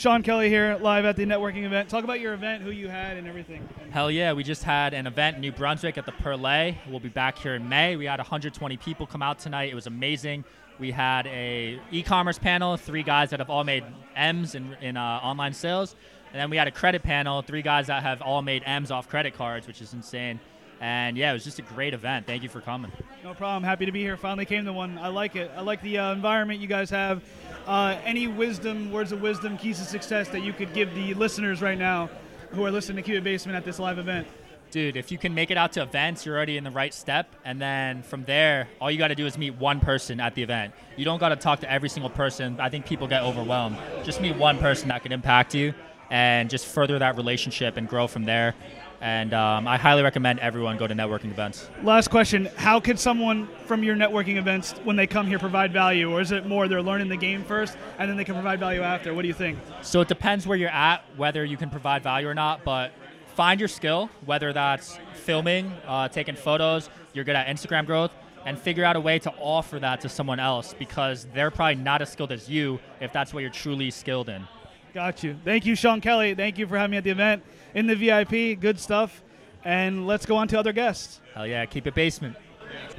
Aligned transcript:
Sean 0.00 0.22
Kelly 0.22 0.48
here, 0.48 0.78
live 0.80 1.04
at 1.04 1.14
the 1.16 1.26
networking 1.26 1.64
event. 1.64 1.90
Talk 1.90 2.04
about 2.04 2.20
your 2.20 2.32
event, 2.32 2.62
who 2.62 2.70
you 2.70 2.88
had, 2.88 3.18
and 3.18 3.28
everything. 3.28 3.68
Hell 3.90 4.10
yeah, 4.10 4.32
we 4.32 4.42
just 4.42 4.62
had 4.64 4.94
an 4.94 5.06
event 5.06 5.34
in 5.34 5.42
New 5.42 5.52
Brunswick 5.52 5.98
at 5.98 6.06
the 6.06 6.12
Perlay. 6.12 6.78
We'll 6.88 7.00
be 7.00 7.10
back 7.10 7.36
here 7.36 7.54
in 7.54 7.68
May. 7.68 7.96
We 7.96 8.06
had 8.06 8.18
120 8.18 8.78
people 8.78 9.06
come 9.06 9.20
out 9.20 9.40
tonight. 9.40 9.70
It 9.70 9.74
was 9.74 9.86
amazing. 9.86 10.46
We 10.78 10.90
had 10.90 11.26
a 11.26 11.78
e-commerce 11.90 12.38
panel, 12.38 12.78
three 12.78 13.02
guys 13.02 13.28
that 13.28 13.40
have 13.40 13.50
all 13.50 13.62
made 13.62 13.84
M's 14.16 14.54
in, 14.54 14.74
in 14.80 14.96
uh, 14.96 15.20
online 15.22 15.52
sales. 15.52 15.94
And 16.32 16.40
then 16.40 16.48
we 16.48 16.56
had 16.56 16.66
a 16.66 16.70
credit 16.70 17.02
panel, 17.02 17.42
three 17.42 17.60
guys 17.60 17.88
that 17.88 18.02
have 18.02 18.22
all 18.22 18.40
made 18.40 18.62
M's 18.64 18.90
off 18.90 19.06
credit 19.06 19.34
cards, 19.34 19.66
which 19.66 19.82
is 19.82 19.92
insane. 19.92 20.40
And 20.80 21.16
yeah, 21.16 21.30
it 21.30 21.34
was 21.34 21.44
just 21.44 21.58
a 21.58 21.62
great 21.62 21.92
event. 21.92 22.26
Thank 22.26 22.42
you 22.42 22.48
for 22.48 22.60
coming. 22.60 22.90
No 23.22 23.34
problem. 23.34 23.62
Happy 23.62 23.84
to 23.84 23.92
be 23.92 24.00
here. 24.00 24.16
Finally 24.16 24.46
came 24.46 24.64
to 24.64 24.72
one. 24.72 24.96
I 24.98 25.08
like 25.08 25.36
it. 25.36 25.50
I 25.54 25.60
like 25.60 25.82
the 25.82 25.98
uh, 25.98 26.12
environment 26.12 26.60
you 26.60 26.66
guys 26.66 26.88
have. 26.90 27.22
Uh, 27.66 27.98
any 28.04 28.26
wisdom, 28.26 28.90
words 28.90 29.12
of 29.12 29.20
wisdom, 29.20 29.58
keys 29.58 29.78
to 29.78 29.84
success 29.84 30.28
that 30.28 30.40
you 30.40 30.52
could 30.54 30.72
give 30.72 30.94
the 30.94 31.12
listeners 31.14 31.60
right 31.60 31.78
now 31.78 32.08
who 32.50 32.64
are 32.64 32.70
listening 32.70 33.04
to 33.04 33.14
It 33.14 33.22
Basement 33.22 33.56
at 33.56 33.64
this 33.64 33.78
live 33.78 33.98
event? 33.98 34.26
Dude, 34.70 34.96
if 34.96 35.10
you 35.10 35.18
can 35.18 35.34
make 35.34 35.50
it 35.50 35.58
out 35.58 35.72
to 35.72 35.82
events, 35.82 36.24
you're 36.24 36.36
already 36.36 36.56
in 36.56 36.62
the 36.62 36.70
right 36.70 36.94
step. 36.94 37.34
And 37.44 37.60
then 37.60 38.02
from 38.02 38.24
there, 38.24 38.68
all 38.80 38.90
you 38.90 38.98
got 38.98 39.08
to 39.08 39.16
do 39.16 39.26
is 39.26 39.36
meet 39.36 39.56
one 39.56 39.80
person 39.80 40.20
at 40.20 40.34
the 40.34 40.42
event. 40.42 40.72
You 40.96 41.04
don't 41.04 41.18
got 41.18 41.30
to 41.30 41.36
talk 41.36 41.60
to 41.60 41.70
every 41.70 41.88
single 41.88 42.10
person. 42.10 42.58
I 42.60 42.70
think 42.70 42.86
people 42.86 43.08
get 43.08 43.22
overwhelmed. 43.22 43.76
Just 44.04 44.20
meet 44.20 44.36
one 44.36 44.58
person 44.58 44.88
that 44.88 45.02
can 45.02 45.10
impact 45.10 45.54
you 45.54 45.74
and 46.08 46.48
just 46.50 46.66
further 46.66 46.98
that 46.98 47.16
relationship 47.16 47.76
and 47.76 47.88
grow 47.88 48.06
from 48.06 48.24
there. 48.24 48.54
And 49.00 49.32
um, 49.32 49.66
I 49.66 49.78
highly 49.78 50.02
recommend 50.02 50.40
everyone 50.40 50.76
go 50.76 50.86
to 50.86 50.94
networking 50.94 51.30
events. 51.30 51.70
Last 51.82 52.08
question 52.08 52.48
How 52.56 52.80
can 52.80 52.96
someone 52.96 53.48
from 53.64 53.82
your 53.82 53.96
networking 53.96 54.36
events, 54.36 54.72
when 54.84 54.96
they 54.96 55.06
come 55.06 55.26
here, 55.26 55.38
provide 55.38 55.72
value? 55.72 56.12
Or 56.12 56.20
is 56.20 56.32
it 56.32 56.46
more 56.46 56.68
they're 56.68 56.82
learning 56.82 57.08
the 57.08 57.16
game 57.16 57.42
first 57.44 57.78
and 57.98 58.10
then 58.10 58.16
they 58.16 58.24
can 58.24 58.34
provide 58.34 58.60
value 58.60 58.82
after? 58.82 59.14
What 59.14 59.22
do 59.22 59.28
you 59.28 59.34
think? 59.34 59.58
So 59.82 60.00
it 60.02 60.08
depends 60.08 60.46
where 60.46 60.58
you're 60.58 60.68
at, 60.68 61.02
whether 61.16 61.44
you 61.44 61.56
can 61.56 61.70
provide 61.70 62.02
value 62.02 62.28
or 62.28 62.34
not. 62.34 62.62
But 62.62 62.92
find 63.34 63.58
your 63.58 63.68
skill, 63.68 64.10
whether 64.26 64.52
that's 64.52 64.98
filming, 65.14 65.72
uh, 65.86 66.08
taking 66.08 66.36
photos, 66.36 66.90
you're 67.14 67.24
good 67.24 67.36
at 67.36 67.46
Instagram 67.46 67.86
growth, 67.86 68.12
and 68.44 68.58
figure 68.58 68.84
out 68.84 68.96
a 68.96 69.00
way 69.00 69.18
to 69.18 69.30
offer 69.38 69.78
that 69.78 70.00
to 70.02 70.08
someone 70.08 70.40
else 70.40 70.74
because 70.78 71.26
they're 71.34 71.50
probably 71.50 71.76
not 71.76 72.02
as 72.02 72.10
skilled 72.10 72.32
as 72.32 72.48
you 72.48 72.78
if 73.00 73.12
that's 73.12 73.32
what 73.32 73.40
you're 73.40 73.50
truly 73.50 73.90
skilled 73.90 74.28
in. 74.28 74.46
Got 74.92 75.22
you. 75.22 75.36
Thank 75.44 75.66
you, 75.66 75.76
Sean 75.76 76.00
Kelly. 76.00 76.34
Thank 76.34 76.58
you 76.58 76.66
for 76.66 76.76
having 76.76 76.90
me 76.92 76.96
at 76.96 77.04
the 77.04 77.10
event 77.10 77.44
in 77.74 77.86
the 77.86 77.94
VIP. 77.94 78.58
Good 78.58 78.80
stuff. 78.80 79.22
And 79.64 80.06
let's 80.06 80.26
go 80.26 80.36
on 80.36 80.48
to 80.48 80.58
other 80.58 80.72
guests. 80.72 81.20
Hell 81.34 81.46
yeah, 81.46 81.64
keep 81.66 81.86
it 81.86 81.94
basement. 81.94 82.36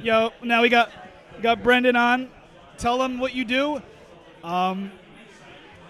Yo, 0.00 0.30
now 0.42 0.62
we 0.62 0.70
got 0.70 0.90
we 1.36 1.42
got 1.42 1.62
Brendan 1.62 1.96
on. 1.96 2.30
Tell 2.78 2.98
them 2.98 3.18
what 3.18 3.34
you 3.34 3.44
do. 3.44 3.82
Um, 4.42 4.90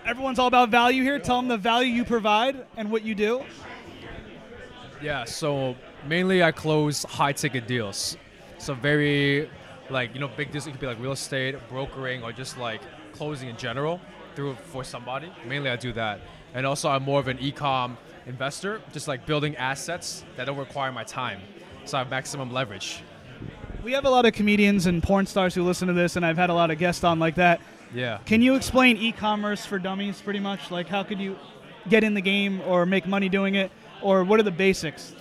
everyone's 0.04 0.40
all 0.40 0.48
about 0.48 0.70
value 0.70 1.04
here. 1.04 1.20
Tell 1.20 1.36
them 1.36 1.46
the 1.46 1.56
value 1.56 1.92
you 1.92 2.04
provide 2.04 2.66
and 2.76 2.90
what 2.90 3.04
you 3.04 3.14
do. 3.14 3.44
Yeah, 5.00 5.24
so 5.24 5.76
mainly 6.08 6.42
I 6.42 6.50
close 6.50 7.04
high 7.04 7.32
ticket 7.32 7.68
deals. 7.68 8.16
So 8.58 8.74
very 8.74 9.48
like, 9.88 10.14
you 10.14 10.20
know, 10.20 10.28
big 10.28 10.50
deals 10.50 10.66
it 10.66 10.72
could 10.72 10.80
be 10.80 10.86
like 10.86 11.00
real 11.00 11.12
estate, 11.12 11.56
brokering, 11.68 12.24
or 12.24 12.32
just 12.32 12.58
like 12.58 12.80
closing 13.12 13.48
in 13.48 13.56
general 13.56 14.00
through 14.34 14.54
for 14.54 14.84
somebody. 14.84 15.32
Mainly 15.46 15.70
I 15.70 15.76
do 15.76 15.92
that. 15.92 16.20
And 16.54 16.66
also 16.66 16.88
I'm 16.88 17.02
more 17.02 17.20
of 17.20 17.28
an 17.28 17.38
e-com 17.40 17.96
investor, 18.26 18.80
just 18.92 19.08
like 19.08 19.26
building 19.26 19.56
assets 19.56 20.24
that 20.36 20.44
don't 20.44 20.58
require 20.58 20.92
my 20.92 21.04
time. 21.04 21.40
So 21.84 21.96
I 21.96 22.00
have 22.00 22.10
maximum 22.10 22.52
leverage. 22.52 23.02
We 23.82 23.92
have 23.92 24.04
a 24.04 24.10
lot 24.10 24.26
of 24.26 24.32
comedians 24.32 24.86
and 24.86 25.02
porn 25.02 25.26
stars 25.26 25.54
who 25.54 25.64
listen 25.64 25.88
to 25.88 25.94
this, 25.94 26.14
and 26.14 26.24
I've 26.24 26.36
had 26.36 26.50
a 26.50 26.54
lot 26.54 26.70
of 26.70 26.78
guests 26.78 27.02
on 27.02 27.18
like 27.18 27.34
that. 27.34 27.60
Yeah. 27.92 28.18
Can 28.24 28.40
you 28.40 28.54
explain 28.54 28.96
e-commerce 28.96 29.66
for 29.66 29.78
dummies, 29.78 30.20
pretty 30.20 30.38
much? 30.38 30.70
Like, 30.70 30.86
how 30.86 31.02
could 31.02 31.18
you 31.18 31.36
get 31.88 32.04
in 32.04 32.14
the 32.14 32.20
game 32.20 32.60
or 32.62 32.86
make 32.86 33.06
money 33.08 33.28
doing 33.28 33.56
it, 33.56 33.72
or 34.00 34.22
what 34.22 34.38
are 34.38 34.44
the 34.44 34.52
basics? 34.52 35.14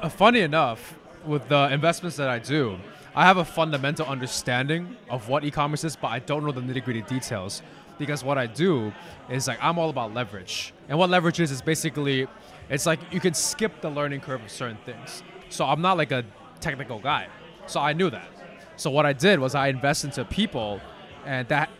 Uh, 0.00 0.08
funny 0.08 0.40
enough, 0.40 0.94
with 1.24 1.48
the 1.48 1.68
investments 1.72 2.16
that 2.16 2.28
I 2.28 2.38
do, 2.38 2.78
I 3.16 3.24
have 3.24 3.38
a 3.38 3.46
fundamental 3.46 4.04
understanding 4.04 4.94
of 5.08 5.30
what 5.30 5.42
e-commerce 5.42 5.84
is, 5.84 5.96
but 5.96 6.08
I 6.08 6.18
don't 6.18 6.44
know 6.44 6.52
the 6.52 6.60
nitty-gritty 6.60 7.00
details 7.02 7.62
because 7.98 8.22
what 8.22 8.36
I 8.36 8.46
do 8.46 8.92
is 9.30 9.48
like 9.48 9.58
I'm 9.62 9.78
all 9.78 9.88
about 9.88 10.12
leverage. 10.12 10.74
And 10.90 10.98
what 10.98 11.08
leverage 11.08 11.40
is 11.40 11.50
is 11.50 11.62
basically 11.62 12.28
it's 12.68 12.84
like 12.84 13.00
you 13.10 13.20
can 13.20 13.32
skip 13.32 13.80
the 13.80 13.88
learning 13.88 14.20
curve 14.20 14.44
of 14.44 14.50
certain 14.50 14.76
things. 14.84 15.22
So 15.48 15.64
I'm 15.64 15.80
not 15.80 15.96
like 15.96 16.12
a 16.12 16.26
technical 16.60 16.98
guy. 16.98 17.28
So 17.66 17.80
I 17.80 17.94
knew 17.94 18.10
that. 18.10 18.28
So 18.76 18.90
what 18.90 19.06
I 19.06 19.14
did 19.14 19.38
was 19.38 19.54
I 19.54 19.68
invest 19.68 20.04
into 20.04 20.22
people 20.26 20.78
and 21.24 21.48
that 21.48 21.70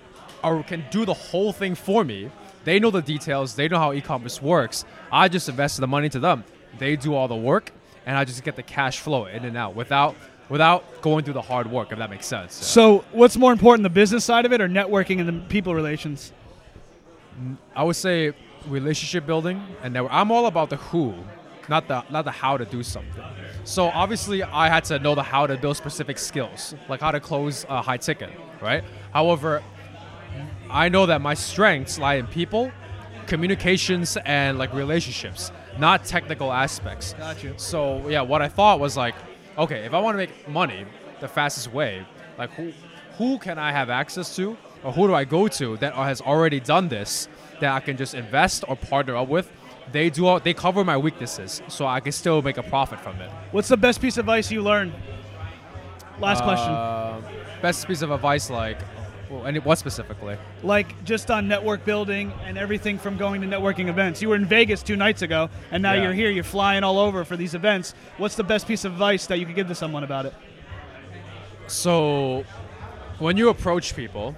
are, 0.42 0.62
can 0.62 0.86
do 0.90 1.04
the 1.04 1.12
whole 1.12 1.52
thing 1.52 1.74
for 1.74 2.02
me. 2.02 2.30
They 2.64 2.80
know 2.80 2.90
the 2.90 3.02
details, 3.02 3.54
they 3.54 3.68
know 3.68 3.78
how 3.78 3.92
e-commerce 3.92 4.40
works. 4.40 4.86
I 5.12 5.28
just 5.28 5.50
invest 5.50 5.78
the 5.80 5.86
money 5.86 6.08
to 6.08 6.18
them. 6.18 6.44
They 6.78 6.96
do 6.96 7.12
all 7.14 7.28
the 7.28 7.36
work 7.36 7.72
and 8.06 8.16
I 8.16 8.24
just 8.24 8.42
get 8.42 8.56
the 8.56 8.62
cash 8.62 9.00
flow 9.00 9.26
in 9.26 9.44
and 9.44 9.54
out 9.54 9.74
without 9.74 10.16
without 10.48 11.02
going 11.02 11.24
through 11.24 11.34
the 11.34 11.42
hard 11.42 11.70
work, 11.70 11.92
if 11.92 11.98
that 11.98 12.10
makes 12.10 12.26
sense. 12.26 12.54
So, 12.54 13.04
what's 13.12 13.36
more 13.36 13.52
important, 13.52 13.82
the 13.82 13.90
business 13.90 14.24
side 14.24 14.46
of 14.46 14.52
it 14.52 14.60
or 14.60 14.68
networking 14.68 15.20
and 15.20 15.28
the 15.28 15.44
people 15.48 15.74
relations? 15.74 16.32
I 17.74 17.82
would 17.82 17.96
say 17.96 18.32
relationship 18.68 19.26
building 19.26 19.62
and 19.82 19.94
network. 19.94 20.12
I'm 20.12 20.30
all 20.30 20.46
about 20.46 20.70
the 20.70 20.76
who, 20.76 21.14
not 21.68 21.88
the 21.88 22.04
not 22.10 22.24
the 22.24 22.30
how 22.30 22.56
to 22.56 22.64
do 22.64 22.82
something. 22.82 23.22
So 23.64 23.86
obviously, 23.88 24.42
I 24.42 24.68
had 24.68 24.84
to 24.84 24.98
know 24.98 25.14
the 25.14 25.22
how 25.22 25.46
to 25.46 25.56
build 25.56 25.76
specific 25.76 26.18
skills, 26.18 26.74
like 26.88 27.00
how 27.00 27.10
to 27.10 27.20
close 27.20 27.66
a 27.68 27.82
high 27.82 27.96
ticket, 27.96 28.30
right? 28.60 28.84
However, 29.12 29.62
I 30.70 30.88
know 30.88 31.06
that 31.06 31.20
my 31.20 31.34
strengths 31.34 31.98
lie 31.98 32.14
in 32.14 32.26
people, 32.26 32.70
communications, 33.26 34.16
and 34.24 34.58
like 34.58 34.72
relationships, 34.72 35.50
not 35.78 36.04
technical 36.04 36.52
aspects. 36.52 37.14
Got 37.14 37.42
you. 37.42 37.54
So 37.56 38.08
yeah, 38.08 38.22
what 38.22 38.42
I 38.42 38.48
thought 38.48 38.80
was 38.80 38.96
like, 38.96 39.14
okay, 39.58 39.84
if 39.84 39.94
I 39.94 39.98
want 40.00 40.14
to 40.14 40.18
make 40.18 40.48
money, 40.48 40.84
the 41.20 41.28
fastest 41.28 41.72
way, 41.72 42.06
like 42.38 42.50
who 42.50 42.72
who 43.18 43.38
can 43.38 43.58
I 43.58 43.72
have 43.72 43.88
access 43.88 44.36
to, 44.36 44.56
or 44.84 44.92
who 44.92 45.06
do 45.06 45.14
I 45.14 45.24
go 45.24 45.48
to 45.48 45.76
that 45.78 45.94
has 45.94 46.20
already 46.20 46.60
done 46.60 46.88
this 46.88 47.28
that 47.60 47.72
I 47.72 47.80
can 47.80 47.96
just 47.96 48.14
invest 48.14 48.64
or 48.68 48.76
partner 48.76 49.16
up 49.16 49.28
with? 49.28 49.50
They 49.92 50.10
do 50.10 50.26
all, 50.26 50.40
they 50.40 50.52
cover 50.52 50.84
my 50.84 50.96
weaknesses, 50.96 51.62
so 51.68 51.86
I 51.86 52.00
can 52.00 52.12
still 52.12 52.42
make 52.42 52.58
a 52.58 52.62
profit 52.62 53.00
from 53.00 53.20
it. 53.20 53.30
What's 53.52 53.68
the 53.68 53.76
best 53.76 54.00
piece 54.02 54.18
of 54.18 54.24
advice 54.24 54.50
you 54.50 54.60
learned? 54.60 54.92
Last 56.18 56.42
question. 56.42 56.72
Uh, 56.72 57.22
best 57.62 57.86
piece 57.86 58.02
of 58.02 58.10
advice, 58.10 58.50
like, 58.50 58.78
well, 59.30 59.44
and 59.44 59.56
what 59.64 59.78
specifically? 59.78 60.36
Like 60.62 61.04
just 61.04 61.30
on 61.30 61.48
network 61.48 61.84
building 61.84 62.32
and 62.44 62.56
everything 62.56 62.98
from 62.98 63.16
going 63.16 63.40
to 63.40 63.46
networking 63.46 63.88
events. 63.88 64.22
You 64.22 64.28
were 64.28 64.36
in 64.36 64.46
Vegas 64.46 64.82
two 64.82 64.96
nights 64.96 65.22
ago, 65.22 65.50
and 65.70 65.82
now 65.82 65.92
Yeah. 65.94 66.04
you're 66.04 66.12
here. 66.12 66.30
You're 66.30 66.44
flying 66.44 66.84
all 66.84 66.98
over 66.98 67.24
for 67.24 67.36
these 67.36 67.54
events. 67.54 67.94
What's 68.18 68.36
the 68.36 68.44
best 68.44 68.66
piece 68.68 68.84
of 68.84 68.92
advice 68.92 69.26
that 69.26 69.38
you 69.38 69.46
could 69.46 69.54
give 69.56 69.68
to 69.68 69.74
someone 69.74 70.04
about 70.04 70.26
it? 70.26 70.34
So, 71.66 72.44
when 73.18 73.36
you 73.36 73.48
approach 73.48 73.96
people, 73.96 74.36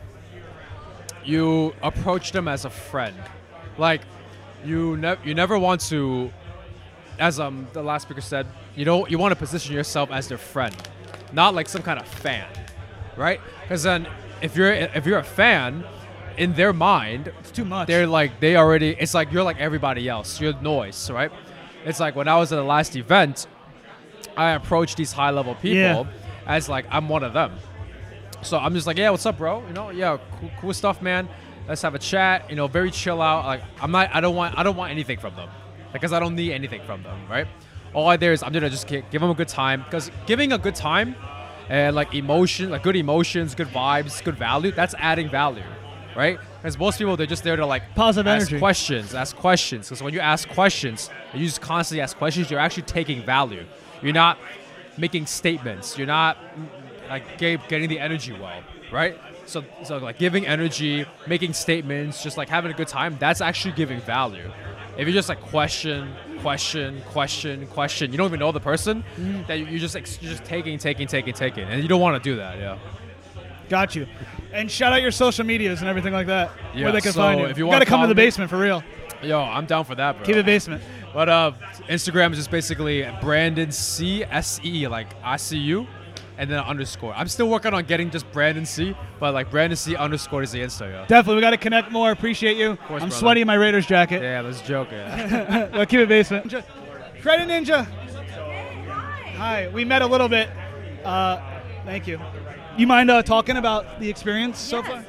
you 1.25 1.75
approach 1.82 2.32
them 2.32 2.49
as 2.49 2.65
a 2.65 2.70
friend. 2.70 3.16
Like, 3.76 4.00
you 4.65 4.97
never 4.97 5.20
you 5.28 5.34
never 5.34 5.59
want 5.59 5.81
to, 5.82 6.32
as 7.19 7.38
um 7.38 7.69
the 7.72 7.82
last 7.82 8.03
speaker 8.03 8.20
said, 8.20 8.47
you 8.75 8.84
know 8.84 9.06
you 9.06 9.19
want 9.19 9.32
to 9.32 9.37
position 9.37 9.75
yourself 9.75 10.10
as 10.10 10.28
their 10.28 10.38
friend, 10.38 10.75
not 11.32 11.55
like 11.55 11.69
some 11.69 11.82
kind 11.82 11.99
of 12.00 12.06
fan, 12.06 12.47
right? 13.16 13.41
Because 13.62 13.82
then 13.82 14.06
if 14.43 14.56
you're 14.56 14.72
if 14.72 15.06
you're 15.06 15.19
a 15.19 15.25
fan, 15.25 15.84
in 16.37 16.53
their 16.54 16.72
mind, 16.72 17.32
It's 17.41 17.50
too 17.50 17.65
much. 17.65 17.88
they're 17.88 18.06
like 18.06 18.41
they 18.41 18.56
already. 18.56 18.91
It's 18.99 19.15
like 19.15 19.32
you're 19.32 19.43
like 19.43 19.59
everybody 19.59 20.09
else. 20.09 20.41
You're 20.41 20.54
noise, 20.60 21.10
right? 21.10 21.32
It's 21.84 22.00
like 22.00 22.15
when 22.16 22.28
I 22.28 22.37
was 22.37 22.53
at 22.53 22.56
the 22.56 22.62
last 22.65 22.94
event, 22.97 23.47
I 24.37 24.50
approached 24.50 24.97
these 24.97 25.12
high 25.12 25.31
level 25.31 25.54
people 25.54 25.76
Yeah. 25.78 26.04
as 26.47 26.69
like 26.69 26.87
I'm 26.91 27.09
one 27.09 27.25
of 27.25 27.32
them. 27.32 27.53
So 28.43 28.56
I'm 28.59 28.72
just 28.75 28.87
like, 28.87 28.97
yeah, 28.99 29.10
what's 29.10 29.26
up, 29.26 29.38
bro? 29.38 29.65
You 29.66 29.72
know, 29.72 29.91
yeah, 29.91 30.16
cool, 30.41 30.50
cool 30.60 30.72
stuff, 30.75 31.03
man. 31.03 31.28
Let's 31.66 31.82
have 31.82 31.94
a 31.94 31.99
chat. 31.99 32.49
You 32.49 32.55
know, 32.56 32.69
very 32.69 32.91
chill 32.91 33.20
out. 33.20 33.44
Like 33.44 33.62
I'm 33.81 33.91
not. 33.91 34.14
I 34.14 34.20
don't 34.20 34.37
want. 34.37 34.56
I 34.56 34.62
don't 34.62 34.76
want 34.76 34.91
anything 34.93 35.19
from 35.19 35.34
them, 35.34 35.49
because 35.93 36.12
I 36.12 36.20
don't 36.20 36.37
need 36.37 36.52
anything 36.52 36.82
from 36.87 37.02
them, 37.02 37.19
right? 37.29 37.46
All 37.94 38.06
I 38.08 38.17
there 38.17 38.32
is 38.32 38.43
I'm 38.43 38.52
gonna 38.52 38.70
just 38.70 38.87
give 38.87 39.11
them 39.11 39.31
a 39.31 39.34
good 39.34 39.49
time, 39.49 39.82
because 39.82 40.11
giving 40.26 40.52
a 40.52 40.58
good 40.58 40.75
time 40.76 41.17
and 41.69 41.94
like 41.94 42.15
emotion, 42.15 42.70
like 42.70 42.82
good 42.82 42.97
emotions, 42.97 43.55
good 43.55 43.69
vibes, 43.69 44.23
good 44.25 44.37
value, 44.37 44.73
that's 44.73 44.94
adding 44.99 45.29
value, 45.29 45.62
right? 46.17 46.38
Because 46.62 46.79
most 46.79 46.99
people 46.99 47.17
they're 47.17 47.26
just 47.26 47.44
there 47.44 47.56
to 47.56 47.67
like 47.67 47.82
Positive 47.94 48.26
ask 48.26 48.49
energy. 48.49 48.59
questions, 48.59 49.15
ask 49.15 49.37
questions. 49.37 49.88
Because 49.88 50.03
when 50.03 50.15
you 50.15 50.20
ask 50.20 50.49
questions, 50.49 51.11
and 51.32 51.41
you 51.41 51.47
just 51.47 51.61
constantly 51.61 52.00
ask 52.00 52.17
questions, 52.17 52.50
you're 52.50 52.61
actually 52.61 52.85
taking 52.85 53.23
value. 53.25 53.65
You're 54.03 54.12
not 54.12 54.38
making 54.97 55.26
statements. 55.26 55.97
You're 55.99 56.06
not 56.06 56.37
like 57.09 57.38
getting 57.38 57.88
the 57.88 57.99
energy 57.99 58.32
well, 58.32 58.62
right? 58.93 59.19
So, 59.48 59.64
so 59.82 59.96
like 59.96 60.18
giving 60.18 60.46
energy, 60.46 61.06
making 61.26 61.54
statements, 61.54 62.22
just 62.22 62.36
like 62.36 62.48
having 62.50 62.70
a 62.70 62.74
good 62.74 62.88
time. 62.88 63.16
That's 63.18 63.40
actually 63.40 63.72
giving 63.72 64.00
value. 64.02 64.50
If 64.98 65.06
you 65.06 65.12
just 65.14 65.28
like 65.28 65.40
question, 65.40 66.12
question, 66.40 67.00
question, 67.08 67.66
question, 67.68 68.12
you 68.12 68.18
don't 68.18 68.26
even 68.26 68.40
know 68.40 68.52
the 68.52 68.60
person, 68.60 69.02
that 69.46 69.58
you- 69.58 69.66
you're 69.66 69.78
just 69.78 69.94
you're 69.94 70.32
just 70.32 70.44
taking, 70.44 70.76
taking, 70.78 71.06
taking, 71.06 71.32
taking, 71.32 71.64
and 71.64 71.82
you 71.82 71.88
don't 71.88 72.00
want 72.00 72.22
to 72.22 72.30
do 72.30 72.36
that. 72.36 72.58
Yeah. 72.58 72.78
Got 73.70 73.94
you. 73.94 74.06
And 74.52 74.70
shout 74.70 74.92
out 74.92 75.00
your 75.02 75.10
social 75.10 75.44
medias 75.46 75.80
and 75.80 75.88
everything 75.88 76.12
like 76.12 76.26
that, 76.26 76.50
Yeah, 76.74 76.84
where 76.84 76.92
they 76.92 77.00
can 77.00 77.12
so 77.12 77.20
find 77.20 77.40
you. 77.40 77.46
if 77.46 77.56
you 77.58 77.64
got 77.64 77.70
wanna 77.70 77.84
to 77.84 77.88
come 77.90 78.00
to 78.02 78.06
the 78.06 78.14
basement 78.14 78.50
for 78.50 78.58
real. 78.58 78.82
Yo, 79.22 79.40
I'm 79.40 79.66
down 79.66 79.84
for 79.84 79.94
that, 79.94 80.16
bro. 80.16 80.26
Keep 80.26 80.36
it 80.36 80.46
basement. 80.46 80.82
But 81.12 81.28
uh, 81.28 81.52
Instagram 81.88 82.32
is 82.32 82.38
just 82.38 82.50
basically 82.50 83.06
Brandon 83.20 83.70
C 83.72 84.24
S 84.24 84.60
E 84.64 84.86
like 84.88 85.08
I 85.24 85.36
see 85.36 85.58
you, 85.58 85.86
and 86.38 86.49
then 86.49 86.58
an 86.61 86.64
underscore. 86.64 87.12
I'm 87.14 87.29
still 87.29 87.49
working 87.49 87.75
on 87.75 87.85
getting 87.85 88.11
just 88.11 88.31
Brandon 88.32 88.64
C, 88.64 88.96
but 89.20 89.35
like 89.35 89.50
Brandon 89.50 89.76
C 89.76 89.96
underscore 89.96 90.43
is 90.43 90.52
the 90.52 90.61
Insta. 90.61 90.90
Yeah. 90.90 91.05
Definitely, 91.06 91.37
we 91.37 91.40
got 91.43 91.50
to 91.50 91.56
connect 91.58 91.90
more. 91.90 92.12
Appreciate 92.12 92.56
you. 92.56 92.76
course, 92.76 93.02
I'm 93.02 93.08
brother. 93.08 93.11
sweaty 93.11 93.40
in 93.43 93.46
my 93.46 93.55
Raiders 93.55 93.87
jacket. 93.87 94.23
Yeah, 94.23 94.40
let's 94.40 94.62
joke. 94.62 94.88
Yeah. 94.90 95.69
Well, 95.79 95.85
keep 95.87 96.00
it 96.00 96.08
basement. 96.08 96.46
Ninja. 96.46 96.64
Credit 97.20 97.49
Ninja. 97.49 97.85
Hi. 99.37 99.69
We 99.69 99.85
met 99.85 100.02
a 100.02 100.06
little 100.06 100.29
bit. 100.29 100.49
Uh, 101.05 101.40
thank 101.85 102.06
you. 102.06 102.20
You 102.76 102.87
mind 102.87 103.11
uh, 103.11 103.23
talking 103.23 103.56
about 103.56 104.00
the 104.00 104.08
experience 104.08 104.58
so 104.58 104.82
far? 104.82 105.05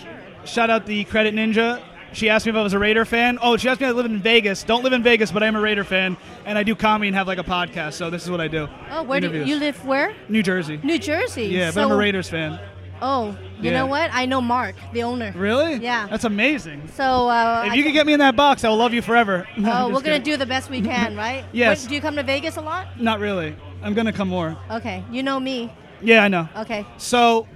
Sure. 0.00 0.12
Shout 0.44 0.70
out 0.70 0.86
the 0.86 1.04
Credit 1.04 1.34
Ninja. 1.34 1.80
She 2.14 2.30
asked 2.30 2.46
me 2.46 2.50
if 2.50 2.56
I 2.56 2.62
was 2.62 2.72
a 2.72 2.78
Raider 2.78 3.04
fan. 3.04 3.38
Oh, 3.42 3.56
she 3.56 3.68
asked 3.68 3.80
me 3.80 3.86
if 3.88 3.92
I 3.92 3.96
live 3.96 4.06
in 4.06 4.20
Vegas. 4.20 4.62
Don't 4.62 4.84
live 4.84 4.92
in 4.92 5.02
Vegas, 5.02 5.32
but 5.32 5.42
I'm 5.42 5.56
a 5.56 5.60
Raider 5.60 5.84
fan, 5.84 6.16
and 6.46 6.56
I 6.56 6.62
do 6.62 6.74
comedy 6.76 7.08
and 7.08 7.16
have 7.16 7.26
like 7.26 7.38
a 7.38 7.44
podcast. 7.44 7.94
So 7.94 8.08
this 8.08 8.22
is 8.24 8.30
what 8.30 8.40
I 8.40 8.48
do. 8.48 8.68
Oh, 8.90 9.02
where 9.02 9.20
do 9.20 9.26
Interviews. 9.26 9.48
you 9.48 9.56
live? 9.56 9.84
Where? 9.84 10.14
New 10.28 10.42
Jersey. 10.42 10.78
New 10.82 10.98
Jersey. 10.98 11.46
Yeah, 11.46 11.66
but 11.68 11.74
so, 11.74 11.82
I'm 11.82 11.90
a 11.90 11.96
Raiders 11.96 12.28
fan. 12.28 12.58
Oh, 13.02 13.36
you 13.60 13.70
Yeah. 13.70 13.78
know 13.80 13.86
what? 13.86 14.10
I 14.14 14.24
know 14.26 14.40
Mark, 14.40 14.76
the 14.92 15.02
owner. 15.02 15.32
Really? 15.36 15.74
Yeah. 15.74 16.06
That's 16.06 16.22
amazing. 16.24 16.88
So 16.94 17.28
uh, 17.28 17.64
If 17.66 17.72
I 17.72 17.74
you 17.74 17.82
could 17.82 17.92
get 17.92 18.06
me 18.06 18.12
in 18.12 18.20
that 18.20 18.36
box, 18.36 18.64
I 18.64 18.68
will 18.68 18.76
love 18.76 18.94
you 18.94 19.02
forever. 19.02 19.46
No, 19.58 19.72
Oh, 19.72 19.86
we're 19.88 19.94
gonna 19.94 20.02
kidding. 20.20 20.22
do 20.22 20.36
the 20.36 20.46
best 20.46 20.70
we 20.70 20.80
can, 20.92 21.16
right? 21.16 21.44
Yes. 21.52 21.84
Do 21.86 21.94
you 21.94 22.00
come 22.00 22.14
to 22.16 22.22
Vegas 22.22 22.56
a 22.56 22.60
lot? 22.62 23.00
Not 23.00 23.18
really. 23.18 23.56
I'm 23.82 23.92
gonna 23.94 24.12
come 24.12 24.28
more. 24.28 24.56
Okay, 24.70 25.02
you 25.10 25.22
know 25.24 25.40
me. 25.40 25.70
Yeah, 26.00 26.22
I 26.22 26.28
know. 26.28 26.48
Okay. 26.58 26.86
So, 26.98 27.46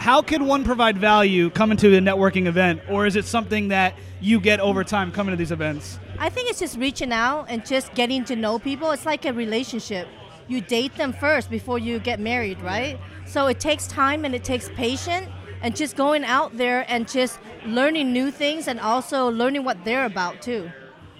how 0.00 0.22
can 0.22 0.46
one 0.46 0.64
provide 0.64 0.96
value 0.96 1.50
coming 1.50 1.76
to 1.76 1.94
a 1.94 2.00
networking 2.00 2.46
event, 2.46 2.80
or 2.88 3.04
is 3.04 3.16
it 3.16 3.26
something 3.26 3.68
that 3.68 3.94
you 4.18 4.40
get 4.40 4.58
over 4.58 4.82
time 4.82 5.12
coming 5.12 5.30
to 5.30 5.36
these 5.36 5.52
events? 5.52 5.98
I 6.18 6.30
think 6.30 6.48
it's 6.48 6.58
just 6.58 6.78
reaching 6.78 7.12
out 7.12 7.46
and 7.50 7.66
just 7.66 7.92
getting 7.94 8.24
to 8.24 8.34
know 8.34 8.58
people. 8.58 8.92
It's 8.92 9.04
like 9.04 9.26
a 9.26 9.32
relationship. 9.34 10.08
You 10.48 10.62
date 10.62 10.94
them 10.96 11.12
first 11.12 11.50
before 11.50 11.78
you 11.78 11.98
get 11.98 12.18
married, 12.18 12.62
right? 12.62 12.98
So 13.26 13.46
it 13.48 13.60
takes 13.60 13.86
time 13.86 14.24
and 14.24 14.34
it 14.34 14.42
takes 14.42 14.70
patience 14.70 15.28
and 15.60 15.76
just 15.76 15.96
going 15.96 16.24
out 16.24 16.56
there 16.56 16.86
and 16.88 17.06
just 17.06 17.38
learning 17.66 18.10
new 18.10 18.30
things 18.30 18.68
and 18.68 18.80
also 18.80 19.30
learning 19.30 19.64
what 19.64 19.84
they're 19.84 20.06
about 20.06 20.40
too. 20.40 20.70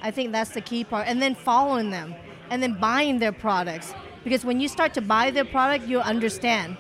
I 0.00 0.10
think 0.10 0.32
that's 0.32 0.52
the 0.52 0.62
key 0.62 0.84
part. 0.84 1.06
And 1.06 1.20
then 1.20 1.34
following 1.34 1.90
them 1.90 2.14
and 2.48 2.62
then 2.62 2.80
buying 2.80 3.18
their 3.18 3.32
products. 3.32 3.92
Because 4.24 4.42
when 4.42 4.58
you 4.58 4.68
start 4.68 4.94
to 4.94 5.02
buy 5.02 5.30
their 5.30 5.44
product, 5.44 5.86
you 5.86 6.00
understand. 6.00 6.78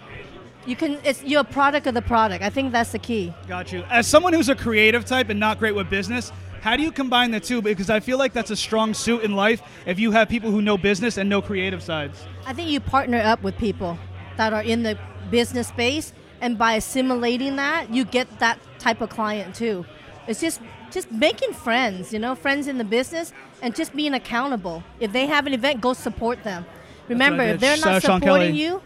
You 0.70 0.76
can 0.76 1.00
it's 1.02 1.24
you're 1.24 1.40
a 1.40 1.52
product 1.58 1.88
of 1.88 1.94
the 1.94 2.02
product. 2.02 2.44
I 2.44 2.48
think 2.48 2.70
that's 2.70 2.92
the 2.92 3.00
key. 3.00 3.34
Got 3.48 3.72
you. 3.72 3.82
As 3.90 4.06
someone 4.06 4.32
who's 4.32 4.48
a 4.48 4.54
creative 4.54 5.04
type 5.04 5.28
and 5.28 5.40
not 5.40 5.58
great 5.58 5.74
with 5.74 5.90
business, 5.90 6.30
how 6.60 6.76
do 6.76 6.84
you 6.84 6.92
combine 6.92 7.32
the 7.32 7.40
two? 7.40 7.60
Because 7.60 7.90
I 7.90 7.98
feel 7.98 8.18
like 8.18 8.32
that's 8.32 8.52
a 8.52 8.56
strong 8.56 8.94
suit 8.94 9.24
in 9.24 9.34
life 9.34 9.62
if 9.84 9.98
you 9.98 10.12
have 10.12 10.28
people 10.28 10.52
who 10.52 10.62
know 10.62 10.78
business 10.78 11.16
and 11.16 11.28
know 11.28 11.42
creative 11.42 11.82
sides. 11.82 12.24
I 12.46 12.52
think 12.52 12.70
you 12.70 12.78
partner 12.78 13.18
up 13.18 13.42
with 13.42 13.58
people 13.58 13.98
that 14.36 14.52
are 14.52 14.62
in 14.62 14.84
the 14.84 14.96
business 15.28 15.66
space, 15.66 16.12
and 16.40 16.56
by 16.56 16.74
assimilating 16.74 17.56
that, 17.56 17.92
you 17.92 18.04
get 18.04 18.38
that 18.38 18.60
type 18.78 19.00
of 19.00 19.10
client 19.10 19.56
too. 19.56 19.84
It's 20.28 20.40
just 20.40 20.60
just 20.92 21.10
making 21.10 21.52
friends, 21.52 22.12
you 22.12 22.20
know, 22.20 22.36
friends 22.36 22.68
in 22.68 22.78
the 22.78 22.84
business, 22.84 23.32
and 23.60 23.74
just 23.74 23.92
being 23.96 24.14
accountable. 24.14 24.84
If 25.00 25.10
they 25.12 25.26
have 25.26 25.48
an 25.48 25.52
event, 25.52 25.80
go 25.80 25.94
support 25.94 26.44
them. 26.44 26.64
Remember, 27.08 27.42
if 27.42 27.58
they're 27.58 27.76
not 27.78 28.02
supporting 28.02 28.54
you, 28.54 28.80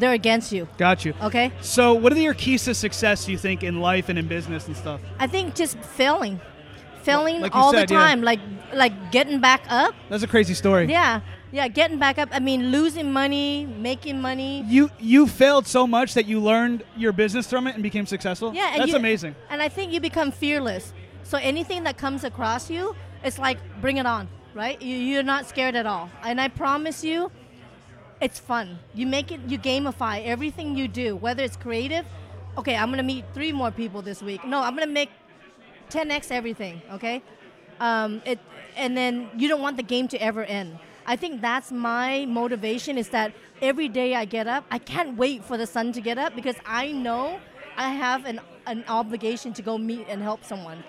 they're 0.00 0.12
against 0.12 0.52
you. 0.52 0.68
Got 0.78 1.04
you. 1.04 1.14
Okay. 1.22 1.52
So, 1.60 1.94
what 1.94 2.12
are 2.12 2.18
your 2.18 2.34
keys 2.34 2.64
to 2.64 2.74
success, 2.74 3.28
you 3.28 3.38
think, 3.38 3.62
in 3.62 3.80
life 3.80 4.08
and 4.08 4.18
in 4.18 4.26
business 4.26 4.66
and 4.66 4.76
stuff? 4.76 5.00
I 5.18 5.26
think 5.26 5.54
just 5.54 5.78
failing, 5.78 6.40
failing 7.02 7.40
like 7.40 7.54
all 7.54 7.72
said, 7.72 7.88
the 7.88 7.94
yeah. 7.94 8.00
time, 8.00 8.22
like 8.22 8.40
like 8.72 9.12
getting 9.12 9.40
back 9.40 9.62
up. 9.68 9.94
That's 10.08 10.22
a 10.22 10.26
crazy 10.28 10.54
story. 10.54 10.86
Yeah, 10.86 11.20
yeah, 11.52 11.68
getting 11.68 11.98
back 11.98 12.18
up. 12.18 12.28
I 12.32 12.38
mean, 12.38 12.70
losing 12.70 13.12
money, 13.12 13.66
making 13.66 14.20
money. 14.20 14.62
You 14.66 14.90
you 14.98 15.26
failed 15.26 15.66
so 15.66 15.86
much 15.86 16.14
that 16.14 16.26
you 16.26 16.40
learned 16.40 16.84
your 16.96 17.12
business 17.12 17.48
from 17.48 17.66
it 17.66 17.74
and 17.74 17.82
became 17.82 18.06
successful. 18.06 18.54
Yeah, 18.54 18.70
and 18.72 18.80
that's 18.80 18.92
you- 18.92 18.96
amazing. 18.96 19.34
And 19.50 19.60
I 19.60 19.68
think 19.68 19.92
you 19.92 20.00
become 20.00 20.30
fearless. 20.30 20.92
So 21.22 21.38
anything 21.38 21.84
that 21.84 21.96
comes 21.96 22.24
across 22.24 22.70
you, 22.70 22.96
it's 23.22 23.38
like 23.38 23.58
bring 23.80 23.98
it 23.98 24.06
on, 24.06 24.28
right? 24.54 24.80
You, 24.82 24.96
you're 24.96 25.22
not 25.22 25.46
scared 25.46 25.76
at 25.76 25.86
all. 25.86 26.10
And 26.24 26.40
I 26.40 26.48
promise 26.48 27.04
you, 27.04 27.30
it's 28.20 28.38
fun. 28.38 28.78
You 28.94 29.06
make 29.06 29.32
it, 29.32 29.40
you 29.46 29.58
gamify 29.58 30.24
everything 30.24 30.76
you 30.76 30.88
do, 30.88 31.16
whether 31.16 31.42
it's 31.42 31.56
creative. 31.56 32.04
Okay, 32.58 32.76
I'm 32.76 32.90
gonna 32.90 33.02
meet 33.02 33.24
three 33.32 33.52
more 33.52 33.70
people 33.70 34.02
this 34.02 34.22
week. 34.22 34.44
No, 34.44 34.60
I'm 34.60 34.74
gonna 34.74 34.86
make 34.86 35.10
10x 35.90 36.30
everything. 36.30 36.82
Okay, 36.92 37.22
um, 37.80 38.20
it, 38.26 38.38
and 38.76 38.96
then 38.96 39.30
you 39.36 39.48
don't 39.48 39.62
want 39.62 39.76
the 39.76 39.82
game 39.82 40.08
to 40.08 40.18
ever 40.22 40.44
end. 40.44 40.78
I 41.06 41.16
think 41.16 41.40
that's 41.40 41.72
my 41.72 42.26
motivation. 42.26 42.98
Is 42.98 43.08
that 43.10 43.32
every 43.62 43.88
day 43.88 44.14
I 44.14 44.24
get 44.24 44.46
up, 44.46 44.64
I 44.70 44.78
can't 44.78 45.16
wait 45.16 45.44
for 45.44 45.56
the 45.56 45.66
sun 45.66 45.92
to 45.92 46.00
get 46.00 46.18
up 46.18 46.34
because 46.34 46.56
I 46.66 46.92
know 46.92 47.40
I 47.76 47.88
have 47.90 48.26
an 48.26 48.40
an 48.66 48.84
obligation 48.88 49.52
to 49.54 49.62
go 49.62 49.78
meet 49.78 50.06
and 50.08 50.22
help 50.22 50.44
someone. 50.44 50.84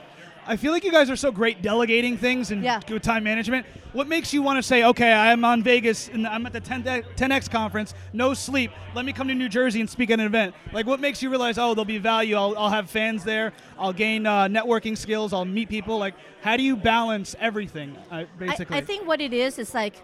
I 0.48 0.58
feel 0.58 0.72
like 0.72 0.84
you 0.84 0.92
guys 0.92 1.10
are 1.10 1.16
so 1.16 1.32
great 1.32 1.62
delegating 1.62 2.18
things 2.18 2.52
and 2.52 2.64
Yeah. 2.64 2.80
good 2.88 3.04
time 3.04 3.24
management. 3.24 3.66
What 3.94 4.08
makes 4.08 4.34
you 4.34 4.42
want 4.42 4.58
to 4.58 4.64
say, 4.64 4.84
okay, 4.86 5.12
I'm 5.12 5.46
on 5.46 5.62
Vegas 5.62 6.08
and 6.08 6.26
I'm 6.28 6.46
at 6.46 6.54
the 6.54 6.60
10, 6.60 6.84
10X 7.16 7.50
conference, 7.50 7.94
no 8.14 8.34
sleep. 8.34 8.72
Let 8.96 9.06
me 9.06 9.14
come 9.14 9.28
to 9.28 9.36
New 9.36 9.50
Jersey 9.50 9.82
and 9.82 9.90
speak 9.90 10.10
at 10.10 10.20
an 10.20 10.26
event. 10.26 10.56
Like, 10.74 10.88
what 10.88 11.00
makes 11.00 11.22
you 11.22 11.30
realize, 11.30 11.58
oh, 11.58 11.74
there'll 11.74 11.86
be 11.86 11.98
value. 11.98 12.36
I'll, 12.36 12.58
I'll 12.58 12.70
have 12.70 12.90
fans 12.90 13.24
there. 13.24 13.54
I'll 13.78 13.94
gain 13.94 14.26
uh, 14.26 14.46
networking 14.48 14.98
skills. 14.98 15.34
I'll 15.34 15.46
meet 15.46 15.70
people. 15.70 15.98
Like, 15.98 16.16
how 16.42 16.58
do 16.58 16.64
you 16.64 16.76
balance 16.76 17.36
everything, 17.40 17.96
uh, 18.12 18.16
I, 18.16 18.28
basically? 18.40 18.78
I 18.78 18.82
think 18.82 19.08
what 19.08 19.22
it 19.22 19.34
is 19.34 19.60
is 19.60 19.74
like 19.74 19.96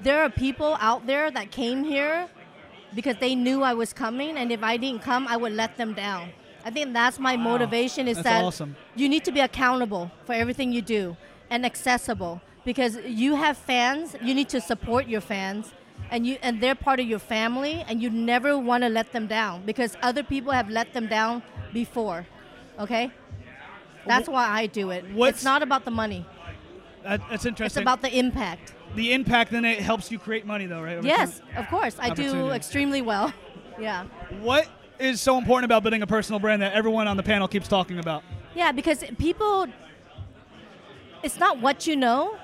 there 0.00 0.22
are 0.22 0.30
people 0.30 0.76
out 0.80 1.06
there 1.06 1.30
that 1.30 1.50
came 1.50 1.84
here 1.84 2.28
because 2.94 3.16
they 3.20 3.34
knew 3.34 3.62
I 3.62 3.74
was 3.74 3.92
coming, 3.92 4.36
and 4.36 4.50
if 4.50 4.62
I 4.62 4.76
didn't 4.76 5.02
come, 5.02 5.26
I 5.28 5.36
would 5.36 5.52
let 5.52 5.76
them 5.76 5.94
down. 5.94 6.30
I 6.64 6.70
think 6.70 6.92
that's 6.92 7.18
my 7.18 7.36
motivation 7.36 8.08
is 8.08 8.16
That's 8.16 8.28
that 8.28 8.44
awesome. 8.44 8.76
you 8.94 9.08
need 9.08 9.24
to 9.24 9.32
be 9.32 9.40
accountable 9.40 10.10
for 10.24 10.32
everything 10.32 10.72
you 10.72 10.82
do 10.82 11.16
and 11.50 11.64
accessible 11.64 12.40
because 12.64 12.96
you 13.06 13.36
have 13.36 13.56
fans. 13.56 14.16
You 14.20 14.34
need 14.34 14.48
to 14.50 14.60
support 14.60 15.06
your 15.06 15.20
fans. 15.20 15.72
And 16.10 16.26
you 16.26 16.38
and 16.42 16.60
they're 16.60 16.76
part 16.76 17.00
of 17.00 17.06
your 17.06 17.18
family, 17.18 17.84
and 17.88 18.00
you 18.00 18.08
never 18.08 18.56
want 18.56 18.82
to 18.84 18.88
let 18.88 19.12
them 19.12 19.26
down 19.26 19.64
because 19.66 19.96
other 20.00 20.22
people 20.22 20.52
have 20.52 20.70
let 20.70 20.92
them 20.94 21.06
down 21.08 21.42
before. 21.74 22.24
Okay, 22.78 23.10
that's 24.06 24.28
why 24.28 24.48
I 24.48 24.66
do 24.66 24.90
it. 24.90 25.04
What's- 25.12 25.38
It's 25.38 25.44
not 25.44 25.62
about 25.62 25.84
the 25.84 25.90
money; 25.90 26.24
That- 27.02 27.20
that's 27.28 27.44
interesting. 27.44 27.80
it's 27.80 27.82
about 27.84 28.00
the 28.00 28.16
impact. 28.16 28.74
the 28.94 29.12
impact, 29.12 29.50
then 29.50 29.64
it 29.66 29.80
helps 29.80 30.10
you 30.10 30.18
create 30.18 30.46
money, 30.46 30.64
though, 30.66 30.80
right? 30.80 30.96
Over 30.98 31.06
Yes, 31.06 31.40
time. 31.40 31.48
of 31.58 31.68
course. 31.68 31.96
I 32.00 32.10
do 32.10 32.50
extremely 32.50 33.02
well. 33.02 33.32
Yeah. 33.80 34.04
What 34.40 34.66
is 34.98 35.20
so 35.20 35.38
important 35.38 35.64
about 35.66 35.82
building 35.82 36.02
a 36.02 36.06
personal 36.06 36.40
brand 36.40 36.62
that 36.62 36.72
everyone 36.72 37.08
on 37.08 37.16
the 37.16 37.22
panel 37.22 37.48
keeps 37.48 37.68
talking 37.68 37.98
about? 37.98 38.22
Yeah, 38.54 38.72
because 38.72 39.04
people, 39.18 39.66
it's 41.22 41.38
not 41.38 41.60
what 41.60 41.86
you 41.86 41.96
know, 41.96 42.36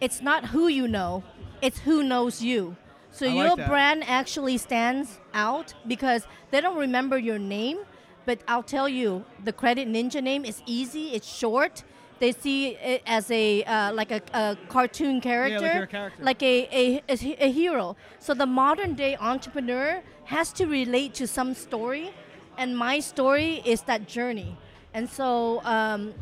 it's 0.00 0.20
not 0.20 0.46
who 0.46 0.68
you 0.68 0.86
know, 0.86 1.24
it's 1.62 1.78
who 1.78 2.02
knows 2.02 2.42
you. 2.42 2.76
So 3.10 3.26
I 3.26 3.30
your 3.30 3.56
that. 3.56 3.68
brand 3.68 4.04
actually 4.06 4.58
stands 4.58 5.18
out 5.32 5.74
because 5.86 6.26
they 6.50 6.60
don't 6.60 6.76
remember 6.76 7.18
your 7.18 7.38
name, 7.38 7.78
but 8.26 8.40
I'll 8.46 8.62
tell 8.62 8.88
you, 8.88 9.24
the 9.42 9.52
Credit 9.52 9.88
Ninja 9.88 10.22
name 10.22 10.44
is 10.44 10.62
easy, 10.66 11.08
it's 11.14 11.26
short. 11.26 11.82
They 12.18 12.32
see 12.32 12.68
it 12.76 13.02
as 13.06 13.30
a 13.30 13.62
uh, 13.64 13.92
like 13.92 14.10
a, 14.10 14.22
a 14.32 14.56
cartoon 14.68 15.20
character, 15.20 15.72
you're 15.74 15.82
a 15.82 15.86
character. 15.86 16.22
like 16.22 16.42
a, 16.42 16.68
a, 16.72 17.02
a, 17.08 17.52
hero. 17.52 17.96
So 18.20 18.32
the 18.32 18.46
modern 18.46 18.94
day 18.94 19.16
entrepreneur 19.16 20.02
has 20.24 20.52
to 20.54 20.66
relate 20.66 21.12
to 21.14 21.26
some 21.26 21.52
story, 21.54 22.10
and 22.56 22.76
my 22.76 23.00
story 23.00 23.62
is 23.64 23.82
that 23.82 24.08
journey. 24.08 24.56
And 24.94 25.08
so 25.08 25.60
um, 25.64 26.14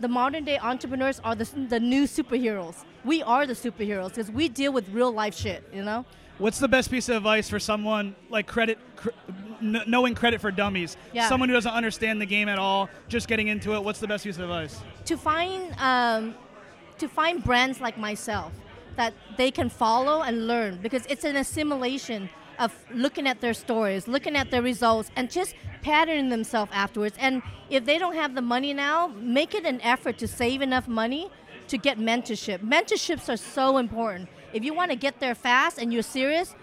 the 0.00 0.08
modern 0.08 0.44
day 0.44 0.58
entrepreneurs 0.58 1.20
are 1.22 1.36
the, 1.36 1.44
the 1.68 1.78
new 1.78 2.04
superheroes. 2.04 2.84
We 3.04 3.22
are 3.22 3.46
the 3.46 3.54
superheroes 3.54 4.08
because 4.08 4.30
we 4.30 4.48
deal 4.48 4.72
with 4.72 4.88
real 4.90 5.12
life 5.12 5.36
shit, 5.36 5.62
you 5.72 5.84
know? 5.84 6.04
What's 6.38 6.58
the 6.58 6.68
best 6.68 6.90
piece 6.90 7.08
of 7.08 7.16
advice 7.16 7.48
for 7.48 7.58
someone 7.58 8.14
like 8.28 8.46
credit, 8.46 8.78
cr- 8.96 9.10
kn- 9.60 9.82
knowing 9.86 10.14
credit 10.14 10.40
for 10.40 10.50
dummies? 10.50 10.96
Yeah. 11.12 11.28
Someone 11.28 11.48
who 11.48 11.54
doesn't 11.54 11.72
understand 11.72 12.20
the 12.20 12.26
game 12.26 12.48
at 12.48 12.58
all, 12.58 12.88
just 13.08 13.28
getting 13.28 13.48
into 13.48 13.74
it. 13.74 13.82
What's 13.82 14.00
the 14.00 14.08
best 14.08 14.24
piece 14.24 14.36
of 14.36 14.42
advice? 14.42 14.80
to 15.06 15.16
find 15.16 15.74
um, 15.78 16.34
to 16.98 17.08
find 17.08 17.42
brands 17.42 17.80
like 17.80 17.96
myself 17.96 18.52
that 18.96 19.14
they 19.36 19.50
can 19.50 19.68
follow 19.70 20.22
and 20.22 20.46
learn 20.46 20.78
because 20.82 21.06
it's 21.06 21.24
an 21.24 21.36
assimilation 21.36 22.28
of 22.58 22.74
looking 22.92 23.26
at 23.28 23.40
their 23.40 23.54
stories, 23.54 24.08
looking 24.08 24.34
at 24.34 24.50
their 24.50 24.62
results, 24.62 25.10
and 25.14 25.30
just 25.30 25.54
patterning 25.80 26.28
themselves 26.28 26.70
afterwards. 26.74 27.16
And 27.20 27.40
if 27.70 27.84
they 27.84 27.98
don't 27.98 28.16
have 28.16 28.34
the 28.34 28.42
money 28.42 28.74
now, 28.74 29.06
make 29.06 29.54
it 29.54 29.64
an 29.64 29.80
effort 29.82 30.18
to 30.18 30.26
save 30.26 30.60
enough 30.60 30.88
money 30.88 31.30
to 31.68 31.78
get 31.78 31.98
mentorship. 31.98 32.58
Mentorships 32.58 33.28
are 33.32 33.36
so 33.36 33.78
important. 33.78 34.28
If 34.52 34.64
you 34.64 34.74
want 34.74 34.90
to 34.90 34.96
get 34.96 35.20
there 35.20 35.36
fast 35.36 35.78
and 35.78 35.92
you're 35.92 36.02
serious, 36.02 36.54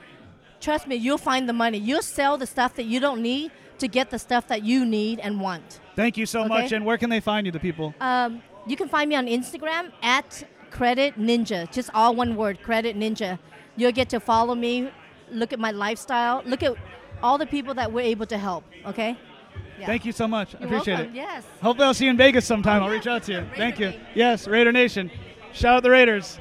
trust 0.65 0.83
me, 0.87 0.95
you'll 0.95 1.17
find 1.31 1.47
the 1.47 1.53
money. 1.53 1.77
You'll 1.77 2.01
sell 2.19 2.37
the 2.43 2.47
stuff 2.55 2.71
that 2.75 2.85
you 2.93 2.99
don't 2.99 3.21
need 3.21 3.51
to 3.77 3.87
get 3.87 4.05
the 4.09 4.19
stuff 4.27 4.43
that 4.47 4.61
you 4.63 4.85
need 4.85 5.19
and 5.19 5.39
want. 5.39 5.79
Thank 5.95 6.17
you 6.17 6.25
so 6.25 6.39
Okay. 6.41 6.47
much. 6.55 6.71
And 6.71 6.83
where 6.85 6.97
can 6.97 7.09
they 7.09 7.19
find 7.19 7.45
you, 7.45 7.51
the 7.51 7.59
people? 7.69 7.93
Um, 8.01 8.41
you 8.65 8.75
can 8.75 8.89
find 8.95 9.07
me 9.11 9.15
on 9.15 9.27
Instagram 9.27 9.91
at 10.01 10.29
Credit 10.71 11.11
Ninja, 11.29 11.59
just 11.71 11.89
all 11.93 12.15
one 12.15 12.35
word, 12.35 12.55
Credit 12.63 12.97
Ninja. 12.97 13.37
You'll 13.77 13.91
get 14.01 14.09
to 14.09 14.19
follow 14.19 14.55
me, 14.55 14.73
look 15.31 15.53
at 15.53 15.59
my 15.59 15.71
lifestyle, 15.71 16.41
look 16.45 16.63
at 16.63 16.73
all 17.21 17.37
the 17.37 17.45
people 17.45 17.73
that 17.75 17.91
we're 17.93 18.09
able 18.13 18.25
to 18.25 18.37
help. 18.37 18.63
Okay. 18.85 19.15
Yeah. 19.79 19.85
Thank 19.85 20.05
you 20.05 20.11
so 20.21 20.27
much. 20.27 20.53
You're 20.53 20.63
appreciate 20.67 20.95
welcome. 20.95 21.13
it. 21.15 21.17
Yes. 21.17 21.43
Hopefully, 21.61 21.85
I'll 21.87 21.93
see 21.93 22.05
you 22.05 22.11
in 22.11 22.17
Vegas 22.17 22.45
sometime. 22.45 22.81
Oh, 22.81 22.85
I'll 22.85 22.91
yeah. 22.91 22.97
reach 22.97 23.07
out 23.07 23.23
to 23.23 23.31
you. 23.33 23.39
Raider 23.39 23.55
Thank 23.57 23.79
you. 23.79 23.85
Nation. 23.87 24.05
Yes, 24.15 24.47
Raider 24.47 24.71
Nation. 24.71 25.11
Shout 25.53 25.77
out 25.77 25.83
the 25.83 25.89
Raiders. 25.89 26.39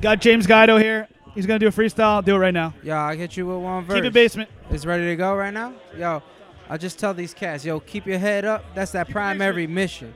Got 0.00 0.20
James 0.20 0.46
Guido 0.46 0.76
here. 0.76 1.08
He's 1.36 1.44
gonna 1.44 1.58
do 1.58 1.68
a 1.68 1.70
freestyle. 1.70 2.24
Do 2.24 2.34
it 2.34 2.38
right 2.38 2.54
now. 2.54 2.72
Yeah, 2.82 3.04
I'll 3.04 3.16
hit 3.16 3.36
you 3.36 3.46
with 3.46 3.58
one 3.58 3.84
verse. 3.84 3.96
Keep 3.96 4.04
it 4.06 4.12
basement. 4.14 4.48
It's 4.70 4.86
ready 4.86 5.04
to 5.04 5.16
go 5.16 5.36
right 5.36 5.52
now? 5.52 5.74
Yo, 5.96 6.22
I 6.68 6.78
just 6.78 6.98
tell 6.98 7.12
these 7.12 7.34
cats, 7.34 7.62
yo, 7.62 7.78
keep 7.78 8.06
your 8.06 8.18
head 8.18 8.46
up. 8.46 8.64
That's 8.74 8.92
that 8.92 9.10
primary 9.10 9.66
mission. 9.66 10.14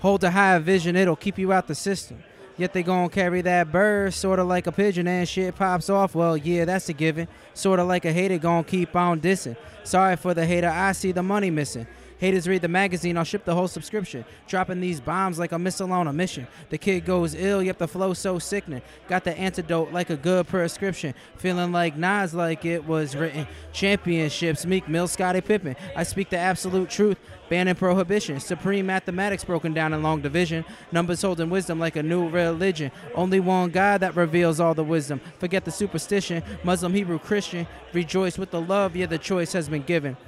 Hold 0.00 0.22
a 0.24 0.30
high 0.30 0.58
vision, 0.58 0.96
it'll 0.96 1.16
keep 1.16 1.38
you 1.38 1.50
out 1.52 1.66
the 1.66 1.74
system. 1.74 2.22
Yet 2.58 2.74
they 2.74 2.82
gon' 2.82 3.08
carry 3.08 3.40
that 3.40 3.72
bird, 3.72 4.12
sorta 4.12 4.44
like 4.44 4.66
a 4.66 4.72
pigeon, 4.72 5.08
and 5.08 5.26
shit 5.26 5.54
pops 5.56 5.88
off. 5.88 6.14
Well, 6.14 6.36
yeah, 6.36 6.66
that's 6.66 6.88
a 6.90 6.92
given. 6.92 7.26
Sorta 7.54 7.82
like 7.82 8.04
a 8.04 8.12
hater 8.12 8.36
gon' 8.36 8.64
keep 8.64 8.94
on 8.94 9.20
dissing. 9.20 9.56
Sorry 9.82 10.16
for 10.16 10.34
the 10.34 10.44
hater, 10.44 10.68
I 10.68 10.92
see 10.92 11.12
the 11.12 11.22
money 11.22 11.50
missing. 11.50 11.86
Haters 12.18 12.48
read 12.48 12.62
the 12.62 12.68
magazine, 12.68 13.16
I'll 13.16 13.24
ship 13.24 13.44
the 13.44 13.54
whole 13.54 13.68
subscription. 13.68 14.24
Dropping 14.48 14.80
these 14.80 15.00
bombs 15.00 15.38
like 15.38 15.52
a 15.52 15.58
missile 15.58 15.92
on 15.92 16.08
a 16.08 16.12
mission. 16.12 16.48
The 16.68 16.78
kid 16.78 17.04
goes 17.04 17.34
ill, 17.34 17.62
yet 17.62 17.78
the 17.78 17.86
flow 17.86 18.12
so 18.12 18.38
sickening. 18.38 18.82
Got 19.08 19.24
the 19.24 19.38
antidote 19.38 19.92
like 19.92 20.10
a 20.10 20.16
good 20.16 20.48
prescription. 20.48 21.14
Feeling 21.36 21.70
like 21.70 21.96
Nas 21.96 22.34
like 22.34 22.64
it 22.64 22.84
was 22.84 23.14
written. 23.14 23.46
Championships, 23.72 24.66
Meek 24.66 24.88
Mill, 24.88 25.06
Scottie 25.06 25.40
Pippen. 25.40 25.76
I 25.94 26.02
speak 26.02 26.28
the 26.30 26.38
absolute 26.38 26.90
truth. 26.90 27.18
Banning 27.48 27.76
prohibition, 27.76 28.40
supreme 28.40 28.84
mathematics 28.84 29.42
broken 29.42 29.72
down 29.72 29.94
in 29.94 30.02
long 30.02 30.20
division, 30.20 30.66
numbers 30.92 31.22
holding 31.22 31.48
wisdom 31.48 31.78
like 31.78 31.96
a 31.96 32.02
new 32.02 32.28
religion. 32.28 32.90
Only 33.14 33.40
one 33.40 33.70
God 33.70 34.02
that 34.02 34.14
reveals 34.16 34.60
all 34.60 34.74
the 34.74 34.84
wisdom. 34.84 35.22
Forget 35.38 35.64
the 35.64 35.70
superstition, 35.70 36.42
Muslim, 36.62 36.92
Hebrew, 36.92 37.18
Christian. 37.18 37.66
Rejoice 37.94 38.36
with 38.36 38.50
the 38.50 38.60
love, 38.60 38.96
yeah, 38.96 39.06
the 39.06 39.16
choice 39.16 39.54
has 39.54 39.66
been 39.66 39.82
given. 39.82 40.18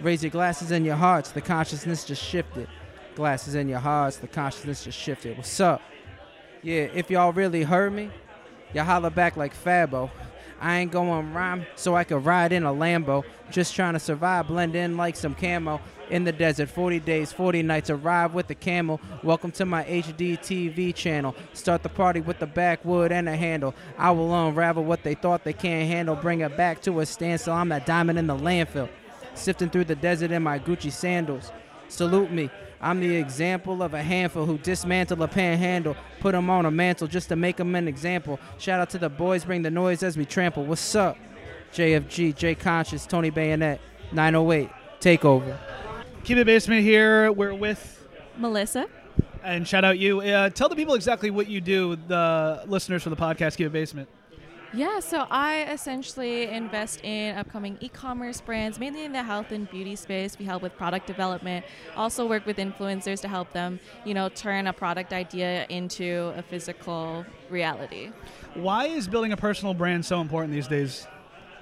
Raise 0.00 0.22
your 0.22 0.30
glasses 0.30 0.70
in 0.70 0.86
your 0.86 0.96
hearts, 0.96 1.30
the 1.30 1.42
consciousness 1.42 2.04
just 2.04 2.24
shifted. 2.24 2.66
Glasses 3.14 3.54
in 3.54 3.68
your 3.68 3.80
hearts, 3.80 4.16
the 4.16 4.28
consciousness 4.28 4.84
just 4.84 4.98
shifted. 4.98 5.36
What's 5.36 5.60
up? 5.60 5.82
Yeah, 6.62 6.88
if 6.94 7.10
y'all 7.10 7.34
really 7.34 7.64
heard 7.64 7.92
me, 7.92 8.10
y'all 8.72 8.84
holler 8.84 9.10
back 9.10 9.36
like 9.36 9.54
Fabo. 9.54 10.10
I 10.58 10.78
ain't 10.78 10.90
going 10.90 11.34
rhyme 11.34 11.66
so 11.74 11.96
I 11.96 12.04
could 12.04 12.24
ride 12.24 12.52
in 12.52 12.64
a 12.64 12.72
Lambo. 12.72 13.24
Just 13.50 13.74
trying 13.74 13.92
to 13.92 13.98
survive, 13.98 14.46
blend 14.46 14.74
in 14.74 14.96
like 14.96 15.16
some 15.16 15.34
camo. 15.34 15.82
In 16.08 16.24
the 16.24 16.32
desert, 16.32 16.70
40 16.70 17.00
days, 17.00 17.30
40 17.32 17.62
nights, 17.62 17.90
arrive 17.90 18.32
with 18.32 18.46
the 18.46 18.54
camel. 18.54 19.02
Welcome 19.22 19.52
to 19.52 19.66
my 19.66 19.84
HD 19.84 20.38
TV 20.38 20.94
channel. 20.94 21.34
Start 21.52 21.82
the 21.82 21.88
party 21.90 22.20
with 22.20 22.38
the 22.38 22.46
backwood 22.46 23.12
and 23.12 23.28
a 23.28 23.36
handle. 23.36 23.74
I 23.98 24.12
will 24.12 24.34
unravel 24.34 24.84
what 24.84 25.02
they 25.02 25.14
thought 25.14 25.44
they 25.44 25.52
can't 25.52 25.88
handle. 25.88 26.16
Bring 26.16 26.40
it 26.40 26.56
back 26.56 26.80
to 26.82 27.00
a 27.00 27.06
standstill. 27.06 27.52
I'm 27.52 27.68
that 27.68 27.84
diamond 27.84 28.18
in 28.18 28.26
the 28.26 28.36
landfill. 28.36 28.88
Sifting 29.40 29.70
through 29.70 29.84
the 29.84 29.94
desert 29.96 30.30
in 30.30 30.42
my 30.42 30.58
Gucci 30.58 30.92
sandals. 30.92 31.50
Salute 31.88 32.30
me. 32.30 32.50
I'm 32.82 33.00
the 33.00 33.16
example 33.16 33.82
of 33.82 33.94
a 33.94 34.02
handful 34.02 34.46
who 34.46 34.56
dismantle 34.58 35.22
a 35.22 35.28
panhandle, 35.28 35.96
put 36.20 36.34
'em 36.34 36.48
on 36.50 36.66
a 36.66 36.70
mantle 36.70 37.06
just 37.08 37.28
to 37.30 37.36
make 37.36 37.58
'em 37.60 37.74
an 37.74 37.88
example. 37.88 38.38
Shout 38.58 38.80
out 38.80 38.90
to 38.90 38.98
the 38.98 39.08
boys, 39.08 39.44
bring 39.44 39.62
the 39.62 39.70
noise 39.70 40.02
as 40.02 40.16
we 40.16 40.24
trample. 40.24 40.64
What's 40.64 40.94
up? 40.94 41.16
JFG, 41.72 42.32
J 42.32 42.54
Conscious, 42.54 43.06
Tony 43.06 43.30
Bayonet, 43.30 43.80
908, 44.12 44.68
Takeover. 45.00 45.56
Keep 46.24 46.38
it 46.38 46.44
basement 46.46 46.82
here. 46.82 47.32
We're 47.32 47.54
with 47.54 48.06
Melissa. 48.36 48.86
and 49.42 49.66
shout 49.66 49.84
out 49.84 49.98
you. 49.98 50.20
Uh, 50.20 50.50
tell 50.50 50.68
the 50.68 50.76
people 50.76 50.94
exactly 50.94 51.30
what 51.30 51.48
you 51.48 51.60
do. 51.62 51.96
The 52.08 52.62
listeners 52.66 53.02
for 53.02 53.08
the 53.10 53.16
podcast. 53.16 53.56
Keep 53.56 53.68
it 53.68 53.72
basement. 53.72 54.08
Yeah, 54.72 55.00
so 55.00 55.26
I 55.32 55.64
essentially 55.64 56.44
invest 56.44 57.02
in 57.02 57.36
upcoming 57.36 57.76
e-commerce 57.80 58.40
brands, 58.40 58.78
mainly 58.78 59.04
in 59.04 59.12
the 59.12 59.24
health 59.24 59.50
and 59.50 59.68
beauty 59.68 59.96
space. 59.96 60.38
We 60.38 60.44
help 60.44 60.62
with 60.62 60.76
product 60.76 61.08
development. 61.08 61.64
Also 61.96 62.24
work 62.24 62.46
with 62.46 62.56
influencers 62.56 63.20
to 63.22 63.28
help 63.28 63.52
them, 63.52 63.80
you 64.04 64.14
know, 64.14 64.28
turn 64.28 64.68
a 64.68 64.72
product 64.72 65.12
idea 65.12 65.66
into 65.70 66.32
a 66.36 66.42
physical 66.42 67.26
reality. 67.48 68.12
Why 68.54 68.86
is 68.86 69.08
building 69.08 69.32
a 69.32 69.36
personal 69.36 69.74
brand 69.74 70.04
so 70.06 70.20
important 70.20 70.52
these 70.52 70.68
days? 70.68 71.04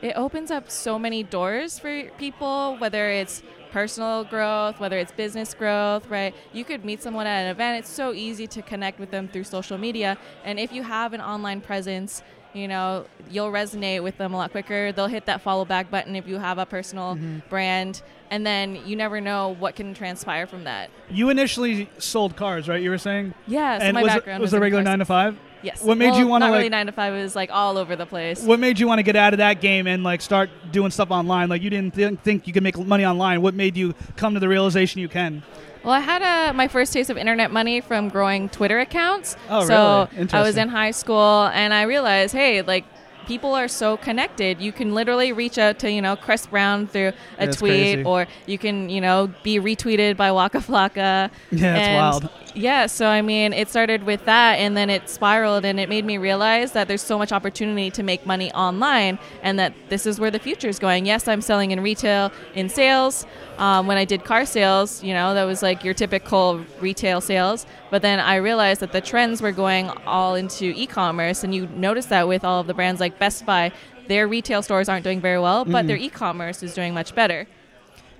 It 0.02 0.12
opens 0.14 0.50
up 0.50 0.70
so 0.70 0.98
many 0.98 1.22
doors 1.22 1.78
for 1.78 2.10
people, 2.18 2.76
whether 2.76 3.08
it's 3.08 3.42
personal 3.72 4.24
growth, 4.24 4.78
whether 4.80 4.98
it's 4.98 5.12
business 5.12 5.54
growth, 5.54 6.08
right? 6.08 6.34
You 6.52 6.64
could 6.64 6.84
meet 6.84 7.02
someone 7.02 7.26
at 7.26 7.44
an 7.44 7.50
event. 7.50 7.80
It's 7.80 7.90
so 7.90 8.12
easy 8.12 8.46
to 8.48 8.62
connect 8.62 9.00
with 9.00 9.10
them 9.10 9.28
through 9.28 9.44
social 9.44 9.76
media. 9.76 10.16
And 10.44 10.58
if 10.60 10.72
you 10.72 10.82
have 10.82 11.12
an 11.14 11.20
online 11.20 11.60
presence, 11.60 12.22
you 12.54 12.68
know, 12.68 13.06
you'll 13.30 13.50
resonate 13.50 14.02
with 14.02 14.18
them 14.18 14.34
a 14.34 14.36
lot 14.36 14.50
quicker. 14.50 14.92
They'll 14.92 15.06
hit 15.06 15.26
that 15.26 15.40
follow 15.40 15.64
back 15.64 15.90
button 15.90 16.16
if 16.16 16.26
you 16.26 16.38
have 16.38 16.58
a 16.58 16.66
personal 16.66 17.14
mm-hmm. 17.14 17.38
brand. 17.48 18.02
And 18.30 18.46
then 18.46 18.76
you 18.86 18.94
never 18.94 19.20
know 19.20 19.54
what 19.58 19.74
can 19.74 19.94
transpire 19.94 20.46
from 20.46 20.64
that. 20.64 20.90
You 21.08 21.30
initially 21.30 21.88
sold 21.98 22.36
cars, 22.36 22.68
right? 22.68 22.82
You 22.82 22.90
were 22.90 22.98
saying. 22.98 23.32
Yeah, 23.46 23.78
so 23.78 23.84
and 23.84 23.94
my 23.94 24.02
was 24.02 24.12
background 24.12 24.40
it, 24.40 24.42
was 24.42 24.52
was 24.52 24.58
a 24.58 24.60
regular 24.60 24.82
car 24.82 24.92
nine 24.92 24.98
to 24.98 25.04
five? 25.06 25.38
Yes. 25.62 25.82
What 25.82 25.98
made 25.98 26.10
Well, 26.10 26.20
you 26.20 26.26
want 26.26 26.42
to 26.42 26.46
Not 26.46 26.52
like? 26.52 26.58
really 26.58 26.68
nine 26.68 26.86
to 26.86 26.92
five. 26.92 27.14
It 27.14 27.22
was 27.22 27.34
like 27.34 27.50
all 27.50 27.78
over 27.78 27.96
the 27.96 28.06
place. 28.06 28.42
What 28.42 28.60
made 28.60 28.78
you 28.78 28.86
want 28.86 28.98
to 29.00 29.02
get 29.02 29.16
out 29.16 29.34
of 29.34 29.38
that 29.38 29.60
game 29.60 29.86
and 29.86 30.04
like 30.04 30.20
start 30.20 30.50
doing 30.70 30.90
stuff 30.90 31.10
online? 31.10 31.48
Like 31.48 31.62
you 31.62 31.70
didn't 31.70 31.94
th- 31.94 32.18
think 32.20 32.46
you 32.46 32.52
could 32.52 32.62
make 32.62 32.78
money 32.78 33.04
online. 33.04 33.42
What 33.42 33.54
made 33.54 33.76
you 33.76 33.94
come 34.16 34.34
to 34.34 34.40
the 34.40 34.48
realization 34.48 35.00
you 35.00 35.08
can? 35.08 35.42
Well, 35.88 35.96
I 35.96 36.00
had 36.00 36.50
a, 36.50 36.52
my 36.52 36.68
first 36.68 36.92
taste 36.92 37.08
of 37.08 37.16
internet 37.16 37.50
money 37.50 37.80
from 37.80 38.10
growing 38.10 38.50
Twitter 38.50 38.78
accounts. 38.78 39.38
Oh, 39.48 39.64
so 39.64 40.06
really? 40.12 40.28
I 40.34 40.42
was 40.42 40.58
in 40.58 40.68
high 40.68 40.90
school 40.90 41.46
and 41.54 41.72
I 41.72 41.84
realized, 41.84 42.34
hey, 42.34 42.60
like 42.60 42.84
people 43.26 43.54
are 43.54 43.68
so 43.68 43.96
connected. 43.96 44.60
You 44.60 44.70
can 44.70 44.92
literally 44.92 45.32
reach 45.32 45.56
out 45.56 45.78
to, 45.78 45.90
you 45.90 46.02
know, 46.02 46.14
Chris 46.14 46.46
Brown 46.46 46.88
through 46.88 47.14
a 47.38 47.46
That's 47.46 47.56
tweet 47.56 47.94
crazy. 47.94 48.04
or 48.04 48.26
you 48.44 48.58
can, 48.58 48.90
you 48.90 49.00
know, 49.00 49.32
be 49.42 49.58
retweeted 49.58 50.18
by 50.18 50.30
Waka 50.30 50.58
Flocka. 50.58 51.30
Yeah, 51.50 51.72
that's 51.72 52.22
wild. 52.22 52.30
Yeah, 52.58 52.86
so 52.86 53.06
I 53.06 53.22
mean, 53.22 53.52
it 53.52 53.68
started 53.68 54.02
with 54.02 54.24
that 54.24 54.54
and 54.54 54.76
then 54.76 54.90
it 54.90 55.08
spiraled 55.08 55.64
and 55.64 55.78
it 55.78 55.88
made 55.88 56.04
me 56.04 56.18
realize 56.18 56.72
that 56.72 56.88
there's 56.88 57.02
so 57.02 57.16
much 57.16 57.30
opportunity 57.30 57.88
to 57.92 58.02
make 58.02 58.26
money 58.26 58.52
online 58.52 59.20
and 59.44 59.60
that 59.60 59.72
this 59.90 60.06
is 60.06 60.18
where 60.18 60.32
the 60.32 60.40
future 60.40 60.68
is 60.68 60.80
going. 60.80 61.06
Yes, 61.06 61.28
I'm 61.28 61.40
selling 61.40 61.70
in 61.70 61.80
retail, 61.80 62.32
in 62.56 62.68
sales. 62.68 63.26
Um, 63.58 63.86
when 63.86 63.96
I 63.96 64.04
did 64.04 64.24
car 64.24 64.44
sales, 64.44 65.04
you 65.04 65.14
know, 65.14 65.34
that 65.34 65.44
was 65.44 65.62
like 65.62 65.84
your 65.84 65.94
typical 65.94 66.64
retail 66.80 67.20
sales. 67.20 67.64
But 67.92 68.02
then 68.02 68.18
I 68.18 68.36
realized 68.36 68.80
that 68.80 68.90
the 68.90 69.00
trends 69.00 69.40
were 69.40 69.52
going 69.52 69.90
all 70.04 70.34
into 70.34 70.72
e 70.74 70.86
commerce, 70.86 71.44
and 71.44 71.54
you 71.54 71.68
notice 71.68 72.06
that 72.06 72.26
with 72.26 72.44
all 72.44 72.60
of 72.60 72.66
the 72.66 72.74
brands 72.74 73.00
like 73.00 73.20
Best 73.20 73.46
Buy. 73.46 73.70
Their 74.08 74.26
retail 74.26 74.62
stores 74.62 74.88
aren't 74.88 75.04
doing 75.04 75.20
very 75.20 75.38
well, 75.38 75.64
but 75.64 75.86
their 75.86 75.96
e 75.96 76.08
commerce 76.08 76.62
is 76.62 76.74
doing 76.74 76.92
much 76.92 77.14
better. 77.14 77.46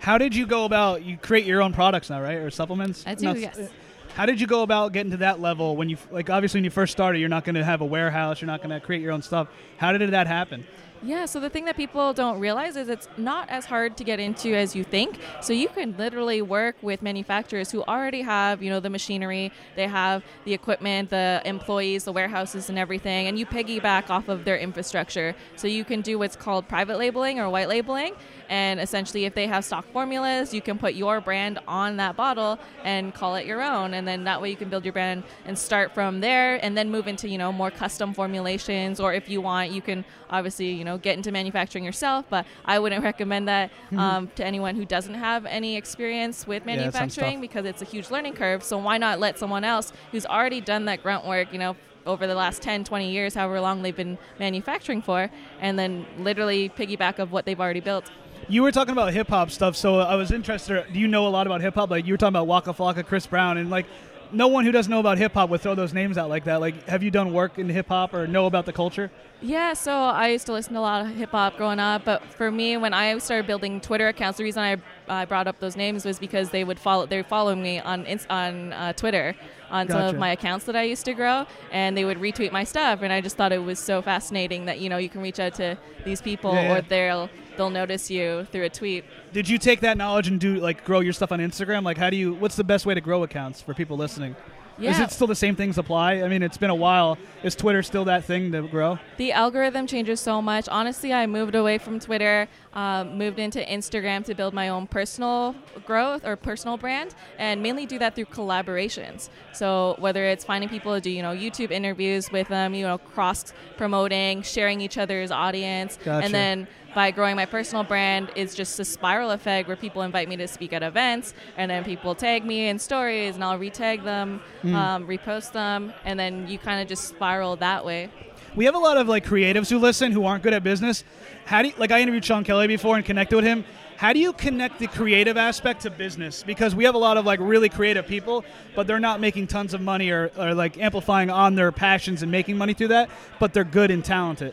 How 0.01 0.17
did 0.17 0.35
you 0.35 0.47
go 0.47 0.65
about? 0.65 1.03
You 1.03 1.17
create 1.17 1.45
your 1.45 1.61
own 1.61 1.73
products 1.73 2.09
now, 2.09 2.21
right? 2.21 2.37
Or 2.37 2.51
supplements? 2.51 3.05
I 3.07 3.15
do, 3.15 3.25
No, 3.25 3.35
yes. 3.35 3.71
How 4.19 4.27
did 4.27 4.41
you 4.41 4.49
go 4.49 4.63
about 4.63 4.93
getting 4.93 5.13
to 5.13 5.19
that 5.19 5.39
level 5.39 5.77
when 5.77 5.89
you 5.89 5.97
like? 6.11 6.29
Obviously, 6.29 6.59
when 6.59 6.65
you 6.65 6.71
first 6.71 6.91
started, 6.91 7.21
you're 7.21 7.29
not 7.29 7.45
going 7.45 7.55
to 7.55 7.65
have 7.65 7.83
a 7.83 7.85
warehouse. 7.85 8.41
You're 8.41 8.49
not 8.49 8.61
going 8.61 8.71
to 8.71 8.85
create 8.85 9.01
your 9.01 9.13
own 9.13 9.23
stuff. 9.23 9.47
How 9.77 9.97
did 9.97 10.11
that 10.11 10.27
happen? 10.27 10.67
Yeah, 11.01 11.27
so 11.27 11.39
the 11.39 11.49
thing 11.49 11.65
that 11.67 11.77
people 11.77 12.13
don't 12.13 12.41
realize 12.41 12.77
is 12.77 12.89
it's 12.89 13.09
not 13.17 13.49
as 13.51 13.65
hard 13.65 13.97
to 13.99 14.05
get 14.05 14.19
into 14.19 14.57
as 14.57 14.75
you 14.75 14.83
think. 14.83 15.21
So 15.41 15.53
you 15.53 15.69
can 15.69 15.97
literally 15.97 16.43
work 16.43 16.75
with 16.83 17.03
manufacturers 17.03 17.71
who 17.71 17.85
already 17.85 18.23
have, 18.23 18.65
you 18.65 18.71
know, 18.71 18.81
the 18.81 18.91
machinery, 18.91 19.53
they 19.77 19.87
have 19.87 20.25
the 20.45 20.55
equipment, 20.55 21.11
the 21.11 21.41
employees, 21.45 22.03
the 22.03 22.13
warehouses 22.13 22.69
and 22.69 22.77
everything, 22.77 23.29
and 23.29 23.39
you 23.39 23.47
piggyback 23.47 24.11
off 24.11 24.29
of 24.29 24.45
their 24.45 24.59
infrastructure. 24.59 25.37
So 25.55 25.69
you 25.69 25.85
can 25.85 26.01
do 26.01 26.19
what's 26.19 26.35
called 26.35 26.67
private 26.67 26.99
labeling 26.99 27.39
or 27.39 27.49
white 27.49 27.69
labeling, 27.69 28.15
and 28.49 28.81
essentially 28.81 29.25
if 29.25 29.35
they 29.35 29.47
have 29.47 29.65
stock 29.65 29.87
formulas, 29.93 30.53
you 30.53 30.61
can 30.61 30.79
put 30.79 30.95
your 30.95 31.21
brand 31.21 31.61
on 31.69 31.97
that 31.99 32.17
bottle 32.17 32.59
and 32.83 33.15
call 33.15 33.37
it 33.37 33.47
your 33.47 33.63
own, 33.63 33.95
and 33.95 34.09
then 34.09 34.25
that 34.25 34.43
way 34.43 34.51
you 34.51 34.57
can 34.57 34.69
build 34.69 34.85
your 34.85 34.93
brand 34.93 35.23
and 35.45 35.57
start 35.57 35.95
from 35.95 36.21
there 36.21 36.57
and 36.65 36.77
then 36.77 36.91
move 36.91 37.07
into, 37.07 37.29
you 37.29 37.39
know, 37.39 37.53
more 37.53 37.71
custom 37.71 38.13
formulations 38.13 38.99
or 38.99 39.15
if 39.15 39.29
you 39.29 39.41
want, 39.41 39.71
you 39.71 39.81
can 39.81 40.05
obviously, 40.31 40.71
you 40.71 40.85
know, 40.85 40.88
get 40.97 41.17
into 41.17 41.31
manufacturing 41.31 41.85
yourself, 41.85 42.25
but 42.31 42.47
I 42.65 42.79
wouldn't 42.79 43.03
recommend 43.13 43.49
that 43.49 43.71
um, 43.97 44.31
to 44.37 44.45
anyone 44.45 44.77
who 44.77 44.85
doesn't 44.85 45.15
have 45.15 45.45
any 45.45 45.77
experience 45.77 46.47
with 46.47 46.65
manufacturing 46.65 47.33
stuff. 47.33 47.41
because 47.41 47.65
it's 47.67 47.83
a 47.83 47.85
huge 47.85 48.11
learning 48.11 48.35
curve. 48.35 48.63
So 48.63 48.79
why 48.79 48.97
not 48.99 49.19
let 49.19 49.39
someone 49.39 49.65
else 49.65 49.93
who's 50.13 50.25
already 50.25 50.61
done 50.61 50.85
that 50.87 51.03
grunt 51.03 51.27
work, 51.27 51.53
you 51.53 51.59
know, 51.59 51.77
over 52.07 52.27
the 52.27 52.35
last 52.35 52.63
10, 52.63 52.85
20 52.85 53.11
years, 53.11 53.35
however 53.35 53.61
long 53.61 53.83
they've 53.83 53.95
been 53.95 54.17
manufacturing 54.39 55.03
for, 55.03 55.31
and 55.61 55.79
then 55.79 56.07
literally 56.19 56.71
piggyback 56.71 57.19
of 57.19 57.33
what 57.33 57.45
they've 57.45 57.61
already 57.61 57.81
built. 57.81 58.11
You 58.49 58.63
were 58.63 58.73
talking 58.73 58.93
about 58.93 59.13
hip 59.13 59.29
hop 59.29 59.51
stuff, 59.51 59.77
so 59.77 59.99
I 59.99 60.15
was 60.15 60.33
interested. 60.33 60.87
Do 60.91 60.99
you 60.99 61.07
know 61.07 61.27
a 61.27 61.29
lot 61.29 61.47
about 61.47 61.61
hip 61.61 61.75
hop? 61.75 61.91
Like 61.91 62.07
you 62.07 62.15
were 62.15 62.19
talking 62.19 62.35
about 62.35 62.47
Waka 62.47 62.73
Flocka, 62.73 63.05
Chris 63.05 63.27
Brown, 63.27 63.59
and 63.59 63.69
like, 63.69 63.85
no 64.33 64.49
one 64.49 64.65
who 64.65 64.73
doesn't 64.73 64.91
know 64.91 65.01
about 65.01 65.19
hip 65.19 65.35
hop 65.35 65.51
would 65.51 65.61
throw 65.61 65.75
those 65.75 65.93
names 65.93 66.19
out 66.19 66.29
like 66.29 66.45
that. 66.45 66.61
Like, 66.61 66.87
have 66.89 67.03
you 67.03 67.11
done 67.11 67.33
work 67.33 67.59
in 67.59 67.69
hip 67.69 67.89
hop 67.89 68.15
or 68.15 68.27
know 68.27 68.47
about 68.47 68.67
the 68.67 68.73
culture? 68.73 69.11
Yeah, 69.41 69.73
so 69.75 69.93
I 69.93 70.29
used 70.29 70.47
to 70.47 70.53
listen 70.53 70.73
to 70.73 70.81
a 70.81 70.83
lot 70.83 71.07
of 71.07 71.15
hip 71.15 71.31
hop 71.31 71.57
growing 71.57 71.79
up, 71.79 72.05
but 72.05 72.25
for 72.25 72.51
me, 72.51 72.77
when 72.77 72.93
I 72.93 73.17
started 73.19 73.47
building 73.47 73.81
Twitter 73.81 74.09
accounts, 74.09 74.39
the 74.39 74.45
reason 74.45 74.63
I, 74.63 74.77
I 75.09 75.27
brought 75.27 75.47
up 75.47 75.61
those 75.61 75.77
names 75.77 76.05
was 76.05 76.19
because 76.19 76.51
they 76.51 76.65
would 76.65 76.79
follow 76.81 77.07
they 77.07 77.23
follow 77.23 77.55
me 77.55 77.79
on 77.79 78.05
on 78.31 78.73
uh, 78.73 78.93
Twitter 78.95 79.37
on 79.71 79.89
some 79.89 80.03
of 80.03 80.17
my 80.17 80.31
accounts 80.33 80.65
that 80.65 80.75
I 80.75 80.83
used 80.83 81.05
to 81.05 81.15
grow, 81.15 81.47
and 81.71 81.97
they 81.97 82.05
would 82.05 82.19
retweet 82.19 82.51
my 82.51 82.65
stuff, 82.65 83.03
and 83.03 83.13
I 83.13 83.21
just 83.21 83.37
thought 83.37 83.53
it 83.53 83.63
was 83.63 83.79
so 83.79 84.03
fascinating 84.03 84.65
that 84.65 84.81
you 84.81 84.89
know 84.89 84.97
you 84.97 85.09
can 85.09 85.21
reach 85.21 85.39
out 85.39 85.55
to 85.55 85.79
these 86.05 86.21
people 86.21 86.53
Yeah, 86.55 86.63
yeah. 86.63 86.79
or 86.79 86.81
they'll 86.81 87.31
they'll 87.59 87.69
notice 87.69 88.11
you 88.11 88.47
through 88.51 88.65
a 88.65 88.71
tweet. 88.71 89.05
Did 89.35 89.49
you 89.49 89.59
take 89.59 89.81
that 89.81 89.99
knowledge 89.99 90.29
and 90.29 90.41
do 90.41 90.57
like 90.57 90.85
grow 90.85 91.01
your 91.01 91.13
stuff 91.13 91.33
on 91.33 91.41
Instagram? 91.41 91.83
Like, 91.83 91.99
how 91.99 92.09
do 92.09 92.17
you? 92.17 92.33
What's 92.33 92.57
the 92.57 92.65
best 92.65 92.87
way 92.87 92.95
to 92.95 93.01
grow 93.03 93.23
accounts 93.25 93.61
for 93.61 93.75
people 93.75 93.99
listening? 93.99 94.35
Yeah. 94.81 94.93
Is 94.93 95.01
it 95.01 95.11
still 95.11 95.27
the 95.27 95.35
same 95.35 95.57
things 95.57 95.77
apply? 95.77 96.23
I 96.23 96.29
mean, 96.29 96.43
it's 96.43 96.57
been 96.57 96.71
a 96.71 96.75
while. 96.75 97.19
Is 97.43 97.57
Twitter 97.57 97.83
still 97.83 98.05
that 98.05 98.25
thing 98.25 98.53
to 98.53 98.63
grow? 98.63 98.99
The 99.17 99.33
algorithm 99.33 99.89
changes 99.89 100.21
so 100.21 100.41
much. 100.41 100.69
Honestly, 100.69 101.13
I 101.13 101.27
moved 101.27 101.57
away 101.57 101.79
from 101.79 101.99
Twitter, 101.99 102.47
um, 102.75 103.19
moved 103.19 103.41
into 103.41 103.59
Instagram 103.59 104.25
to 104.27 104.35
build 104.37 104.55
my 104.55 104.69
own 104.69 104.87
personal 104.87 105.57
growth 105.85 106.25
or 106.25 106.37
personal 106.37 106.77
brand, 106.77 107.17
and 107.39 107.61
mainly 107.61 107.87
do 107.87 107.99
that 107.99 108.15
through 108.15 108.27
collaborations. 108.27 109.31
So 109.53 109.97
whether 109.99 110.25
it's 110.27 110.45
finding 110.45 110.71
people 110.71 110.95
to 110.95 111.01
do, 111.01 111.11
you 111.11 111.23
know, 111.23 111.35
YouTube 111.35 111.73
interviews 111.73 112.31
with 112.31 112.47
them, 112.47 112.73
you 112.73 112.87
know, 112.87 112.99
cross 112.99 113.53
promoting, 113.77 114.43
sharing 114.43 114.81
each 114.81 114.97
other's 114.97 115.33
audience, 115.33 115.99
Gotcha. 116.05 116.25
and 116.25 116.33
then 116.33 116.69
by 116.99 117.13
growing 117.13 117.37
my 117.37 117.47
personal 117.47 117.85
brand, 117.85 118.29
it's 118.35 118.57
just 118.57 118.81
a 118.81 118.85
spiral 118.85 119.31
effect 119.31 119.69
where 119.69 119.77
people 119.77 120.03
invite 120.03 120.29
me 120.29 120.37
to 120.37 120.49
speak 120.49 120.73
at 120.73 120.83
events, 120.83 121.33
and 121.57 121.71
then 121.71 121.85
people 121.85 122.13
tag 122.13 122.45
me 122.45 122.67
in 122.67 122.77
stories, 122.77 123.37
and 123.37 123.45
I'll 123.45 123.57
retag 123.57 124.03
them, 124.03 124.41
um, 124.65 125.07
repost 125.07 125.53
them, 125.53 125.93
and 126.05 126.19
then 126.19 126.49
you 126.49 126.59
kind 126.59 126.83
of 126.83 126.89
just 126.89 127.05
spiral 127.05 127.55
that 127.55 127.85
way. 127.85 128.11
We 128.57 128.65
have 128.65 128.75
a 128.75 128.81
lot 128.81 128.97
of 128.97 129.07
like 129.07 129.25
creatives 129.25 129.71
who 129.71 129.79
listen 129.79 130.11
who 130.11 130.25
aren't 130.25 130.43
good 130.43 130.53
at 130.53 130.65
business. 130.65 131.05
How 131.45 131.63
do 131.63 131.69
you, 131.69 131.75
like 131.79 131.93
I 131.93 132.01
interviewed 132.01 132.25
Sean 132.25 132.43
Kelly 132.43 132.67
before 132.67 132.97
and 132.97 133.05
connected 133.05 133.37
with 133.37 133.45
him. 133.45 133.65
How 133.97 134.13
do 134.13 134.19
you 134.19 134.33
connect 134.33 134.81
the 134.81 134.89
creative 134.89 135.37
aspect 135.37 135.83
to 135.83 135.91
business? 135.91 136.43
Because 136.43 136.75
we 136.75 136.83
have 136.83 136.97
a 136.97 136.99
lot 136.99 137.17
of 137.17 137.25
like 137.25 137.39
really 137.41 137.69
creative 137.69 138.09
people, 138.09 138.45
but 138.75 138.89
they're 138.89 138.99
not 138.99 139.21
making 139.21 139.47
tons 139.47 139.73
of 139.73 139.81
money 139.81 140.11
or, 140.11 140.33
or 140.37 140.53
like 140.53 140.79
amplifying 140.79 141.31
on 141.31 141.55
their 141.55 141.71
passions 141.71 142.25
and 142.25 142.33
making 142.33 142.59
money 142.59 142.75
through 142.75 142.89
that, 142.89 143.09
but 143.39 143.55
they're 143.55 143.63
good 143.63 143.93
and 143.93 144.05
talented. 144.05 144.53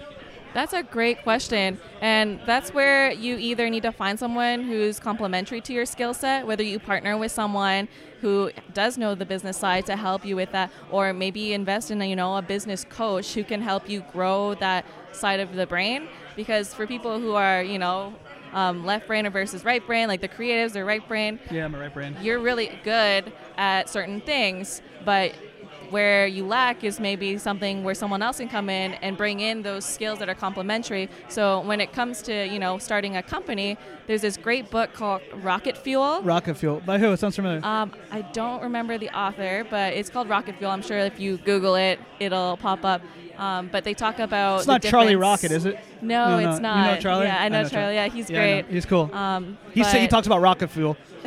That's 0.56 0.72
a 0.72 0.84
great 0.84 1.22
question. 1.22 1.78
And 2.00 2.40
that's 2.46 2.74
where 2.74 3.12
you 3.12 3.36
either 3.36 3.70
need 3.70 3.84
to 3.84 3.92
find 3.92 4.18
someone 4.18 4.64
who's 4.64 5.02
complementary 5.02 5.60
to 5.60 5.74
your 5.74 5.86
skill 5.86 6.14
set, 6.14 6.48
whether 6.48 6.64
you 6.64 6.80
partner 6.80 7.18
with 7.18 7.34
someone 7.34 7.90
who 8.22 8.52
does 8.74 8.98
know 8.98 9.16
the 9.16 9.26
business 9.26 9.58
side 9.58 9.86
to 9.88 9.98
help 9.98 10.26
you 10.26 10.38
with 10.38 10.54
that, 10.54 10.72
or 10.92 11.12
maybe 11.12 11.52
invest 11.52 11.92
in 11.92 12.02
a, 12.02 12.06
you 12.10 12.16
know, 12.16 12.38
a 12.38 12.42
business 12.42 12.86
coach 12.86 13.34
who 13.34 13.44
can 13.44 13.62
help 13.62 13.90
you 13.90 14.06
grow 14.14 14.56
that 14.56 14.86
side 15.12 15.42
of 15.42 15.56
the 15.56 15.68
brain. 15.68 16.08
Because 16.38 16.74
for 16.74 16.88
people 16.88 17.20
who 17.20 17.34
are, 17.34 17.62
you 17.62 17.78
know, 17.78 18.14
um, 18.54 18.86
left 18.86 19.08
brain 19.08 19.30
versus 19.30 19.66
right 19.66 19.86
brain, 19.86 20.08
like 20.08 20.22
the 20.22 20.30
creatives 20.30 20.78
or 20.78 20.86
right 20.86 21.06
brain, 21.06 21.38
Yeah, 21.52 21.66
I'm 21.66 21.76
a 21.76 21.80
right 21.80 21.94
brain. 21.94 22.16
you're 22.22 22.40
really 22.40 22.80
good 22.86 23.34
at 23.58 23.90
certain 23.90 24.22
things, 24.22 24.82
but 25.04 25.34
where 25.92 26.28
you 26.28 26.46
lack 26.46 26.84
is 26.84 27.00
maybe 27.00 27.38
something 27.38 27.84
where 27.84 27.96
someone 27.96 28.22
else 28.22 28.38
can 28.38 28.50
come 28.50 28.70
in 28.70 28.94
and 28.96 29.18
bring 29.18 29.40
in 29.40 29.62
those 29.62 29.86
skills 29.86 30.20
that 30.20 30.30
are 30.30 30.36
complementary. 30.36 31.10
So 31.30 31.62
when 31.62 31.82
it 31.82 31.92
comes 31.94 32.22
to 32.24 32.48
you 32.48 32.60
know 32.60 32.78
starting 32.78 33.16
a 33.18 33.24
company, 33.24 33.78
there's 34.08 34.22
this 34.22 34.38
great 34.38 34.70
book 34.72 34.94
called 34.94 35.22
Rocket 35.36 35.78
Fuel. 35.78 36.22
Rocket 36.22 36.56
fuel. 36.56 36.82
By 36.86 36.98
who? 36.98 37.12
It 37.12 37.18
sounds 37.20 37.36
familiar. 37.36 37.62
Um, 37.66 37.92
I 38.12 38.22
don't 38.22 38.62
remember 38.62 38.98
the 38.98 39.10
author, 39.18 39.66
but 39.70 39.94
it's 39.94 40.10
called 40.10 40.30
Rocket 40.30 40.56
Fuel. 40.58 40.72
I'm 40.72 40.82
sure 40.82 40.98
if 41.00 41.20
you 41.20 41.38
Google 41.38 41.76
it, 41.76 42.00
it'll 42.20 42.58
pop 42.58 42.84
up. 42.86 43.02
Um, 43.38 43.68
but 43.70 43.84
they 43.84 43.94
talk 43.94 44.20
about 44.20 44.60
it's 44.60 44.68
not 44.68 44.82
Charlie 44.82 45.18
Rocket, 45.18 45.52
is 45.52 45.66
it? 45.66 45.78
No, 46.02 46.38
No, 46.38 46.40
no. 46.40 46.50
it's 46.50 46.58
You 46.58 46.62
not. 46.64 46.96
know 46.96 47.02
Charlie? 47.02 47.26
Yeah, 47.26 47.38
I 47.42 47.46
I 47.46 47.50
know, 47.50 47.64
know 47.64 47.68
Charlie. 47.70 47.96
Charlie. 47.96 47.96
Yeah, 47.96 48.08
he's 48.08 48.30
Yeah, 48.30 48.62
great. 48.62 48.66
He's 48.74 48.86
cool. 48.86 49.14
Um, 49.14 49.58
He 49.74 49.84
he 49.84 50.08
talks 50.08 50.26
about 50.26 50.40
rocket 50.40 50.70
fuel. 50.70 50.96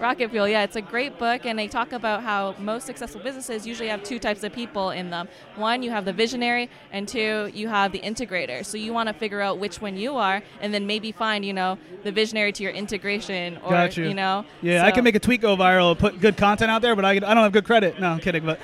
Rocket 0.00 0.30
Fuel, 0.30 0.48
yeah, 0.48 0.62
it's 0.62 0.76
a 0.76 0.80
great 0.80 1.18
book, 1.18 1.44
and 1.44 1.58
they 1.58 1.68
talk 1.68 1.92
about 1.92 2.22
how 2.22 2.54
most 2.58 2.86
successful 2.86 3.20
businesses 3.20 3.66
usually 3.66 3.90
have 3.90 4.02
two 4.02 4.18
types 4.18 4.42
of 4.42 4.52
people 4.52 4.90
in 4.90 5.10
them. 5.10 5.28
One, 5.56 5.82
you 5.82 5.90
have 5.90 6.06
the 6.06 6.12
visionary, 6.14 6.70
and 6.90 7.06
two, 7.06 7.50
you 7.52 7.68
have 7.68 7.92
the 7.92 8.00
integrator. 8.00 8.64
So 8.64 8.78
you 8.78 8.94
want 8.94 9.08
to 9.08 9.12
figure 9.12 9.42
out 9.42 9.58
which 9.58 9.82
one 9.82 9.98
you 9.98 10.16
are, 10.16 10.42
and 10.62 10.72
then 10.72 10.86
maybe 10.86 11.12
find, 11.12 11.44
you 11.44 11.52
know, 11.52 11.76
the 12.02 12.12
visionary 12.12 12.50
to 12.52 12.62
your 12.62 12.72
integration, 12.72 13.58
or 13.58 13.70
Got 13.72 13.98
you. 13.98 14.14
know. 14.14 14.46
Yeah, 14.62 14.86
I 14.86 14.90
can 14.90 15.04
make 15.04 15.16
a 15.16 15.20
tweet 15.20 15.42
go 15.42 15.54
viral, 15.54 15.98
put 15.98 16.18
good 16.18 16.38
content 16.38 16.70
out 16.70 16.80
there, 16.80 16.96
but 16.96 17.04
I, 17.04 17.10
I 17.10 17.18
don't 17.18 17.36
have 17.36 17.52
good 17.52 17.66
credit. 17.66 18.00
No, 18.00 18.08
I'm 18.08 18.20
kidding. 18.20 18.46
But 18.46 18.58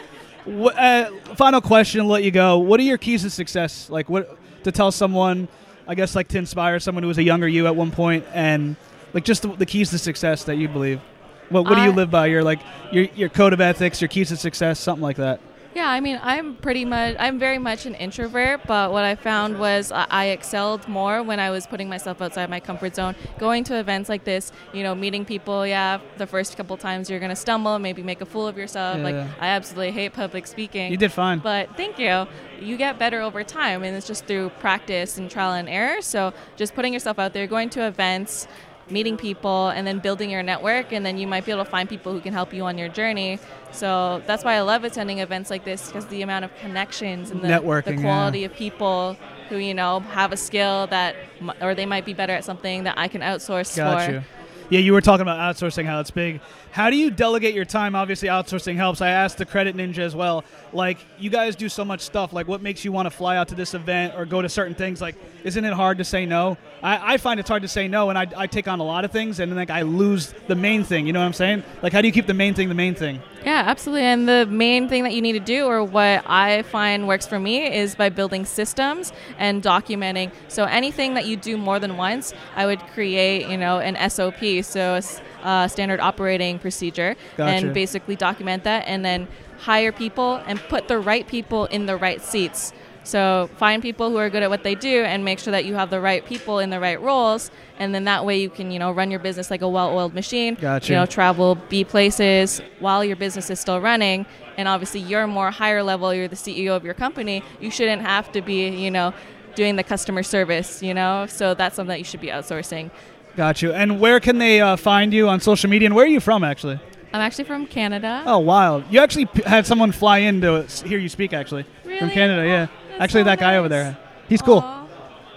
wh- 0.46 0.74
uh, 0.74 1.10
final 1.34 1.60
question, 1.60 2.08
let 2.08 2.24
you 2.24 2.30
go. 2.30 2.56
What 2.58 2.80
are 2.80 2.84
your 2.84 2.98
keys 2.98 3.22
to 3.24 3.30
success? 3.30 3.90
Like 3.90 4.08
what 4.08 4.38
to 4.64 4.72
tell 4.72 4.90
someone? 4.90 5.48
I 5.86 5.94
guess 5.94 6.16
like 6.16 6.28
to 6.28 6.38
inspire 6.38 6.80
someone 6.80 7.02
who 7.04 7.08
was 7.08 7.18
a 7.18 7.22
younger 7.22 7.46
you 7.46 7.66
at 7.66 7.76
one 7.76 7.90
point, 7.90 8.24
and 8.32 8.74
like 9.12 9.24
just 9.24 9.42
the, 9.42 9.48
the 9.48 9.66
keys 9.66 9.90
to 9.90 9.98
success 9.98 10.44
that 10.44 10.56
you 10.56 10.66
believe. 10.68 11.00
What 11.48 11.64
what 11.64 11.74
do 11.76 11.82
you 11.82 11.92
live 11.92 12.10
by? 12.10 12.26
Your 12.26 12.42
like 12.42 12.60
your 12.90 13.04
your 13.14 13.28
code 13.28 13.52
of 13.52 13.60
ethics, 13.60 14.00
your 14.00 14.08
keys 14.08 14.28
to 14.28 14.36
success, 14.36 14.78
something 14.80 15.02
like 15.02 15.16
that. 15.16 15.40
Yeah, 15.76 15.90
I 15.90 16.00
mean, 16.00 16.18
I'm 16.22 16.54
pretty 16.54 16.86
much, 16.86 17.16
I'm 17.18 17.38
very 17.38 17.58
much 17.58 17.84
an 17.84 17.94
introvert, 17.96 18.62
but 18.66 18.92
what 18.92 19.04
I 19.04 19.14
found 19.14 19.58
was 19.58 19.92
I 19.92 20.06
I 20.08 20.24
excelled 20.28 20.88
more 20.88 21.22
when 21.22 21.38
I 21.38 21.50
was 21.50 21.66
putting 21.66 21.86
myself 21.86 22.22
outside 22.22 22.48
my 22.48 22.60
comfort 22.60 22.96
zone. 22.96 23.14
Going 23.38 23.62
to 23.64 23.78
events 23.78 24.08
like 24.08 24.24
this, 24.24 24.52
you 24.72 24.82
know, 24.82 24.94
meeting 24.94 25.26
people, 25.26 25.66
yeah, 25.66 25.98
the 26.16 26.26
first 26.26 26.56
couple 26.56 26.78
times 26.78 27.10
you're 27.10 27.18
going 27.18 27.28
to 27.28 27.36
stumble, 27.36 27.78
maybe 27.78 28.02
make 28.02 28.22
a 28.22 28.24
fool 28.24 28.46
of 28.46 28.56
yourself. 28.56 29.02
Like, 29.02 29.16
Yeah. 29.16 29.28
I 29.38 29.48
absolutely 29.48 29.92
hate 29.92 30.14
public 30.14 30.46
speaking. 30.46 30.90
You 30.90 30.96
did 30.96 31.12
fine. 31.12 31.40
But 31.40 31.76
thank 31.76 31.98
you. 31.98 32.26
You 32.58 32.78
get 32.78 32.98
better 32.98 33.20
over 33.20 33.44
time, 33.44 33.82
and 33.82 33.94
it's 33.94 34.06
just 34.06 34.24
through 34.24 34.48
practice 34.58 35.18
and 35.18 35.30
trial 35.30 35.52
and 35.52 35.68
error. 35.68 36.00
So 36.00 36.32
just 36.56 36.74
putting 36.74 36.94
yourself 36.94 37.18
out 37.18 37.34
there, 37.34 37.46
going 37.46 37.68
to 37.76 37.86
events, 37.86 38.48
meeting 38.90 39.16
people, 39.16 39.68
and 39.68 39.86
then 39.86 39.98
building 39.98 40.30
your 40.30 40.42
network, 40.42 40.92
and 40.92 41.04
then 41.04 41.18
you 41.18 41.26
might 41.26 41.44
be 41.44 41.52
able 41.52 41.64
to 41.64 41.70
find 41.70 41.88
people 41.88 42.12
who 42.12 42.20
can 42.20 42.32
help 42.32 42.52
you 42.52 42.64
on 42.64 42.78
your 42.78 42.88
journey. 42.88 43.38
So 43.72 44.22
that's 44.26 44.44
why 44.44 44.54
I 44.54 44.60
love 44.60 44.84
attending 44.84 45.18
events 45.18 45.50
like 45.50 45.64
this 45.64 45.86
because 45.86 46.06
the 46.06 46.22
amount 46.22 46.44
of 46.44 46.56
connections 46.58 47.30
and 47.30 47.42
the, 47.42 47.48
Networking, 47.48 47.96
the 47.96 48.02
quality 48.02 48.44
of 48.44 48.54
people 48.54 49.16
who 49.48 49.56
you 49.56 49.74
know 49.74 50.00
have 50.00 50.32
a 50.32 50.36
skill 50.36 50.86
that, 50.88 51.16
or 51.60 51.74
they 51.74 51.86
might 51.86 52.04
be 52.04 52.14
better 52.14 52.32
at 52.32 52.44
something 52.44 52.84
that 52.84 52.96
I 52.98 53.08
can 53.08 53.20
outsource 53.20 53.76
Got 53.76 54.06
for. 54.06 54.12
you. 54.12 54.22
Yeah, 54.68 54.80
you 54.80 54.92
were 54.92 55.00
talking 55.00 55.22
about 55.22 55.38
outsourcing, 55.38 55.84
how 55.84 56.00
it's 56.00 56.10
big. 56.10 56.40
How 56.72 56.90
do 56.90 56.96
you 56.96 57.10
delegate 57.10 57.54
your 57.54 57.64
time? 57.64 57.94
Obviously, 57.94 58.28
outsourcing 58.28 58.74
helps. 58.74 59.00
I 59.00 59.10
asked 59.10 59.38
the 59.38 59.46
Credit 59.46 59.76
Ninja 59.76 60.00
as 60.00 60.16
well. 60.16 60.44
Like, 60.72 60.98
you 61.18 61.30
guys 61.30 61.54
do 61.54 61.68
so 61.68 61.84
much 61.84 62.00
stuff. 62.00 62.32
Like, 62.32 62.48
what 62.48 62.62
makes 62.62 62.84
you 62.84 62.90
want 62.90 63.06
to 63.06 63.10
fly 63.10 63.36
out 63.36 63.46
to 63.48 63.54
this 63.54 63.74
event 63.74 64.14
or 64.16 64.26
go 64.26 64.42
to 64.42 64.48
certain 64.48 64.74
things? 64.74 65.00
Like, 65.00 65.14
isn't 65.44 65.64
it 65.64 65.72
hard 65.72 65.98
to 65.98 66.04
say 66.04 66.26
no? 66.26 66.58
I, 66.82 67.14
I 67.14 67.16
find 67.16 67.38
it's 67.38 67.48
hard 67.48 67.62
to 67.62 67.68
say 67.68 67.86
no, 67.86 68.10
and 68.10 68.18
I, 68.18 68.26
I 68.36 68.46
take 68.48 68.66
on 68.66 68.80
a 68.80 68.84
lot 68.84 69.04
of 69.04 69.12
things, 69.12 69.38
and 69.38 69.52
then 69.52 69.56
like 69.56 69.70
I 69.70 69.82
lose 69.82 70.34
the 70.48 70.56
main 70.56 70.82
thing. 70.82 71.06
You 71.06 71.12
know 71.12 71.20
what 71.20 71.26
I'm 71.26 71.32
saying? 71.32 71.62
Like, 71.82 71.92
how 71.92 72.00
do 72.00 72.08
you 72.08 72.12
keep 72.12 72.26
the 72.26 72.34
main 72.34 72.54
thing 72.54 72.68
the 72.68 72.74
main 72.74 72.96
thing? 72.96 73.22
Yeah, 73.46 73.62
absolutely. 73.64 74.02
And 74.02 74.28
the 74.28 74.44
main 74.46 74.88
thing 74.88 75.04
that 75.04 75.14
you 75.14 75.22
need 75.22 75.34
to 75.34 75.40
do, 75.40 75.66
or 75.66 75.84
what 75.84 76.24
I 76.26 76.62
find 76.62 77.06
works 77.06 77.28
for 77.28 77.38
me, 77.38 77.72
is 77.72 77.94
by 77.94 78.08
building 78.08 78.44
systems 78.44 79.12
and 79.38 79.62
documenting. 79.62 80.32
So 80.48 80.64
anything 80.64 81.14
that 81.14 81.26
you 81.26 81.36
do 81.36 81.56
more 81.56 81.78
than 81.78 81.96
once, 81.96 82.34
I 82.56 82.66
would 82.66 82.80
create, 82.88 83.48
you 83.48 83.56
know, 83.56 83.78
an 83.78 84.10
SOP, 84.10 84.64
so 84.64 84.98
a 85.44 85.46
uh, 85.46 85.68
standard 85.68 86.00
operating 86.00 86.58
procedure, 86.58 87.14
Gotcha. 87.36 87.66
and 87.66 87.72
basically 87.72 88.16
document 88.16 88.64
that, 88.64 88.82
and 88.88 89.04
then 89.04 89.28
hire 89.58 89.92
people 89.92 90.42
and 90.48 90.58
put 90.68 90.88
the 90.88 90.98
right 90.98 91.26
people 91.28 91.66
in 91.66 91.86
the 91.86 91.96
right 91.96 92.20
seats. 92.20 92.72
So 93.06 93.48
find 93.56 93.80
people 93.80 94.10
who 94.10 94.16
are 94.16 94.28
good 94.28 94.42
at 94.42 94.50
what 94.50 94.64
they 94.64 94.74
do 94.74 95.04
and 95.04 95.24
make 95.24 95.38
sure 95.38 95.52
that 95.52 95.64
you 95.64 95.74
have 95.74 95.90
the 95.90 96.00
right 96.00 96.26
people 96.26 96.58
in 96.58 96.70
the 96.70 96.80
right 96.80 97.00
roles, 97.00 97.52
and 97.78 97.94
then 97.94 98.02
that 98.04 98.24
way 98.26 98.40
you 98.40 98.50
can, 98.50 98.72
you 98.72 98.80
know, 98.80 98.90
run 98.90 99.12
your 99.12 99.20
business 99.20 99.48
like 99.48 99.62
a 99.62 99.68
well-oiled 99.68 100.12
machine. 100.12 100.56
Gotcha. 100.56 100.92
You 100.92 100.98
know, 100.98 101.06
travel, 101.06 101.54
be 101.54 101.84
places 101.84 102.60
while 102.80 103.04
your 103.04 103.14
business 103.14 103.48
is 103.48 103.60
still 103.60 103.80
running. 103.80 104.26
And 104.56 104.66
obviously, 104.66 105.00
you're 105.00 105.26
more 105.28 105.52
higher 105.52 105.84
level. 105.84 106.12
You're 106.12 106.26
the 106.26 106.34
CEO 106.34 106.74
of 106.74 106.84
your 106.84 106.94
company. 106.94 107.44
You 107.60 107.70
shouldn't 107.70 108.02
have 108.02 108.32
to 108.32 108.42
be, 108.42 108.68
you 108.70 108.90
know, 108.90 109.14
doing 109.54 109.76
the 109.76 109.84
customer 109.84 110.24
service. 110.24 110.82
You 110.82 110.92
know, 110.94 111.26
so 111.28 111.54
that's 111.54 111.76
something 111.76 111.90
that 111.90 111.98
you 111.98 112.04
should 112.04 112.20
be 112.20 112.28
outsourcing. 112.28 112.90
Got 113.36 113.62
you. 113.62 113.72
And 113.72 114.00
where 114.00 114.18
can 114.18 114.38
they 114.38 114.60
uh, 114.60 114.74
find 114.74 115.12
you 115.12 115.28
on 115.28 115.40
social 115.40 115.70
media? 115.70 115.86
And 115.86 115.94
where 115.94 116.06
are 116.06 116.08
you 116.08 116.20
from, 116.20 116.42
actually? 116.42 116.80
I'm 117.12 117.20
actually 117.20 117.44
from 117.44 117.66
Canada. 117.66 118.24
Oh, 118.26 118.38
wild. 118.40 118.84
You 118.90 118.98
actually 118.98 119.26
p- 119.26 119.42
had 119.42 119.64
someone 119.64 119.92
fly 119.92 120.18
in 120.18 120.40
to 120.40 120.62
hear 120.84 120.98
you 120.98 121.08
speak, 121.08 121.32
actually. 121.32 121.64
From 121.98 122.10
Canada, 122.10 122.46
yeah. 122.46 122.66
That's 122.98 123.04
Actually, 123.04 123.20
so 123.22 123.24
that 123.24 123.38
guy 123.38 123.56
over 123.56 123.68
there. 123.68 123.98
He's 124.28 124.42
cool. 124.42 124.58
Aw, 124.58 124.86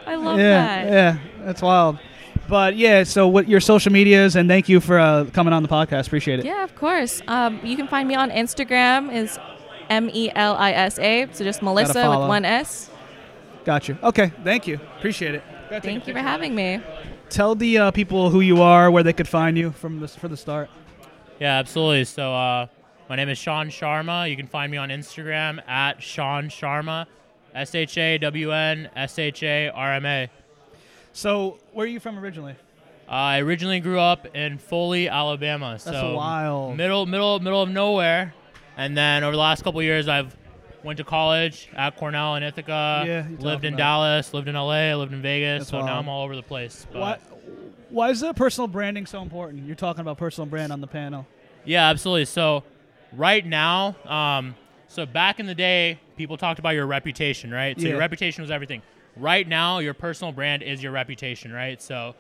I 0.07 0.15
love 0.15 0.39
yeah, 0.39 0.83
that. 0.83 0.91
yeah, 0.91 1.45
that's 1.45 1.61
wild. 1.61 1.99
But 2.47 2.75
yeah, 2.75 3.03
so 3.03 3.27
what 3.27 3.47
your 3.47 3.59
social 3.59 3.91
medias 3.91 4.35
and 4.35 4.49
thank 4.49 4.67
you 4.69 4.79
for 4.79 4.97
uh, 4.97 5.25
coming 5.33 5.53
on 5.53 5.61
the 5.61 5.69
podcast. 5.69 6.07
Appreciate 6.07 6.39
it. 6.39 6.45
Yeah, 6.45 6.63
of 6.63 6.73
course. 6.75 7.21
Um, 7.27 7.59
you 7.63 7.75
can 7.75 7.87
find 7.87 8.07
me 8.07 8.15
on 8.15 8.31
Instagram 8.31 9.13
is 9.13 9.37
M 9.89 10.09
E 10.11 10.31
L 10.33 10.55
I 10.55 10.71
S 10.71 10.97
A. 10.99 11.27
So 11.31 11.43
just 11.43 11.61
Melissa 11.61 12.09
with 12.09 12.27
one 12.27 12.45
S. 12.45 12.89
Got 13.65 13.87
you. 13.87 13.97
Okay, 14.01 14.31
thank 14.43 14.65
you. 14.65 14.79
Appreciate 14.97 15.35
it. 15.35 15.43
Gotta 15.69 15.75
take 15.75 15.77
a 15.77 15.81
Thank 15.81 16.07
you 16.07 16.13
for 16.13 16.19
having 16.21 16.55
me. 16.55 16.81
Tell 17.29 17.53
the 17.53 17.77
uh, 17.77 17.91
people 17.91 18.31
who 18.31 18.39
you 18.41 18.61
are, 18.63 18.89
where 18.89 19.03
they 19.03 19.13
could 19.13 19.27
find 19.27 19.55
you 19.55 19.71
from 19.71 19.99
the, 19.99 20.07
for 20.07 20.27
the 20.27 20.37
start. 20.37 20.69
Yeah, 21.39 21.59
absolutely. 21.59 22.05
So 22.05 22.33
uh, 22.33 22.65
My 23.07 23.15
name 23.15 23.29
is 23.29 23.37
Shawn 23.37 23.69
Sharma. 23.69 24.27
You 24.29 24.35
can 24.35 24.47
find 24.47 24.71
me 24.71 24.77
on 24.77 24.89
Instagram 24.89 25.61
at 25.67 26.01
Shawn 26.01 26.49
Sharma, 26.49 27.05
S 27.59 27.75
H 27.75 27.97
A 27.97 28.17
W 28.17 28.51
N 28.51 28.89
S 28.95 29.19
H 29.19 29.43
A 29.43 29.69
R 29.69 29.93
M 29.93 30.05
A. 30.05 30.29
So, 31.11 31.57
where 31.73 31.85
are 31.85 31.89
you 31.89 31.99
from 31.99 32.17
originally? 32.17 32.55
I 33.07 33.39
originally 33.39 33.79
grew 33.79 33.99
up 33.99 34.35
in 34.35 34.59
Foley, 34.59 35.09
Alabama. 35.09 35.71
That's 35.71 35.83
so 35.83 36.15
wild. 36.15 36.77
Middle, 36.77 37.05
middle, 37.05 37.39
middle 37.39 37.61
of 37.61 37.69
nowhere. 37.69 38.33
And 38.77 38.95
then 38.95 39.23
over 39.23 39.31
the 39.33 39.41
last 39.41 39.63
couple 39.63 39.81
years, 39.81 40.07
I've 40.07 40.35
went 40.83 40.97
to 40.97 41.03
college 41.03 41.67
at 41.75 41.97
Cornell 41.97 42.35
in 42.35 42.43
Ithaca. 42.43 43.03
Yeah, 43.05 43.27
lived 43.39 43.65
in 43.65 43.73
about. 43.73 43.77
Dallas, 43.77 44.33
lived 44.33 44.47
in 44.47 44.55
LA, 44.55 44.93
lived 44.95 45.11
in 45.11 45.21
Vegas. 45.21 45.61
That's 45.61 45.71
so 45.71 45.85
now. 45.85 45.99
I'm 45.99 46.07
all 46.07 46.23
over 46.23 46.35
the 46.35 46.43
place. 46.43 46.85
But 46.93 47.01
Why, 47.01 47.17
why 47.89 48.09
is 48.11 48.21
the 48.21 48.33
personal 48.33 48.67
branding 48.67 49.05
so 49.05 49.21
important? 49.21 49.65
You're 49.65 49.75
talking 49.75 50.01
about 50.01 50.17
personal 50.17 50.45
brand 50.45 50.71
on 50.71 50.79
the 50.79 50.87
panel. 50.87 51.27
Yeah, 51.65 51.89
absolutely. 51.89 52.25
So 52.25 52.63
right 53.11 53.45
now, 53.45 53.95
um, 54.05 54.55
so 54.89 55.05
back 55.05 55.39
in 55.39 55.45
the 55.45 55.55
day, 55.55 55.99
people 56.17 56.35
talked 56.35 56.59
about 56.59 56.71
your 56.71 56.87
reputation, 56.87 57.51
right? 57.51 57.77
So 57.79 57.83
Yeah. 57.83 57.91
your 57.91 57.99
reputation 57.99 58.41
was 58.41 58.51
everything. 58.51 58.81
Right 59.15 59.47
now, 59.47 59.79
your 59.79 59.93
personal 59.93 60.31
brand 60.33 60.63
is 60.63 60.81
your 60.83 60.91
reputation, 60.91 61.53
right? 61.53 61.81
So 61.81 62.15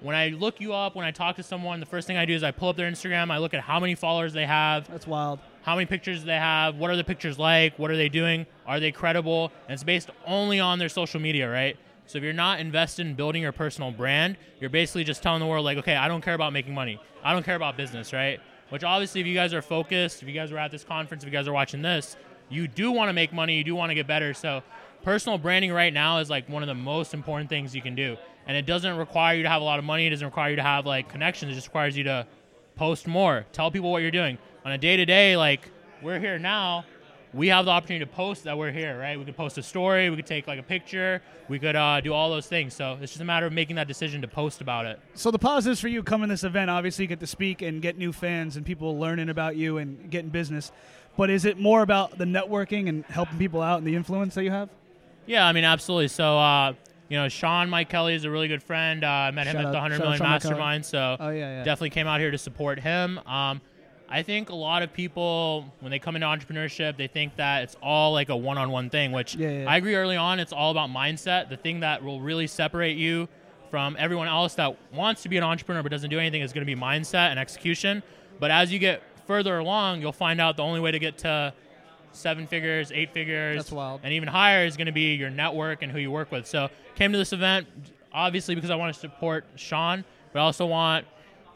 when 0.00 0.16
I 0.16 0.28
look 0.28 0.60
you 0.60 0.72
up, 0.74 0.96
when 0.96 1.04
I 1.06 1.12
talk 1.12 1.36
to 1.36 1.42
someone, 1.42 1.78
the 1.78 1.86
first 1.86 2.06
thing 2.06 2.16
I 2.16 2.24
do 2.24 2.34
is 2.34 2.42
I 2.42 2.50
pull 2.50 2.68
up 2.68 2.76
their 2.76 2.90
Instagram. 2.90 3.30
I 3.30 3.38
look 3.38 3.54
at 3.54 3.60
how 3.60 3.78
many 3.78 3.94
followers 3.94 4.32
they 4.32 4.46
have, 4.46 4.88
That's 4.88 5.06
wild. 5.06 5.38
how 5.62 5.76
many 5.76 5.86
pictures 5.86 6.24
they 6.24 6.36
have, 6.36 6.76
what 6.76 6.90
are 6.90 6.96
the 6.96 7.04
pictures 7.04 7.38
like, 7.38 7.78
what 7.78 7.90
are 7.90 7.96
they 7.96 8.08
doing, 8.08 8.46
are 8.66 8.80
they 8.80 8.90
credible, 8.92 9.52
and 9.68 9.74
it's 9.74 9.84
based 9.84 10.10
only 10.26 10.58
on 10.58 10.78
their 10.78 10.88
social 10.88 11.20
media, 11.20 11.50
right? 11.50 11.76
So 12.06 12.18
if 12.18 12.24
you're 12.24 12.32
not 12.32 12.58
invested 12.58 13.06
in 13.06 13.14
building 13.14 13.42
your 13.42 13.52
personal 13.52 13.92
brand, 13.92 14.36
you're 14.58 14.70
basically 14.70 15.04
just 15.04 15.22
telling 15.22 15.38
the 15.38 15.46
world 15.46 15.64
like, 15.64 15.78
okay, 15.78 15.94
I 15.94 16.08
don't 16.08 16.22
care 16.24 16.34
about 16.34 16.52
making 16.52 16.74
money, 16.74 16.98
I 17.22 17.32
don't 17.32 17.44
care 17.44 17.54
about 17.54 17.76
business, 17.76 18.12
right? 18.12 18.40
Which 18.70 18.84
obviously, 18.84 19.20
if 19.20 19.26
you 19.26 19.34
guys 19.34 19.52
are 19.52 19.62
focused, 19.62 20.22
if 20.22 20.28
you 20.28 20.34
guys 20.34 20.50
were 20.50 20.58
at 20.58 20.70
this 20.70 20.84
conference, 20.84 21.22
if 21.22 21.28
you 21.28 21.36
guys 21.36 21.46
are 21.46 21.52
watching 21.52 21.82
this, 21.82 22.16
you 22.48 22.66
do 22.66 22.90
want 22.90 23.08
to 23.08 23.12
make 23.12 23.32
money, 23.32 23.56
you 23.56 23.64
do 23.64 23.74
want 23.74 23.90
to 23.90 23.94
get 23.94 24.06
better. 24.06 24.34
So 24.34 24.62
personal 25.02 25.38
branding 25.38 25.72
right 25.72 25.92
now 25.92 26.18
is 26.18 26.30
like 26.30 26.48
one 26.48 26.62
of 26.62 26.66
the 26.66 26.74
most 26.74 27.14
important 27.14 27.48
things 27.48 27.74
you 27.74 27.82
can 27.82 27.94
do, 27.94 28.16
and 28.46 28.56
it 28.56 28.66
doesn't 28.66 28.96
require 28.96 29.36
you 29.36 29.42
to 29.42 29.48
have 29.48 29.62
a 29.62 29.64
lot 29.64 29.78
of 29.78 29.84
money. 29.84 30.06
It 30.06 30.10
doesn't 30.10 30.26
require 30.26 30.50
you 30.50 30.56
to 30.56 30.62
have 30.62 30.86
like 30.86 31.08
connections. 31.08 31.52
It 31.52 31.54
just 31.54 31.68
requires 31.68 31.96
you 31.96 32.04
to 32.04 32.26
post 32.80 33.06
more 33.06 33.44
tell 33.52 33.70
people 33.70 33.92
what 33.92 34.00
you're 34.00 34.10
doing 34.10 34.38
on 34.64 34.72
a 34.72 34.78
day 34.78 34.96
to 34.96 35.04
day 35.04 35.36
like 35.36 35.68
we're 36.00 36.18
here 36.18 36.38
now 36.38 36.82
we 37.32 37.48
have 37.48 37.64
the 37.64 37.70
opportunity 37.70 38.04
to 38.04 38.10
post 38.10 38.44
that 38.44 38.56
we're 38.58 38.72
here 38.72 38.98
right 38.98 39.18
we 39.18 39.24
could 39.24 39.36
post 39.36 39.56
a 39.58 39.62
story 39.62 40.10
we 40.10 40.16
could 40.16 40.26
take 40.26 40.46
like 40.48 40.58
a 40.58 40.62
picture 40.62 41.22
we 41.48 41.58
could 41.58 41.76
uh, 41.76 42.00
do 42.00 42.12
all 42.12 42.28
those 42.30 42.46
things 42.46 42.74
so 42.74 42.98
it's 43.00 43.12
just 43.12 43.20
a 43.20 43.24
matter 43.24 43.46
of 43.46 43.52
making 43.52 43.76
that 43.76 43.86
decision 43.88 44.20
to 44.20 44.28
post 44.28 44.60
about 44.60 44.84
it 44.86 44.98
So 45.14 45.30
the 45.30 45.38
positives 45.38 45.80
for 45.80 45.88
you 45.88 46.02
coming 46.02 46.28
to 46.28 46.32
this 46.34 46.44
event, 46.44 46.70
obviously 46.70 47.04
you 47.04 47.08
get 47.08 47.20
to 47.20 47.26
speak 47.26 47.62
and 47.62 47.80
get 47.80 47.96
new 47.98 48.12
fans 48.12 48.56
and 48.56 48.66
people 48.66 48.98
learning 48.98 49.28
about 49.28 49.56
you 49.56 49.78
and 49.78 50.10
getting 50.10 50.30
business. 50.30 50.72
But 51.16 51.30
is 51.30 51.44
it 51.44 51.58
more 51.58 51.82
about 51.82 52.18
the 52.18 52.24
networking 52.24 52.88
and 52.88 53.04
helping 53.06 53.38
people 53.38 53.60
out 53.62 53.78
and 53.78 53.86
the 53.86 53.94
influence 53.96 54.34
that 54.34 54.44
you 54.44 54.50
have? 54.50 54.68
yeah 55.26 55.46
i 55.46 55.52
mean 55.52 55.64
absolutely 55.64 56.08
so 56.08 56.38
uh, 56.38 56.72
you 57.08 57.16
know 57.16 57.28
sean 57.28 57.68
mike 57.68 57.88
kelly 57.90 58.14
is 58.14 58.24
a 58.24 58.30
really 58.30 58.48
good 58.48 58.62
friend 58.62 59.04
uh, 59.04 59.08
i 59.08 59.30
met 59.30 59.46
him 59.46 59.56
at 59.56 59.62
the 59.62 59.68
out- 59.68 59.74
100 59.82 59.94
out 59.96 60.00
million 60.00 60.18
Sean 60.18 60.28
Mike 60.30 60.42
Kelly. 60.42 60.52
mastermind 60.54 60.86
so 60.86 61.16
Oh 61.20 61.28
yeah, 61.28 61.58
yeah. 61.58 61.62
definitely 61.64 61.90
came 61.90 62.06
out 62.06 62.18
here 62.20 62.30
to 62.30 62.38
support 62.38 62.80
him. 62.80 63.18
Um, 63.26 63.60
I 64.10 64.22
think 64.22 64.50
a 64.50 64.54
lot 64.54 64.82
of 64.82 64.92
people, 64.92 65.72
when 65.80 65.90
they 65.90 65.98
come 65.98 66.16
into 66.16 66.26
entrepreneurship, 66.26 66.96
they 66.96 67.06
think 67.06 67.36
that 67.36 67.62
it's 67.62 67.76
all 67.82 68.12
like 68.12 68.28
a 68.28 68.36
one-on-one 68.36 68.90
thing. 68.90 69.12
Which 69.12 69.34
Yeah, 69.36 69.50
yeah. 69.50 69.70
I 69.70 69.76
agree. 69.76 69.94
Early 69.94 70.16
on, 70.16 70.40
it's 70.40 70.52
all 70.52 70.70
about 70.70 70.90
mindset. 70.90 71.48
The 71.48 71.56
thing 71.56 71.80
that 71.80 72.02
will 72.02 72.20
really 72.20 72.46
separate 72.46 72.96
you 72.96 73.28
from 73.70 73.96
everyone 73.98 74.26
else 74.26 74.54
that 74.56 74.76
wants 74.92 75.22
to 75.22 75.28
be 75.28 75.36
an 75.36 75.44
entrepreneur 75.44 75.82
but 75.82 75.92
doesn't 75.92 76.10
do 76.10 76.18
anything 76.18 76.42
is 76.42 76.52
going 76.52 76.66
to 76.66 76.74
be 76.74 76.80
mindset 76.80 77.30
and 77.30 77.38
execution. 77.38 78.02
But 78.40 78.50
as 78.50 78.72
you 78.72 78.78
get 78.80 79.02
further 79.26 79.58
along, 79.58 80.00
you'll 80.00 80.12
find 80.12 80.40
out 80.40 80.56
the 80.56 80.64
only 80.64 80.80
way 80.80 80.90
to 80.90 80.98
get 80.98 81.18
to 81.18 81.54
seven 82.10 82.48
figures, 82.48 82.90
eight 82.92 83.12
figures, 83.12 83.58
and 84.02 84.12
even 84.12 84.28
higher 84.28 84.64
is 84.66 84.76
going 84.76 84.86
to 84.86 84.92
be 84.92 85.14
your 85.14 85.30
network 85.30 85.82
and 85.82 85.92
who 85.92 86.00
you 86.00 86.10
work 86.10 86.32
with. 86.32 86.46
So 86.46 86.68
came 86.96 87.12
to 87.12 87.18
this 87.18 87.32
event 87.32 87.68
obviously 88.12 88.54
because 88.54 88.70
I 88.70 88.74
want 88.74 88.92
to 88.92 89.00
support 89.00 89.44
Sean, 89.56 90.04
but 90.32 90.40
I 90.40 90.42
also 90.42 90.66
want 90.66 91.06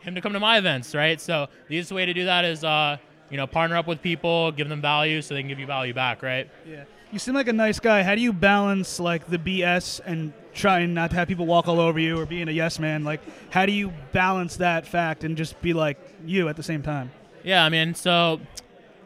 him 0.04 0.14
to 0.14 0.20
come 0.20 0.32
to 0.34 0.40
my 0.40 0.58
events, 0.58 0.94
right? 0.94 1.20
So 1.20 1.48
the 1.68 1.74
easiest 1.74 1.92
way 1.92 2.06
to 2.06 2.14
do 2.14 2.26
that 2.26 2.44
is, 2.44 2.62
uh, 2.62 2.98
you 3.30 3.36
know, 3.36 3.46
partner 3.46 3.76
up 3.76 3.86
with 3.86 4.02
people, 4.02 4.52
give 4.52 4.68
them 4.68 4.80
value 4.80 5.22
so 5.22 5.34
they 5.34 5.40
can 5.40 5.48
give 5.48 5.58
you 5.58 5.66
value 5.66 5.94
back, 5.94 6.22
right? 6.22 6.48
Yeah. 6.66 6.84
You 7.10 7.18
seem 7.18 7.34
like 7.34 7.48
a 7.48 7.52
nice 7.52 7.80
guy. 7.80 8.02
How 8.02 8.14
do 8.14 8.20
you 8.20 8.32
balance 8.32 9.00
like 9.00 9.26
the 9.26 9.38
BS 9.38 10.00
and 10.04 10.32
trying 10.52 10.94
not 10.94 11.10
to 11.10 11.16
have 11.16 11.28
people 11.28 11.46
walk 11.46 11.68
all 11.68 11.80
over 11.80 11.98
you 11.98 12.18
or 12.18 12.26
being 12.26 12.48
a 12.48 12.52
yes 12.52 12.78
man? 12.78 13.04
Like, 13.04 13.20
how 13.50 13.66
do 13.66 13.72
you 13.72 13.92
balance 14.12 14.56
that 14.56 14.86
fact 14.86 15.24
and 15.24 15.36
just 15.36 15.60
be 15.62 15.72
like 15.72 15.98
you 16.24 16.48
at 16.48 16.56
the 16.56 16.62
same 16.62 16.82
time? 16.82 17.10
Yeah, 17.42 17.64
I 17.64 17.68
mean, 17.68 17.94
so 17.94 18.40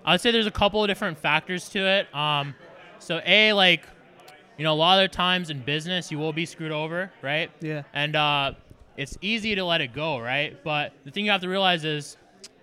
I'd 0.05 0.21
say 0.21 0.31
there's 0.31 0.47
a 0.47 0.51
couple 0.51 0.83
of 0.83 0.89
different 0.89 1.19
factors 1.19 1.69
to 1.71 1.81
it. 1.81 2.15
Um, 2.15 2.55
so 2.99 3.21
a 3.25 3.53
like, 3.53 3.83
you 4.57 4.65
know, 4.65 4.73
a 4.73 4.75
lot 4.75 5.05
of 5.05 5.11
times 5.11 5.51
in 5.51 5.61
business 5.61 6.11
you 6.11 6.19
will 6.19 6.33
be 6.33 6.47
screwed 6.47 6.73
over, 6.73 7.13
right? 7.23 7.51
Yeah. 7.61 7.83
And 7.93 8.17
uh, 8.17 8.55
it's 8.99 9.17
easy 9.23 9.55
to 9.55 9.65
let 9.65 9.81
it 9.81 9.95
go, 9.95 10.19
right? 10.19 10.63
But 10.65 10.93
the 11.05 11.13
thing 11.13 11.25
you 11.25 11.31
have 11.31 11.41
to 11.43 11.49
realize 11.49 11.85
is, 11.85 12.17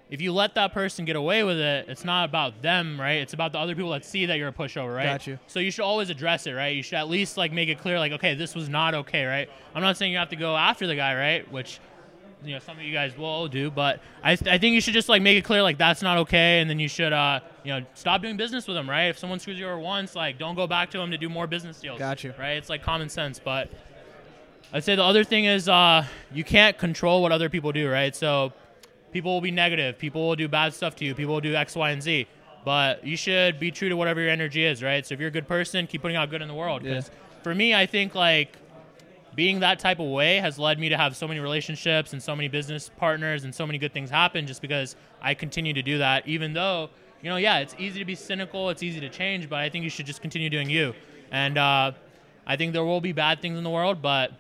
if 0.10 0.22
you 0.22 0.34
let 0.34 0.54
that 0.56 0.74
person 0.74 1.06
get 1.06 1.16
away 1.16 1.44
with 1.44 1.58
it, 1.58 1.88
it's 1.88 2.04
not 2.04 2.26
about 2.26 2.62
them, 2.62 3.00
right? 3.00 3.22
It's 3.22 3.34
about 3.34 3.54
the 3.54 3.58
other 3.58 3.74
people 3.74 3.90
that 3.92 4.06
see 4.06 4.26
that 4.28 4.38
you're 4.38 4.50
a 4.50 4.54
pushover, 4.54 4.94
right? 4.96 5.06
Got 5.06 5.26
you. 5.26 5.40
So 5.48 5.60
you 5.60 5.72
should 5.72 5.86
always 5.86 6.10
address 6.10 6.46
it, 6.46 6.52
right? 6.52 6.76
You 6.76 6.84
should 6.84 6.98
at 6.98 7.08
least 7.08 7.38
like 7.38 7.54
make 7.54 7.70
it 7.70 7.80
clear, 7.80 7.98
like, 7.98 8.12
okay, 8.12 8.36
this 8.36 8.54
was 8.54 8.68
not 8.68 8.94
okay, 8.94 9.26
right? 9.26 9.50
I'm 9.74 9.82
not 9.82 9.98
saying 9.98 10.12
you 10.12 10.18
have 10.18 10.30
to 10.30 10.36
go 10.36 10.56
after 10.56 10.86
the 10.86 10.96
guy, 10.96 11.16
right? 11.16 11.50
Which 11.52 11.80
you 12.44 12.54
know 12.54 12.60
some 12.60 12.78
of 12.78 12.84
you 12.84 12.94
guys 12.94 13.18
will 13.18 13.48
do 13.48 13.72
but 13.72 14.02
I, 14.24 14.34
I 14.34 14.58
think 14.60 14.76
you 14.76 14.82
should 14.82 14.94
just 14.94 15.10
like 15.10 15.22
make 15.22 15.36
it 15.36 15.44
clear 15.44 15.64
like 15.64 15.80
that's 15.80 16.04
not 16.04 16.20
okay 16.20 16.60
and 16.60 16.70
then 16.70 16.80
you 16.80 16.88
should 16.88 17.12
uh 17.12 17.40
you 17.64 17.72
know 17.74 17.86
stop 17.96 18.22
doing 18.22 18.38
business 18.38 18.68
with 18.68 18.76
them 18.76 18.88
right 18.88 19.06
if 19.06 19.18
someone 19.18 19.40
screws 19.40 19.58
you 19.58 19.66
over 19.66 19.80
once 19.80 20.16
like 20.16 20.38
don't 20.38 20.54
go 20.54 20.68
back 20.68 20.92
to 20.92 20.98
them 21.00 21.10
to 21.10 21.18
do 21.18 21.28
more 21.28 21.48
business 21.48 21.80
deals 21.80 21.98
Got 21.98 22.24
you. 22.24 22.36
right 22.38 22.52
it's 22.58 22.70
like 22.70 22.84
common 22.84 23.10
sense 23.10 23.40
but 23.44 23.72
i'd 24.76 24.84
say 24.84 24.96
the 24.96 25.04
other 25.04 25.24
thing 25.24 25.46
is 25.46 25.68
uh 25.68 26.06
you 26.34 26.44
can't 26.44 26.78
control 26.78 27.22
what 27.22 27.32
other 27.32 27.50
people 27.50 27.72
do 27.72 27.90
right? 27.90 28.16
So 28.16 28.54
people 29.12 29.34
will 29.34 29.42
be 29.42 29.52
negative. 29.52 29.98
People 29.98 30.28
will 30.28 30.36
do 30.36 30.48
bad 30.50 30.74
stuff 30.74 30.96
to 30.98 31.06
you. 31.06 31.16
People 31.16 31.34
will 31.36 31.42
do 31.42 31.56
x 31.56 31.76
y 31.76 31.92
and 31.92 32.04
z. 32.04 32.28
But 32.66 33.06
you 33.06 33.16
should 33.16 33.60
be 33.60 33.72
true 33.72 33.90
to 33.90 33.96
whatever 33.96 34.20
your 34.20 34.30
energy 34.30 34.66
is 34.66 34.84
right? 34.84 35.06
So 35.06 35.14
if 35.14 35.20
you're 35.20 35.30
a 35.30 35.38
good 35.40 35.48
person 35.48 35.88
keep 35.88 36.02
putting 36.02 36.18
out 36.18 36.30
good 36.30 36.42
in 36.42 36.48
the 36.48 36.54
world. 36.54 36.84
Yeah. 36.84 36.96
'Cause 36.96 37.12
for 37.44 37.56
me 37.56 37.74
i 37.76 37.86
think 37.86 38.16
like 38.16 38.58
being 39.36 39.60
that 39.60 39.78
type 39.80 40.00
of 40.00 40.08
way 40.08 40.38
has 40.38 40.58
led 40.58 40.80
me 40.80 40.90
to 40.90 40.98
have 40.98 41.16
so 41.16 41.28
many 41.28 41.40
relationships 41.40 42.14
and 42.14 42.24
so 42.24 42.36
many 42.36 42.48
business 42.48 42.90
partners 42.98 43.44
and 43.44 43.54
so 43.54 43.68
many 43.68 43.78
good 43.78 43.94
things 43.94 44.10
happen 44.10 44.48
just 44.48 44.62
because 44.62 44.96
I 45.22 45.34
continue 45.34 45.74
to 45.74 45.82
do 45.82 45.98
that 46.00 46.28
even 46.28 46.54
though 46.54 46.90
you 47.22 47.30
know 47.30 47.38
yeah 47.38 47.60
it's 47.60 47.76
easy 47.78 48.00
to 48.00 48.06
be 48.06 48.16
cynical 48.16 48.70
it's 48.70 48.84
easy 48.84 49.00
to 49.00 49.10
change 49.10 49.48
but 49.50 49.60
I 49.60 49.70
think 49.70 49.84
you 49.84 49.90
should 49.90 50.06
just 50.06 50.22
continue 50.22 50.50
doing 50.50 50.70
you. 50.70 50.94
And 51.32 51.58
uh, 51.58 51.92
I 52.48 52.56
think 52.56 52.74
there 52.74 52.84
will 52.86 53.02
be 53.02 53.12
bad 53.14 53.42
things 53.42 53.58
in 53.58 53.64
the 53.64 53.70
world 53.70 54.02
but 54.02 54.32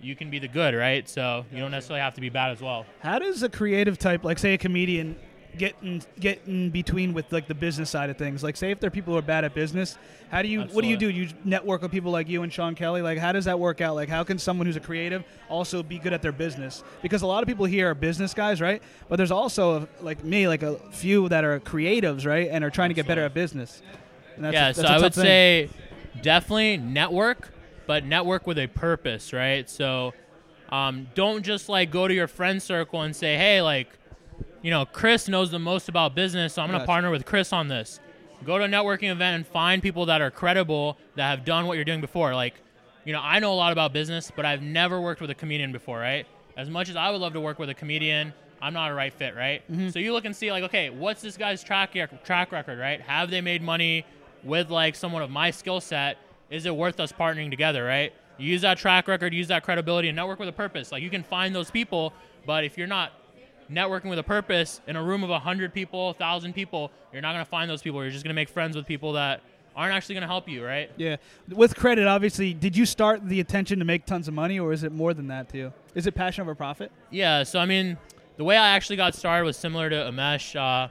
you 0.00 0.14
can 0.16 0.30
be 0.30 0.38
the 0.38 0.48
good 0.48 0.74
right 0.74 1.08
so 1.08 1.44
you 1.52 1.58
don't 1.58 1.70
necessarily 1.70 2.00
have 2.00 2.14
to 2.14 2.20
be 2.20 2.28
bad 2.28 2.50
as 2.50 2.60
well 2.60 2.86
How 3.00 3.18
does 3.18 3.42
a 3.42 3.48
creative 3.48 3.98
type, 3.98 4.24
like 4.24 4.38
say 4.38 4.54
a 4.54 4.58
comedian, 4.58 5.16
get 5.56 5.74
in 5.82 6.02
get 6.20 6.40
in 6.46 6.70
between 6.70 7.12
with 7.14 7.32
like 7.32 7.48
the 7.48 7.54
business 7.54 7.90
side 7.90 8.10
of 8.10 8.16
things? 8.16 8.42
Like 8.44 8.56
say 8.56 8.70
if 8.70 8.78
there 8.80 8.88
are 8.88 8.90
people 8.92 9.12
who 9.14 9.18
are 9.18 9.22
bad 9.22 9.44
at 9.44 9.54
business, 9.54 9.98
how 10.30 10.42
do 10.42 10.48
you 10.48 10.62
what 10.62 10.82
do 10.82 10.88
you 10.88 10.96
do? 10.96 11.10
You 11.10 11.28
network 11.44 11.82
with 11.82 11.90
people 11.90 12.12
like 12.12 12.28
you 12.28 12.42
and 12.42 12.52
Sean 12.52 12.74
Kelly. 12.74 13.02
Like 13.02 13.18
how 13.18 13.32
does 13.32 13.46
that 13.46 13.58
work 13.58 13.80
out? 13.80 13.94
Like 13.96 14.08
how 14.08 14.22
can 14.24 14.38
someone 14.38 14.66
who's 14.66 14.76
a 14.76 14.80
creative 14.80 15.24
also 15.48 15.82
be 15.82 15.98
good 15.98 16.12
at 16.12 16.22
their 16.22 16.32
business? 16.32 16.84
Because 17.02 17.22
a 17.22 17.26
lot 17.26 17.42
of 17.42 17.48
people 17.48 17.64
here 17.64 17.90
are 17.90 17.94
business 17.94 18.34
guys, 18.34 18.60
right? 18.60 18.82
But 19.08 19.16
there's 19.16 19.32
also 19.32 19.88
like 20.00 20.22
me, 20.22 20.46
like 20.46 20.62
a 20.62 20.76
few 20.92 21.28
that 21.30 21.44
are 21.44 21.58
creatives, 21.60 22.24
right, 22.26 22.48
and 22.50 22.62
are 22.62 22.70
trying 22.70 22.90
to 22.90 22.94
get 22.94 23.06
better 23.08 23.24
at 23.24 23.34
business. 23.34 23.82
And 24.36 24.44
that's 24.44 24.54
yeah 24.54 24.68
a, 24.68 24.74
so 24.74 24.82
I 24.84 25.00
would 25.00 25.14
thing. 25.14 25.24
say 25.24 25.70
definitely 26.22 26.76
network 26.76 27.52
but 27.88 28.04
network 28.04 28.46
with 28.46 28.58
a 28.58 28.68
purpose 28.68 29.32
right? 29.32 29.68
So 29.68 30.14
um, 30.70 31.08
don't 31.14 31.42
just 31.42 31.68
like 31.68 31.90
go 31.90 32.06
to 32.06 32.14
your 32.14 32.28
friend 32.28 32.62
circle 32.62 33.02
and 33.02 33.16
say 33.16 33.36
hey 33.36 33.62
like 33.62 33.88
you 34.62 34.70
know 34.70 34.84
chris 34.84 35.26
knows 35.28 35.50
the 35.50 35.58
most 35.58 35.88
about 35.88 36.14
business 36.14 36.54
so 36.54 36.62
i'm 36.62 36.70
Gotcha. 36.70 36.84
partner 36.86 37.10
with 37.10 37.24
chris 37.24 37.52
on 37.52 37.66
this. 37.68 37.98
Go 38.44 38.58
to 38.58 38.64
a 38.64 38.68
networking 38.68 39.10
event 39.10 39.34
and 39.34 39.44
find 39.46 39.82
people 39.82 40.06
that 40.06 40.20
are 40.20 40.30
credible 40.30 40.96
that 41.16 41.30
have 41.30 41.44
done 41.44 41.66
what 41.66 41.74
you're 41.74 41.84
doing 41.84 42.00
before. 42.00 42.34
Like 42.34 42.54
you 43.04 43.12
know 43.14 43.20
i 43.22 43.38
know 43.38 43.52
a 43.52 43.58
lot 43.64 43.72
about 43.72 43.94
business 43.94 44.30
but 44.36 44.44
i've 44.44 44.60
never 44.60 45.00
worked 45.00 45.20
with 45.22 45.30
a 45.30 45.34
comedian 45.34 45.72
before 45.72 45.98
right? 45.98 46.26
As 46.56 46.68
much 46.68 46.90
as 46.90 46.96
i 46.96 47.10
would 47.10 47.20
love 47.22 47.32
to 47.32 47.40
work 47.40 47.58
with 47.58 47.70
a 47.70 47.74
comedian 47.74 48.34
i'm 48.60 48.74
not 48.74 48.90
a 48.90 48.94
right 48.94 49.12
fit 49.14 49.34
right? 49.34 49.62
So 49.90 49.98
you 49.98 50.12
look 50.12 50.26
and 50.26 50.36
see 50.36 50.52
like 50.52 50.64
okay 50.64 50.90
what's 50.90 51.22
this 51.22 51.38
guy's 51.38 51.64
track 51.64 51.96
track 52.24 52.52
record 52.52 52.78
right? 52.78 53.00
Have 53.00 53.30
they 53.30 53.40
made 53.40 53.62
money 53.62 54.04
with 54.44 54.68
like 54.68 54.94
someone 54.94 55.22
of 55.22 55.30
my 55.30 55.50
skill 55.50 55.80
set 55.80 56.18
is 56.50 56.66
it 56.66 56.74
worth 56.74 56.98
us 57.00 57.12
partnering 57.12 57.50
together 57.50 57.84
right 57.84 58.12
you 58.38 58.50
use 58.50 58.62
that 58.62 58.78
track 58.78 59.08
record 59.08 59.32
use 59.34 59.48
that 59.48 59.62
credibility 59.62 60.08
and 60.08 60.16
network 60.16 60.38
with 60.38 60.48
a 60.48 60.52
purpose 60.52 60.92
like 60.92 61.02
you 61.02 61.10
can 61.10 61.22
find 61.22 61.54
those 61.54 61.70
people 61.70 62.12
but 62.46 62.64
if 62.64 62.78
you're 62.78 62.86
not 62.86 63.12
networking 63.70 64.08
with 64.08 64.18
a 64.18 64.22
purpose 64.22 64.80
in 64.86 64.96
a 64.96 65.02
room 65.02 65.22
of 65.22 65.30
100 65.30 65.74
people 65.74 66.06
1000 66.06 66.54
people 66.54 66.90
you're 67.12 67.22
not 67.22 67.32
going 67.32 67.44
to 67.44 67.50
find 67.50 67.68
those 67.70 67.82
people 67.82 68.00
you're 68.02 68.10
just 68.10 68.24
going 68.24 68.34
to 68.34 68.38
make 68.38 68.48
friends 68.48 68.76
with 68.76 68.86
people 68.86 69.12
that 69.12 69.40
aren't 69.76 69.94
actually 69.94 70.14
going 70.14 70.22
to 70.22 70.28
help 70.28 70.48
you 70.48 70.64
right 70.64 70.90
Yeah, 70.96 71.16
with 71.50 71.76
credit, 71.76 72.08
obviously. 72.08 72.52
Did 72.52 72.76
you 72.76 72.84
start 72.84 73.24
the 73.28 73.38
intention 73.38 73.78
to 73.78 73.84
make 73.84 74.06
tons 74.06 74.26
of 74.26 74.34
money, 74.34 74.58
or 74.58 74.72
is 74.72 74.82
it 74.82 74.90
more 74.90 75.14
than 75.14 75.28
that 75.28 75.48
to 75.50 75.56
you? 75.56 75.72
Is 75.94 76.08
it 76.08 76.16
passion 76.16 76.42
over 76.42 76.56
profit? 76.56 76.90
Yeah, 77.10 77.44
so 77.44 77.60
I 77.60 77.64
mean, 77.64 77.96
the 78.38 78.42
way 78.42 78.56
I 78.56 78.70
actually 78.70 78.96
got 78.96 79.14
started 79.14 79.44
was 79.44 79.56
similar 79.56 79.88
to 79.88 79.94
Amesh. 79.94 80.56
Uh, 80.56 80.88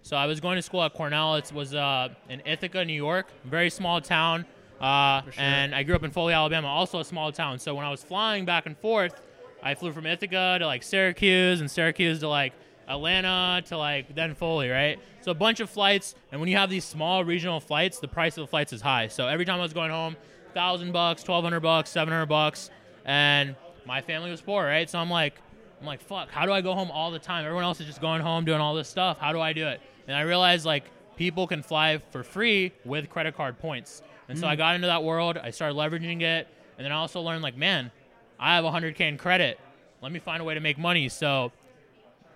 So 0.00 0.16
I 0.16 0.24
was 0.24 0.40
going 0.40 0.56
to 0.56 0.62
school 0.62 0.82
at 0.82 0.94
Cornell. 0.94 1.34
It 1.34 1.52
was 1.52 1.74
uh, 1.74 2.08
in 2.30 2.40
Ithaca, 2.46 2.82
New 2.86 2.94
York, 2.94 3.26
very 3.44 3.68
small 3.68 4.00
town. 4.00 4.46
Uh, 4.84 5.22
And 5.38 5.74
I 5.74 5.82
grew 5.82 5.94
up 5.94 6.04
in 6.04 6.10
Foley, 6.10 6.34
Alabama, 6.34 6.68
also 6.68 7.00
a 7.00 7.04
small 7.04 7.32
town. 7.32 7.58
So 7.58 7.74
when 7.74 7.86
I 7.86 7.90
was 7.90 8.04
flying 8.04 8.44
back 8.44 8.66
and 8.66 8.76
forth, 8.76 9.20
I 9.62 9.74
flew 9.74 9.92
from 9.92 10.04
Ithaca 10.04 10.58
to 10.60 10.66
like 10.66 10.82
Syracuse 10.82 11.60
and 11.60 11.70
Syracuse 11.70 12.20
to 12.20 12.28
like 12.28 12.52
Atlanta 12.86 13.62
to 13.68 13.78
like 13.78 14.14
then 14.14 14.34
Foley, 14.34 14.68
right? 14.68 14.98
So 15.22 15.30
a 15.30 15.34
bunch 15.34 15.60
of 15.60 15.70
flights. 15.70 16.14
And 16.30 16.40
when 16.40 16.50
you 16.50 16.56
have 16.58 16.68
these 16.68 16.84
small 16.84 17.24
regional 17.24 17.60
flights, 17.60 17.98
the 17.98 18.08
price 18.08 18.36
of 18.36 18.42
the 18.42 18.46
flights 18.46 18.74
is 18.74 18.82
high. 18.82 19.08
So 19.08 19.26
every 19.26 19.46
time 19.46 19.58
I 19.58 19.62
was 19.62 19.72
going 19.72 19.90
home, 19.90 20.16
thousand 20.52 20.92
bucks, 20.92 21.22
twelve 21.22 21.44
hundred 21.44 21.60
bucks, 21.60 21.88
seven 21.88 22.12
hundred 22.12 22.26
bucks, 22.26 22.70
and 23.06 23.56
my 23.86 24.02
family 24.02 24.30
was 24.30 24.42
poor, 24.42 24.64
right? 24.64 24.88
So 24.90 24.98
I'm 24.98 25.08
like, 25.10 25.40
I'm 25.80 25.86
like, 25.86 26.02
fuck, 26.02 26.30
how 26.30 26.44
do 26.44 26.52
I 26.52 26.60
go 26.60 26.74
home 26.74 26.90
all 26.90 27.10
the 27.10 27.18
time? 27.18 27.44
Everyone 27.46 27.64
else 27.64 27.80
is 27.80 27.86
just 27.86 28.02
going 28.02 28.20
home 28.20 28.44
doing 28.44 28.60
all 28.60 28.74
this 28.74 28.88
stuff. 28.88 29.18
How 29.18 29.32
do 29.32 29.40
I 29.40 29.54
do 29.54 29.66
it? 29.66 29.80
And 30.06 30.14
I 30.14 30.22
realized 30.22 30.66
like 30.66 30.84
people 31.16 31.46
can 31.46 31.62
fly 31.62 32.02
for 32.10 32.22
free 32.22 32.72
with 32.84 33.08
credit 33.08 33.34
card 33.34 33.58
points. 33.58 34.02
And 34.28 34.38
so 34.38 34.46
I 34.46 34.54
hmm. 34.54 34.58
got 34.58 34.74
into 34.74 34.86
that 34.86 35.04
world. 35.04 35.38
I 35.38 35.50
started 35.50 35.76
leveraging 35.76 36.22
it, 36.22 36.48
and 36.78 36.84
then 36.84 36.92
I 36.92 36.96
also 36.96 37.20
learned 37.20 37.42
like, 37.42 37.56
man, 37.56 37.90
I 38.38 38.56
have 38.56 38.64
100k 38.64 39.00
in 39.00 39.18
credit. 39.18 39.58
Let 40.02 40.12
me 40.12 40.18
find 40.18 40.40
a 40.40 40.44
way 40.44 40.54
to 40.54 40.60
make 40.60 40.78
money. 40.78 41.08
So 41.08 41.52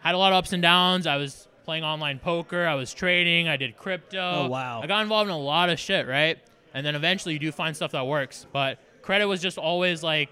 had 0.01 0.15
a 0.15 0.19
lot 0.19 0.33
of 0.33 0.39
ups 0.39 0.53
and 0.53 0.63
downs. 0.63 1.07
I 1.07 1.17
was 1.17 1.49
playing 1.65 1.85
online 1.85 2.19
poker. 2.19 2.67
I 2.67 2.75
was 2.75 2.95
trading. 2.95 3.49
I 3.49 3.57
did 3.57 3.77
crypto. 3.77 4.19
Oh, 4.19 4.49
wow. 4.49 4.81
I 4.83 4.87
got 4.87 5.03
involved 5.03 5.29
in 5.29 5.35
a 5.35 5.39
lot 5.39 5.71
of 5.71 5.79
shit, 5.79 6.07
right? 6.07 6.39
And 6.73 6.87
then 6.87 6.95
eventually 6.95 7.35
you 7.35 7.41
do 7.41 7.53
find 7.53 7.75
stuff 7.75 7.93
that 7.93 8.07
works. 8.07 8.47
But 8.53 8.79
credit 9.03 9.27
was 9.27 9.41
just 9.41 9.59
always 9.59 10.03
like 10.03 10.31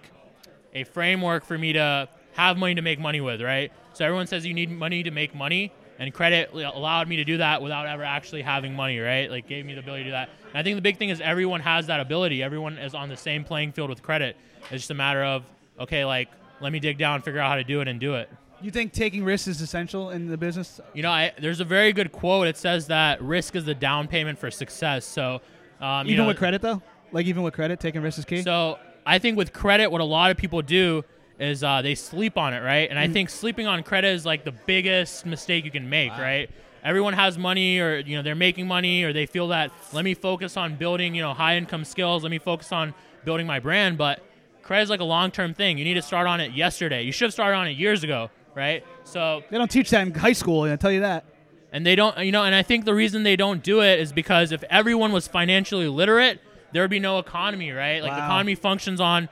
a 0.73 0.85
framework 0.85 1.45
for 1.45 1.59
me 1.59 1.73
to 1.73 2.09
have 2.35 2.57
money 2.57 2.75
to 2.75 2.83
make 2.83 2.99
money 2.99 3.21
with, 3.21 3.42
right? 3.42 3.73
So 3.95 4.05
everyone 4.05 4.27
says 4.27 4.47
you 4.47 4.55
need 4.55 4.71
money 4.71 5.03
to 5.03 5.11
make 5.11 5.35
money, 5.35 5.73
and 5.99 6.12
credit 6.12 6.51
allowed 6.53 7.09
me 7.09 7.16
to 7.16 7.25
do 7.25 7.38
that 7.38 7.62
without 7.62 7.87
ever 7.87 8.05
actually 8.05 8.42
having 8.42 8.75
money, 8.75 8.99
right? 8.99 9.31
Like 9.31 9.49
gave 9.49 9.64
me 9.64 9.75
the 9.75 9.81
ability 9.81 10.05
to 10.05 10.09
do 10.09 10.12
that. 10.12 10.29
And 10.57 10.62
I 10.62 10.64
think 10.64 10.79
the 10.79 10.83
big 10.83 10.97
thing 10.97 11.11
is 11.11 11.21
everyone 11.21 11.61
has 11.61 11.88
that 11.88 12.01
ability. 12.01 12.42
Everyone 12.42 12.79
is 12.79 12.95
on 12.95 13.11
the 13.11 13.16
same 13.16 13.45
playing 13.45 13.73
field 13.73 13.90
with 13.90 14.03
credit. 14.03 14.38
It's 14.62 14.71
just 14.71 14.90
a 14.90 14.95
matter 14.95 15.23
of 15.23 15.45
okay, 15.79 16.07
like 16.07 16.31
let 16.62 16.73
me 16.73 16.81
dig 16.81 16.97
down, 16.97 17.21
figure 17.21 17.40
out 17.40 17.51
how 17.51 17.57
to 17.57 17.64
do 17.64 17.83
it, 17.83 17.88
and 17.88 18.01
do 18.01 18.14
it. 18.14 18.31
You 18.62 18.71
think 18.71 18.95
taking 18.95 19.23
risks 19.23 19.49
is 19.49 19.61
essential 19.61 20.09
in 20.09 20.29
the 20.29 20.38
business? 20.38 20.81
You 20.95 21.03
know, 21.03 21.11
I, 21.11 21.35
there's 21.38 21.61
a 21.61 21.64
very 21.66 21.92
good 21.92 22.11
quote. 22.11 22.47
It 22.47 22.57
says 22.57 22.87
that 22.87 23.21
risk 23.21 23.55
is 23.55 23.66
the 23.66 23.75
down 23.75 24.09
payment 24.09 24.38
for 24.38 24.51
success. 24.51 25.05
So, 25.05 25.42
um, 25.79 26.07
you 26.07 26.14
even 26.14 26.25
know, 26.25 26.29
with 26.29 26.38
credit, 26.38 26.62
though? 26.62 26.81
Like, 27.12 27.27
even 27.27 27.42
with 27.42 27.53
credit, 27.53 27.79
taking 27.79 28.01
risks 28.01 28.21
is 28.21 28.25
key? 28.25 28.40
So 28.40 28.79
I 29.05 29.19
think 29.19 29.37
with 29.37 29.53
credit, 29.53 29.90
what 29.90 30.01
a 30.01 30.05
lot 30.05 30.31
of 30.31 30.38
people 30.38 30.62
do 30.62 31.05
is 31.38 31.62
uh, 31.62 31.83
they 31.83 31.95
sleep 31.95 32.38
on 32.38 32.55
it, 32.55 32.61
right? 32.61 32.88
And 32.88 32.99
I 32.99 33.09
think 33.09 33.29
sleeping 33.29 33.66
on 33.66 33.83
credit 33.83 34.09
is 34.09 34.25
like 34.25 34.45
the 34.45 34.53
biggest 34.53 35.27
mistake 35.27 35.66
you 35.66 35.71
can 35.71 35.90
make, 35.90 36.12
right? 36.12 36.49
Everyone 36.87 37.12
has 37.14 37.37
money, 37.37 37.79
or 37.81 37.99
you 37.99 38.16
know 38.16 38.22
they're 38.22 38.35
making 38.35 38.66
money, 38.68 39.03
or 39.03 39.12
they 39.12 39.27
feel 39.27 39.49
that 39.49 39.72
let 39.92 40.05
me 40.05 40.14
focus 40.14 40.57
on 40.57 40.77
building 40.77 41.14
you 41.14 41.20
know 41.22 41.35
high 41.35 41.57
income 41.57 41.85
skills. 41.85 42.22
Let 42.22 42.31
me 42.31 42.38
focus 42.38 42.70
on 42.72 42.94
building 43.25 43.46
my 43.46 43.59
brand. 43.59 43.99
But 43.99 44.22
credit 44.62 44.85
is 44.85 44.90
like 44.90 45.01
a 45.01 45.05
long 45.05 45.31
term 45.33 45.53
thing. 45.53 45.79
You 45.79 45.85
need 45.85 45.94
to 45.94 46.03
start 46.03 46.27
on 46.29 46.40
it 46.40 46.53
yesterday. 46.53 47.03
You 47.03 47.11
should 47.12 47.27
have 47.27 47.33
started 47.33 47.57
on 47.57 47.66
it 47.66 47.72
years 47.72 48.05
ago, 48.05 48.31
right? 48.55 48.85
So 49.05 49.42
they 49.51 49.59
don't 49.59 49.70
teach 49.70 49.90
that 49.90 50.07
in 50.07 50.14
high 50.14 50.33
school, 50.33 50.62
I 50.62 50.77
tell 50.77 50.92
you 50.92 51.01
that. 51.01 51.25
and 51.72 51.85
they 51.85 51.96
don't 51.96 52.16
you 52.18 52.31
know 52.31 52.44
and 52.44 52.55
i 52.55 52.62
think 52.62 52.85
the 52.85 52.94
reason 52.94 53.25
they 53.25 53.35
don't 53.37 53.61
do 53.64 53.81
it 53.83 53.99
is 53.99 54.12
because 54.12 54.53
if 54.53 54.62
everyone 54.70 55.11
was 55.11 55.27
financially 55.27 55.88
literate 55.88 56.40
there 56.72 56.81
would 56.83 56.90
be 56.90 57.01
no 57.01 57.18
economy 57.18 57.72
right 57.72 58.01
like 58.05 58.12
the 58.12 58.25
economy 58.25 58.55
functions 58.55 59.01
on 59.01 59.29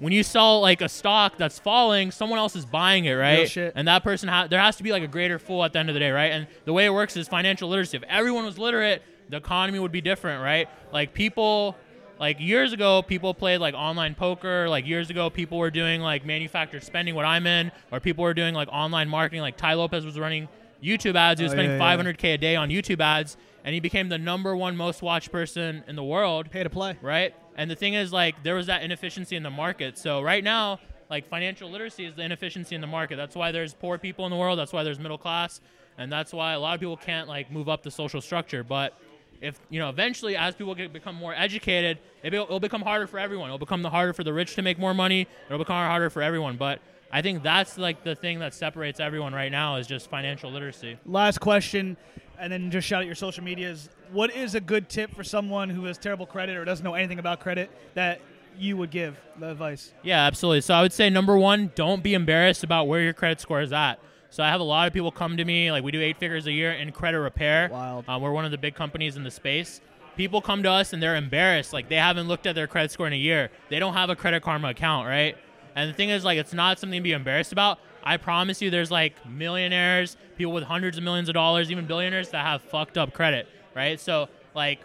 when 0.00 0.12
you 0.12 0.22
sell 0.22 0.60
like 0.60 0.80
a 0.82 0.88
stock 0.88 1.36
that's 1.38 1.58
falling 1.58 2.10
someone 2.10 2.38
else 2.38 2.56
is 2.56 2.64
buying 2.66 3.04
it 3.04 3.12
right? 3.12 3.48
Shit. 3.48 3.72
and 3.76 3.86
that 3.86 4.02
person 4.02 4.28
ha- 4.28 4.46
there 4.48 4.58
has 4.60 4.76
to 4.76 4.82
be 4.82 4.90
like 4.92 5.02
a 5.02 5.06
greater 5.08 5.38
fool 5.38 5.62
at 5.62 5.72
the 5.72 5.78
end 5.78 5.88
of 5.88 5.94
the 5.94 6.00
day 6.00 6.10
right? 6.10 6.32
And 6.32 6.46
the 6.64 6.72
way 6.72 6.86
it 6.86 6.92
works 6.92 7.16
is 7.16 7.28
financial 7.28 7.68
literacy. 7.68 7.96
If 7.98 8.02
everyone 8.08 8.44
was 8.44 8.58
literate 8.58 9.02
the 9.28 9.36
economy 9.36 9.78
would 9.78 9.92
be 9.92 10.00
different 10.00 10.42
right? 10.42 10.68
Like 10.92 11.14
people 11.14 11.76
like 12.18 12.40
years 12.40 12.72
ago 12.72 13.02
people 13.02 13.32
played 13.34 13.58
like 13.58 13.74
online 13.74 14.14
poker. 14.14 14.68
Like 14.68 14.86
years 14.86 15.10
ago 15.10 15.30
people 15.30 15.58
were 15.58 15.70
doing 15.70 16.00
like 16.00 16.24
manufactured 16.26 16.82
spending 16.82 17.14
what 17.14 17.24
i'm 17.24 17.46
in 17.46 17.70
or 17.92 18.00
people 18.00 18.24
were 18.24 18.34
doing 18.34 18.54
like 18.54 18.68
online 18.72 19.08
marketing. 19.08 19.42
Like 19.42 19.56
tai 19.56 19.74
lopez 19.74 20.04
was 20.04 20.18
running 20.18 20.48
youtube 20.82 21.14
ads. 21.14 21.38
He 21.40 21.44
was 21.44 21.52
Oh, 21.52 21.56
spending 21.56 21.78
yeah, 21.78 21.94
yeah. 21.94 22.02
500k 22.02 22.34
a 22.34 22.38
day 22.38 22.56
on 22.56 22.70
youtube 22.70 23.00
ads 23.00 23.36
and 23.64 23.74
he 23.74 23.80
became 23.80 24.08
the 24.08 24.16
number 24.16 24.56
one 24.56 24.74
most 24.76 25.02
watched 25.02 25.30
person 25.30 25.84
in 25.86 25.94
the 25.94 26.02
world. 26.04 26.50
Pay 26.50 26.62
to 26.62 26.70
play. 26.70 26.96
right 27.02 27.34
and 27.56 27.70
the 27.70 27.76
thing 27.76 27.94
is 27.94 28.12
like 28.12 28.42
there 28.42 28.54
was 28.54 28.66
that 28.66 28.82
inefficiency 28.82 29.36
in 29.36 29.42
the 29.42 29.50
market. 29.50 29.98
So 29.98 30.20
right 30.22 30.42
now 30.42 30.80
like 31.10 31.28
financial 31.28 31.68
literacy 31.68 32.04
is 32.04 32.14
the 32.14 32.22
inefficiency 32.22 32.74
in 32.74 32.80
the 32.80 32.86
market. 32.86 33.16
That's 33.16 33.34
why 33.34 33.50
there's 33.50 33.74
poor 33.74 33.98
people 33.98 34.24
in 34.26 34.30
the 34.30 34.36
world. 34.36 34.58
That's 34.58 34.72
why 34.72 34.84
there's 34.84 35.00
middle 35.00 35.18
class. 35.18 35.60
And 35.98 36.10
that's 36.10 36.32
why 36.32 36.52
a 36.52 36.60
lot 36.60 36.74
of 36.74 36.80
people 36.80 36.96
can't 36.96 37.28
like 37.28 37.50
move 37.50 37.68
up 37.68 37.82
the 37.82 37.90
social 37.90 38.20
structure. 38.20 38.62
But 38.62 38.94
if 39.40 39.58
you 39.70 39.80
know 39.80 39.88
eventually 39.88 40.36
as 40.36 40.54
people 40.54 40.74
get 40.74 40.92
become 40.92 41.14
more 41.14 41.34
educated 41.34 41.98
it 42.22 42.30
will 42.30 42.44
it'll 42.44 42.60
become 42.60 42.82
harder 42.82 43.06
for 43.06 43.18
everyone. 43.18 43.48
It'll 43.48 43.58
become 43.58 43.82
the 43.82 43.90
harder 43.90 44.12
for 44.12 44.22
the 44.22 44.32
rich 44.32 44.54
to 44.54 44.62
make 44.62 44.78
more 44.78 44.94
money. 44.94 45.26
It'll 45.46 45.58
become 45.58 45.76
harder 45.76 46.10
for 46.10 46.22
everyone. 46.22 46.56
But 46.56 46.80
i 47.12 47.20
think 47.20 47.42
that's 47.42 47.76
like 47.76 48.04
the 48.04 48.14
thing 48.14 48.38
that 48.38 48.54
separates 48.54 49.00
everyone 49.00 49.32
right 49.34 49.50
now 49.50 49.76
is 49.76 49.86
just 49.86 50.08
financial 50.08 50.50
literacy. 50.50 50.96
Last 51.04 51.38
question, 51.38 51.96
and 52.40 52.52
then 52.52 52.70
just 52.70 52.88
shout 52.88 53.02
out 53.02 53.06
your 53.06 53.14
social 53.14 53.44
medias. 53.44 53.88
What 54.10 54.34
is 54.34 54.54
a 54.54 54.60
good 54.60 54.88
tip 54.88 55.14
for 55.14 55.22
someone 55.22 55.70
who 55.70 55.84
has 55.84 55.98
terrible 55.98 56.26
credit 56.26 56.56
or 56.56 56.64
doesn't 56.64 56.84
know 56.84 56.94
anything 56.94 57.18
about 57.18 57.40
credit 57.40 57.70
that 57.94 58.20
you 58.58 58.76
would 58.76 58.90
give 58.90 59.16
the 59.38 59.50
advice? 59.50 59.92
Yeah, 60.02 60.24
absolutely. 60.26 60.62
So 60.62 60.74
I 60.74 60.82
would 60.82 60.92
say 60.92 61.10
number 61.10 61.36
one, 61.36 61.70
don't 61.74 62.02
be 62.02 62.14
embarrassed 62.14 62.64
about 62.64 62.88
where 62.88 63.00
your 63.00 63.12
credit 63.12 63.40
score 63.40 63.60
is 63.60 63.72
at. 63.72 64.00
So 64.30 64.42
I 64.42 64.48
have 64.48 64.60
a 64.60 64.64
lot 64.64 64.86
of 64.86 64.92
people 64.92 65.10
come 65.10 65.36
to 65.36 65.44
me, 65.44 65.70
like 65.70 65.84
we 65.84 65.92
do 65.92 66.00
eight 66.00 66.18
figures 66.18 66.46
a 66.46 66.52
year 66.52 66.72
in 66.72 66.90
credit 66.92 67.18
repair. 67.18 67.68
Wild. 67.70 68.04
Uh, 68.08 68.18
we're 68.20 68.32
one 68.32 68.44
of 68.44 68.50
the 68.50 68.58
big 68.58 68.74
companies 68.74 69.16
in 69.16 69.24
the 69.24 69.30
space. 69.30 69.80
People 70.16 70.40
come 70.40 70.62
to 70.62 70.70
us 70.70 70.92
and 70.92 71.02
they're 71.02 71.16
embarrassed, 71.16 71.72
like 71.72 71.88
they 71.88 71.96
haven't 71.96 72.28
looked 72.28 72.46
at 72.46 72.54
their 72.54 72.66
credit 72.66 72.90
score 72.90 73.06
in 73.06 73.12
a 73.12 73.16
year. 73.16 73.50
They 73.68 73.78
don't 73.78 73.94
have 73.94 74.10
a 74.10 74.16
Credit 74.16 74.42
Karma 74.42 74.70
account, 74.70 75.06
right? 75.06 75.36
And 75.74 75.88
the 75.88 75.94
thing 75.94 76.10
is, 76.10 76.24
like, 76.24 76.38
it's 76.38 76.52
not 76.52 76.78
something 76.78 76.98
to 76.98 77.02
be 77.02 77.12
embarrassed 77.12 77.52
about. 77.52 77.78
I 78.02 78.16
promise 78.16 78.62
you, 78.62 78.70
there's 78.70 78.90
like 78.90 79.14
millionaires, 79.26 80.16
people 80.36 80.52
with 80.52 80.64
hundreds 80.64 80.98
of 80.98 81.04
millions 81.04 81.28
of 81.28 81.34
dollars, 81.34 81.70
even 81.70 81.86
billionaires 81.86 82.30
that 82.30 82.44
have 82.44 82.62
fucked 82.62 82.96
up 82.96 83.12
credit, 83.12 83.48
right? 83.74 84.00
So, 84.00 84.28
like, 84.54 84.80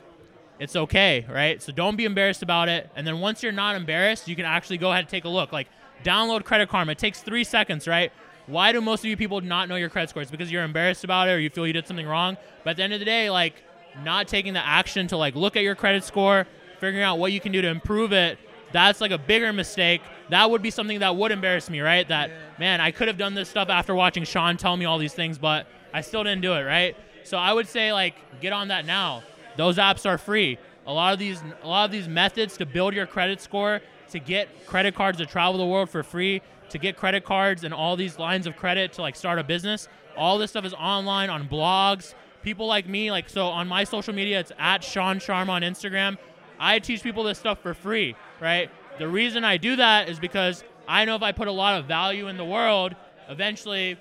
it's 0.60 0.76
okay, 0.76 1.26
right? 1.30 1.62
So 1.62 1.72
don't 1.72 1.96
be 1.96 2.06
embarrassed 2.06 2.42
about 2.42 2.70
it. 2.70 2.90
And 2.96 3.06
then 3.06 3.20
once 3.20 3.44
you're 3.44 3.52
not 3.52 3.76
embarrassed, 3.76 4.28
you 4.28 4.36
can 4.36 4.46
actually 4.46 4.78
go 4.78 4.92
ahead 4.92 5.04
and 5.04 5.10
take 5.10 5.26
a 5.26 5.30
look. 5.30 5.52
Like 5.52 5.68
download 6.04 6.44
Credit 6.44 6.70
Karma. 6.70 6.94
It 6.94 6.98
takes 6.98 7.22
three 7.22 7.44
seconds, 7.44 7.88
right? 7.88 8.12
Why 8.48 8.72
do 8.72 8.80
most 8.80 9.00
of 9.00 9.06
you 9.06 9.18
people 9.18 9.42
not 9.42 9.68
know 9.68 9.76
your 9.76 9.90
credit 9.90 10.10
score? 10.10 10.22
It's 10.22 10.32
because 10.32 10.52
you're 10.52 10.64
embarrassed 10.64 11.04
about 11.04 11.28
it 11.28 11.32
or 11.32 11.40
you 11.40 11.50
feel 11.50 11.66
you 11.66 11.74
did 11.74 11.88
something 11.88 12.08
wrong. 12.08 12.38
But 12.64 12.72
at 12.72 12.78
the 12.78 12.84
end 12.84 12.94
of 12.94 13.00
the 13.00 13.06
day, 13.06 13.30
like 13.30 13.64
not 14.04 14.28
taking 14.28 14.54
the 14.54 14.66
action 14.66 15.08
to 15.08 15.18
like 15.18 15.36
look 15.36 15.56
at 15.56 15.64
your 15.64 15.76
credit 15.76 16.04
score, 16.04 16.48
figuring 16.80 17.04
out 17.04 17.18
what 17.18 17.32
you 17.32 17.40
can 17.40 17.52
do 17.52 17.62
to 17.62 17.68
improve 17.68 18.14
it, 18.14 18.38
that's 18.72 19.02
like 19.02 19.12
a 19.12 19.18
bigger 19.18 19.54
mistake. 19.54 20.02
That 20.30 20.50
would 20.50 20.62
be 20.62 20.72
something 20.72 21.00
that 21.00 21.16
would 21.16 21.32
embarrass 21.32 21.70
me, 21.70 21.82
right? 21.82 22.08
That 22.08 22.32
man, 22.60 22.82
I 22.82 22.92
could 22.92 23.08
have 23.08 23.18
done 23.18 23.34
this 23.34 23.50
stuff 23.50 23.70
after 23.70 23.96
watching 23.96 24.24
Sean 24.24 24.58
tell 24.58 24.76
me 24.76 24.86
all 24.86 24.98
these 24.98 25.14
things, 25.14 25.38
but 25.38 25.68
I 25.94 26.02
still 26.02 26.24
didn't 26.24 26.42
do 26.42 26.54
it, 26.54 26.64
right? 26.64 26.96
So 27.24 27.38
I 27.38 27.54
would 27.54 27.68
say 27.68 27.94
like 27.94 28.16
get 28.42 28.54
on 28.54 28.70
that 28.70 28.86
now. 28.86 29.24
Those 29.56 29.78
apps 29.78 30.06
are 30.06 30.18
free. 30.18 30.58
A 30.88 30.94
lot 30.94 31.14
of 31.14 31.20
these 31.20 31.42
a 31.64 31.68
lot 31.68 31.86
of 31.86 31.92
these 31.92 32.08
methods 32.08 32.58
to 32.58 32.66
build 32.66 32.94
your 32.94 33.06
credit 33.06 33.42
score, 33.42 33.82
to 34.10 34.20
get 34.20 34.66
credit 34.68 34.96
cards 34.96 35.18
to 35.18 35.26
travel 35.26 35.58
the 35.58 35.66
world 35.66 35.90
for 35.90 36.04
free, 36.04 36.42
to 36.70 36.78
get 36.78 36.98
credit 36.98 37.24
cards 37.24 37.64
and 37.64 37.74
all 37.74 37.96
these 37.96 38.20
lines 38.20 38.48
of 38.48 38.56
credit 38.56 38.94
to 38.94 39.02
like 39.02 39.16
start 39.16 39.40
a 39.40 39.44
business. 39.44 39.88
All 40.18 40.38
this 40.38 40.52
stuff 40.52 40.66
is 40.66 40.74
online 40.74 41.30
on 41.30 41.48
blogs. 41.48 42.14
People 42.44 42.68
like 42.68 42.88
me, 42.88 43.12
like 43.12 43.30
so 43.30 43.48
on 43.48 43.68
my 43.68 43.84
social 43.84 44.14
media, 44.14 44.40
it's 44.40 44.52
at 44.60 44.84
Shawn 44.84 45.20
Sharma 45.20 45.50
on 45.50 45.62
Instagram. 45.62 46.18
I 46.60 46.80
teach 46.80 47.04
people 47.04 47.24
this 47.24 47.40
stuff 47.40 47.60
for 47.60 47.74
free, 47.74 48.16
right? 48.40 48.70
The 48.98 49.08
reason 49.08 49.44
I 49.44 49.58
do 49.58 49.76
that 49.76 50.10
is 50.10 50.20
because 50.20 50.64
I 50.88 51.06
know 51.06 51.16
if 51.16 51.24
I 51.24 51.32
put 51.32 51.48
a 51.48 51.52
lot 51.52 51.80
of 51.80 51.86
value 51.86 52.28
in 52.28 52.38
the 52.38 52.46
world, 52.46 52.96
eventually 53.28 53.98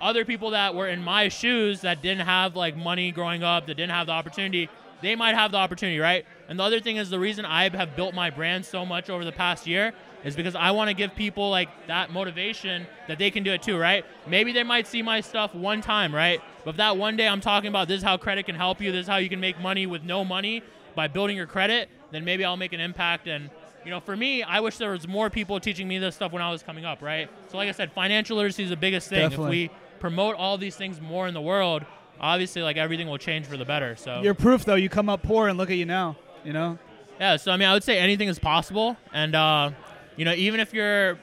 other 0.00 0.24
people 0.24 0.50
that 0.50 0.74
were 0.74 0.88
in 0.88 1.02
my 1.02 1.28
shoes 1.28 1.80
that 1.80 2.02
didn't 2.02 2.26
have 2.26 2.56
like 2.56 2.76
money 2.76 3.10
growing 3.10 3.42
up, 3.42 3.66
that 3.66 3.74
didn't 3.74 3.92
have 3.92 4.06
the 4.06 4.12
opportunity, 4.12 4.68
they 5.00 5.14
might 5.14 5.34
have 5.34 5.52
the 5.52 5.58
opportunity, 5.58 5.98
right? 5.98 6.24
And 6.48 6.58
the 6.58 6.62
other 6.62 6.80
thing 6.80 6.96
is 6.96 7.10
the 7.10 7.18
reason 7.18 7.44
I 7.44 7.68
have 7.68 7.96
built 7.96 8.14
my 8.14 8.30
brand 8.30 8.64
so 8.64 8.84
much 8.84 9.10
over 9.10 9.24
the 9.24 9.32
past 9.32 9.66
year 9.66 9.92
is 10.24 10.34
because 10.34 10.54
I 10.54 10.72
want 10.72 10.88
to 10.88 10.94
give 10.94 11.14
people 11.14 11.50
like 11.50 11.68
that 11.86 12.10
motivation 12.10 12.86
that 13.06 13.18
they 13.18 13.30
can 13.30 13.44
do 13.44 13.52
it 13.52 13.62
too, 13.62 13.78
right? 13.78 14.04
Maybe 14.26 14.52
they 14.52 14.64
might 14.64 14.86
see 14.86 15.02
my 15.02 15.20
stuff 15.20 15.54
one 15.54 15.80
time, 15.80 16.14
right? 16.14 16.40
But 16.64 16.70
if 16.70 16.76
that 16.78 16.96
one 16.96 17.16
day 17.16 17.28
I'm 17.28 17.40
talking 17.40 17.68
about 17.68 17.86
this 17.86 17.98
is 17.98 18.02
how 18.02 18.16
credit 18.16 18.46
can 18.46 18.56
help 18.56 18.80
you, 18.80 18.90
this 18.90 19.02
is 19.02 19.08
how 19.08 19.18
you 19.18 19.28
can 19.28 19.40
make 19.40 19.60
money 19.60 19.86
with 19.86 20.02
no 20.02 20.24
money 20.24 20.62
by 20.96 21.06
building 21.06 21.36
your 21.36 21.46
credit, 21.46 21.88
then 22.10 22.24
maybe 22.24 22.44
I'll 22.44 22.56
make 22.56 22.72
an 22.72 22.80
impact 22.80 23.28
and 23.28 23.50
you 23.88 23.94
know, 23.94 24.00
for 24.00 24.14
me, 24.14 24.42
I 24.42 24.60
wish 24.60 24.76
there 24.76 24.90
was 24.90 25.08
more 25.08 25.30
people 25.30 25.58
teaching 25.58 25.88
me 25.88 25.96
this 25.96 26.14
stuff 26.14 26.30
when 26.30 26.42
I 26.42 26.50
was 26.50 26.62
coming 26.62 26.84
up, 26.84 27.00
right? 27.00 27.30
So, 27.50 27.56
like 27.56 27.70
I 27.70 27.72
said, 27.72 27.90
financial 27.90 28.36
literacy 28.36 28.64
is 28.64 28.68
the 28.68 28.76
biggest 28.76 29.08
thing. 29.08 29.30
Definitely. 29.30 29.64
If 29.64 29.70
we 29.70 29.76
promote 29.98 30.36
all 30.36 30.58
these 30.58 30.76
things 30.76 31.00
more 31.00 31.26
in 31.26 31.32
the 31.32 31.40
world, 31.40 31.86
obviously, 32.20 32.60
like 32.60 32.76
everything 32.76 33.08
will 33.08 33.16
change 33.16 33.46
for 33.46 33.56
the 33.56 33.64
better. 33.64 33.96
So, 33.96 34.20
You're 34.20 34.34
proof, 34.34 34.66
though. 34.66 34.74
You 34.74 34.90
come 34.90 35.08
up 35.08 35.22
poor 35.22 35.48
and 35.48 35.56
look 35.56 35.70
at 35.70 35.78
you 35.78 35.86
now. 35.86 36.16
You 36.44 36.52
know? 36.52 36.78
yeah. 37.18 37.36
So, 37.36 37.50
I 37.50 37.56
mean, 37.56 37.66
I 37.66 37.72
would 37.72 37.82
say 37.82 37.98
anything 37.98 38.28
is 38.28 38.38
possible, 38.38 38.98
and 39.14 39.34
uh, 39.34 39.70
you 40.16 40.26
know, 40.26 40.34
even 40.34 40.60
if 40.60 40.74
you're, 40.74 41.18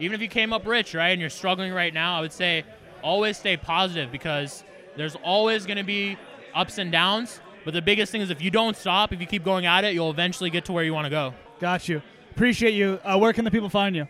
even 0.00 0.16
if 0.16 0.20
you 0.20 0.26
came 0.26 0.52
up 0.52 0.66
rich, 0.66 0.96
right, 0.96 1.10
and 1.10 1.20
you're 1.20 1.30
struggling 1.30 1.72
right 1.72 1.94
now, 1.94 2.18
I 2.18 2.22
would 2.22 2.32
say 2.32 2.64
always 3.04 3.36
stay 3.36 3.56
positive 3.56 4.10
because 4.10 4.64
There's 4.96 5.14
always 5.14 5.64
going 5.64 5.78
to 5.78 5.84
be 5.84 6.18
ups 6.56 6.78
and 6.78 6.90
downs, 6.90 7.40
but 7.64 7.74
the 7.74 7.82
biggest 7.82 8.12
thing 8.12 8.20
is 8.20 8.30
if 8.30 8.42
you 8.42 8.50
don't 8.50 8.76
stop, 8.76 9.12
if 9.12 9.20
you 9.20 9.26
keep 9.26 9.44
going 9.44 9.66
at 9.66 9.84
it, 9.84 9.94
you'll 9.94 10.10
eventually 10.10 10.50
get 10.50 10.64
to 10.66 10.72
where 10.72 10.84
you 10.84 10.94
want 10.94 11.06
to 11.06 11.10
go. 11.10 11.34
Got 11.60 11.88
you. 11.88 12.02
Appreciate 12.30 12.74
you. 12.74 12.98
Uh, 13.04 13.18
where 13.18 13.32
can 13.32 13.44
the 13.44 13.50
people 13.50 13.68
find 13.68 13.94
you? 13.94 14.06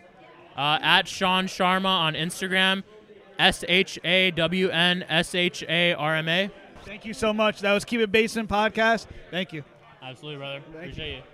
Uh, 0.55 0.79
at 0.81 1.07
Shawn 1.07 1.47
Sharma 1.47 1.85
on 1.85 2.13
Instagram, 2.13 2.83
S 3.39 3.63
H 3.67 3.99
A 4.03 4.31
W 4.31 4.69
N 4.69 5.03
S 5.09 5.33
H 5.35 5.63
A 5.67 5.93
R 5.93 6.15
M 6.15 6.27
A. 6.27 6.51
Thank 6.83 7.05
you 7.05 7.13
so 7.13 7.33
much. 7.33 7.59
That 7.61 7.73
was 7.73 7.85
Keep 7.85 8.01
It 8.01 8.11
Basement 8.11 8.49
podcast. 8.49 9.07
Thank 9.29 9.53
you. 9.53 9.63
Absolutely, 10.01 10.37
brother. 10.37 10.61
Appreciate 10.73 11.17
you. 11.17 11.21